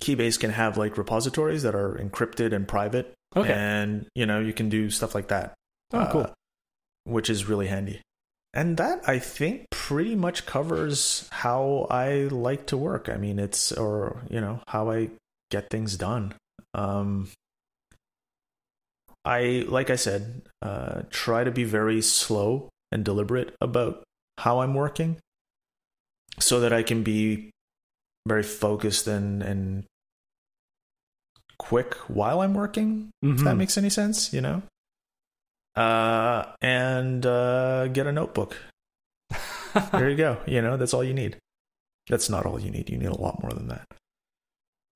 Keybase 0.00 0.38
can 0.38 0.50
have 0.50 0.76
like 0.76 0.96
repositories 0.96 1.62
that 1.64 1.74
are 1.74 1.94
encrypted 1.94 2.52
and 2.52 2.68
private, 2.68 3.12
okay. 3.36 3.52
and 3.52 4.06
you 4.14 4.26
know 4.26 4.38
you 4.40 4.52
can 4.52 4.68
do 4.68 4.90
stuff 4.90 5.14
like 5.14 5.28
that. 5.28 5.54
Oh, 5.92 6.08
cool. 6.12 6.20
uh, 6.22 6.30
which 7.04 7.28
is 7.30 7.46
really 7.48 7.66
handy. 7.66 8.00
And 8.54 8.76
that 8.76 9.08
I 9.08 9.18
think 9.18 9.66
pretty 9.70 10.14
much 10.14 10.46
covers 10.46 11.28
how 11.30 11.86
I 11.90 12.28
like 12.30 12.66
to 12.66 12.76
work. 12.76 13.08
I 13.08 13.16
mean, 13.16 13.38
it's 13.38 13.72
or 13.72 14.22
you 14.30 14.40
know 14.40 14.60
how 14.68 14.90
I 14.90 15.10
get 15.50 15.70
things 15.70 15.96
done. 15.96 16.34
Um, 16.74 17.28
I 19.24 19.64
like 19.68 19.90
I 19.90 19.96
said, 19.96 20.42
uh, 20.62 21.02
try 21.10 21.44
to 21.44 21.50
be 21.50 21.64
very 21.64 22.00
slow 22.02 22.68
and 22.92 23.04
deliberate 23.04 23.54
about 23.60 24.02
how 24.38 24.60
I'm 24.60 24.74
working, 24.74 25.18
so 26.38 26.60
that 26.60 26.72
I 26.72 26.82
can 26.82 27.02
be 27.02 27.50
very 28.26 28.42
focused 28.42 29.06
and 29.06 29.42
and 29.42 29.84
quick 31.58 31.94
while 32.08 32.40
I'm 32.40 32.54
working. 32.54 33.10
If 33.22 33.38
that 33.38 33.54
Mhm. 33.54 33.58
makes 33.58 33.76
any 33.78 33.90
sense, 33.90 34.32
you 34.32 34.40
know. 34.40 34.62
Uh, 35.76 36.52
and 36.60 37.24
uh, 37.26 37.88
get 37.88 38.06
a 38.06 38.12
notebook. 38.12 38.56
There 39.92 40.08
you 40.08 40.16
go. 40.16 40.40
You 40.46 40.60
know, 40.62 40.76
that's 40.76 40.92
all 40.94 41.04
you 41.04 41.14
need. 41.14 41.36
That's 42.08 42.28
not 42.30 42.46
all 42.46 42.58
you 42.58 42.70
need. 42.70 42.88
You 42.90 42.96
need 42.98 43.08
a 43.10 43.20
lot 43.20 43.40
more 43.42 43.52
than 43.52 43.68
that. 43.68 43.86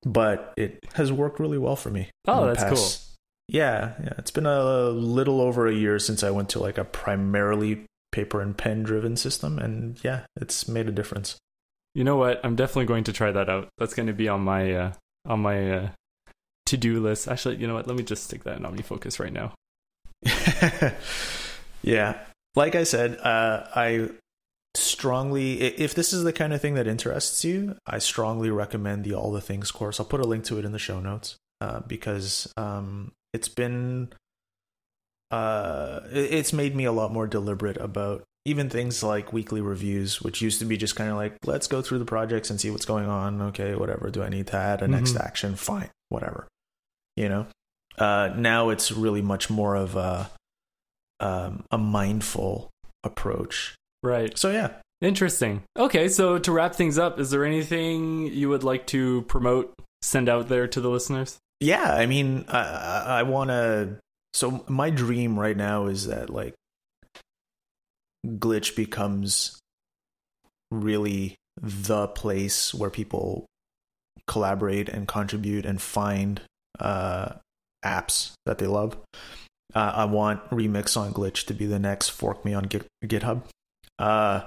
But 0.02 0.54
it 0.56 0.80
has 0.94 1.12
worked 1.12 1.38
really 1.38 1.58
well 1.58 1.76
for 1.76 1.90
me. 1.90 2.10
Oh, 2.26 2.46
that's 2.46 2.64
past- 2.64 3.11
Yeah, 3.48 3.92
yeah. 4.02 4.12
It's 4.18 4.30
been 4.30 4.46
a 4.46 4.88
little 4.88 5.40
over 5.40 5.66
a 5.66 5.74
year 5.74 5.98
since 5.98 6.22
I 6.22 6.30
went 6.30 6.48
to 6.50 6.58
like 6.58 6.78
a 6.78 6.84
primarily 6.84 7.84
paper 8.10 8.40
and 8.40 8.56
pen 8.56 8.82
driven 8.82 9.16
system, 9.16 9.58
and 9.58 10.02
yeah, 10.02 10.22
it's 10.36 10.68
made 10.68 10.88
a 10.88 10.92
difference. 10.92 11.36
You 11.94 12.04
know 12.04 12.16
what? 12.16 12.40
I'm 12.44 12.56
definitely 12.56 12.86
going 12.86 13.04
to 13.04 13.12
try 13.12 13.30
that 13.30 13.48
out. 13.48 13.68
That's 13.78 13.94
going 13.94 14.06
to 14.06 14.12
be 14.12 14.28
on 14.28 14.42
my 14.42 14.72
uh, 14.72 14.92
on 15.26 15.40
my 15.40 15.70
uh, 15.70 15.88
to 16.66 16.76
do 16.76 17.00
list. 17.00 17.28
Actually, 17.28 17.56
you 17.56 17.66
know 17.66 17.74
what? 17.74 17.86
Let 17.86 17.96
me 17.96 18.02
just 18.02 18.24
stick 18.24 18.44
that 18.44 18.56
in 18.56 18.62
OmniFocus 18.62 19.20
right 19.20 19.32
now. 19.32 19.52
yeah. 21.82 22.18
Like 22.54 22.74
I 22.74 22.84
said, 22.84 23.18
uh, 23.18 23.66
I 23.74 24.10
strongly, 24.74 25.60
if 25.60 25.94
this 25.94 26.12
is 26.12 26.24
the 26.24 26.32
kind 26.32 26.52
of 26.52 26.60
thing 26.60 26.74
that 26.74 26.86
interests 26.86 27.44
you, 27.44 27.76
I 27.86 27.98
strongly 27.98 28.50
recommend 28.50 29.04
the 29.04 29.14
All 29.14 29.32
the 29.32 29.40
Things 29.40 29.70
course. 29.70 29.98
I'll 30.00 30.06
put 30.06 30.20
a 30.20 30.26
link 30.26 30.44
to 30.44 30.58
it 30.58 30.64
in 30.64 30.72
the 30.72 30.78
show 30.78 31.00
notes 31.00 31.36
uh, 31.60 31.80
because 31.80 32.52
um, 32.56 33.12
it's 33.32 33.48
been, 33.48 34.12
uh, 35.30 36.00
it's 36.10 36.52
made 36.52 36.74
me 36.76 36.84
a 36.84 36.92
lot 36.92 37.12
more 37.12 37.26
deliberate 37.26 37.78
about 37.78 38.24
even 38.44 38.68
things 38.68 39.02
like 39.02 39.32
weekly 39.32 39.60
reviews, 39.60 40.20
which 40.20 40.42
used 40.42 40.58
to 40.58 40.64
be 40.64 40.76
just 40.76 40.96
kind 40.96 41.10
of 41.10 41.16
like, 41.16 41.36
let's 41.46 41.66
go 41.68 41.80
through 41.80 41.98
the 42.00 42.04
projects 42.04 42.50
and 42.50 42.60
see 42.60 42.70
what's 42.70 42.84
going 42.84 43.06
on. 43.06 43.40
Okay, 43.40 43.74
whatever. 43.74 44.10
Do 44.10 44.22
I 44.22 44.28
need 44.28 44.48
to 44.48 44.56
add 44.56 44.82
a 44.82 44.88
next 44.88 45.12
Mhm. 45.14 45.24
action? 45.24 45.54
Fine, 45.56 45.90
whatever. 46.08 46.48
You 47.16 47.28
know, 47.28 47.46
uh, 47.98 48.32
now 48.36 48.70
it's 48.70 48.90
really 48.90 49.22
much 49.22 49.48
more 49.50 49.76
of 49.76 49.96
a 49.96 50.30
um, 51.20 51.64
a 51.70 51.78
mindful 51.78 52.70
approach. 53.04 53.76
Right. 54.02 54.36
So 54.36 54.50
yeah, 54.50 54.70
Interesting. 55.00 55.62
Okay, 55.76 56.08
so 56.08 56.38
to 56.38 56.52
wrap 56.52 56.74
things 56.76 56.96
up, 56.96 57.18
is 57.18 57.30
there 57.30 57.44
anything 57.44 58.26
you 58.28 58.48
would 58.48 58.62
like 58.62 58.86
to 58.88 59.22
promote, 59.22 59.74
send 60.00 60.28
out 60.28 60.48
there 60.48 60.68
to 60.68 60.80
the 60.80 60.88
listeners? 60.88 61.38
Yeah. 61.62 61.94
I 61.94 62.06
mean, 62.06 62.44
I, 62.48 63.04
I, 63.06 63.22
want 63.22 63.50
to. 63.50 63.98
So 64.32 64.64
my 64.68 64.90
dream 64.90 65.38
right 65.38 65.56
now 65.56 65.86
is 65.86 66.06
that 66.06 66.30
like 66.30 66.54
glitch 68.26 68.76
becomes 68.76 69.58
really 70.70 71.36
the 71.60 72.08
place 72.08 72.72
where 72.74 72.90
people 72.90 73.46
collaborate 74.26 74.88
and 74.88 75.06
contribute 75.06 75.66
and 75.66 75.80
find 75.80 76.40
uh, 76.80 77.34
apps 77.84 78.32
that 78.46 78.58
they 78.58 78.66
love. 78.66 78.96
Uh, 79.74 79.92
I 79.94 80.04
want 80.04 80.48
Remix 80.50 80.96
on 80.96 81.12
Glitch 81.12 81.46
to 81.46 81.54
be 81.54 81.66
the 81.66 81.78
next 81.78 82.10
Fork 82.10 82.44
Me 82.44 82.54
on 82.54 82.64
Git- 82.64 82.86
GitHub. 83.04 83.42
Uh, 83.98 84.42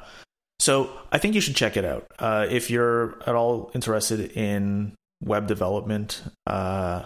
so 0.59 0.89
I 1.11 1.18
think 1.18 1.36
you 1.36 1.41
should 1.41 1.55
check 1.55 1.78
it 1.78 1.86
out. 1.86 2.07
Uh, 2.20 2.45
if 2.49 2.70
you're 2.70 3.20
at 3.28 3.36
all 3.36 3.72
interested 3.74 4.32
in 4.32 4.93
web 5.26 5.47
development 5.47 6.21
uh, 6.47 7.03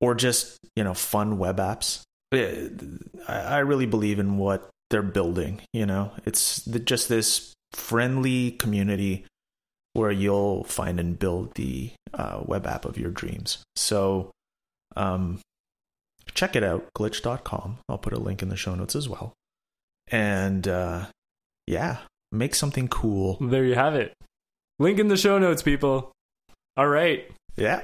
or 0.00 0.14
just 0.14 0.58
you 0.74 0.84
know 0.84 0.94
fun 0.94 1.38
web 1.38 1.58
apps, 1.58 2.02
eh, 2.32 2.68
I, 3.28 3.58
really 3.58 3.86
believe 3.86 4.18
in 4.18 4.38
what 4.38 4.70
they're 4.90 5.02
building. 5.02 5.60
You 5.72 5.86
know, 5.86 6.12
it's 6.24 6.64
just 6.64 7.08
this 7.08 7.54
friendly 7.72 8.52
community 8.52 9.26
where 9.92 10.10
you'll 10.10 10.64
find 10.64 11.00
and 11.00 11.18
build 11.18 11.54
the 11.54 11.90
uh, 12.14 12.42
web 12.44 12.66
app 12.66 12.84
of 12.84 12.98
your 12.98 13.10
dreams. 13.10 13.58
So, 13.76 14.30
um, 14.94 15.40
check 16.34 16.54
it 16.54 16.62
out, 16.62 16.86
glitch.com. 16.96 17.78
I'll 17.88 17.98
put 17.98 18.12
a 18.12 18.20
link 18.20 18.42
in 18.42 18.50
the 18.50 18.56
show 18.56 18.74
notes 18.74 18.94
as 18.94 19.08
well. 19.08 19.32
And 20.08 20.68
uh, 20.68 21.06
yeah, 21.66 21.98
make 22.30 22.54
something 22.54 22.88
cool. 22.88 23.38
There 23.40 23.64
you 23.64 23.74
have 23.74 23.94
it. 23.94 24.12
Link 24.78 24.98
in 24.98 25.08
the 25.08 25.16
show 25.16 25.38
notes, 25.38 25.62
people. 25.62 26.12
All 26.76 26.88
right. 26.88 27.30
Yeah, 27.56 27.82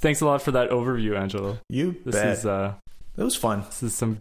Thanks 0.00 0.20
a 0.20 0.26
lot 0.26 0.42
for 0.42 0.50
that 0.52 0.70
overview, 0.70 1.16
Angelo. 1.18 1.58
you 1.68 2.00
This 2.04 2.14
bet. 2.14 2.26
is 2.38 2.46
uh 2.46 2.74
it 3.16 3.22
was 3.22 3.36
fun. 3.36 3.62
this 3.62 3.82
is 3.82 3.94
some 3.94 4.20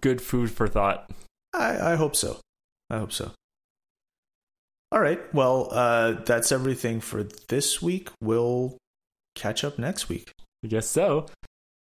good 0.00 0.20
food 0.22 0.50
for 0.50 0.66
thought. 0.68 1.10
I, 1.52 1.92
I 1.92 1.94
hope 1.96 2.16
so. 2.16 2.38
I 2.90 2.98
hope 2.98 3.12
so. 3.12 3.30
All 4.90 5.00
right. 5.00 5.20
Well, 5.34 5.68
uh, 5.72 6.12
that's 6.24 6.50
everything 6.52 7.00
for 7.00 7.24
this 7.48 7.82
week. 7.82 8.10
We'll 8.20 8.76
catch 9.34 9.62
up 9.64 9.78
next 9.78 10.08
week. 10.08 10.30
I 10.64 10.68
guess 10.68 10.86
so. 10.86 11.26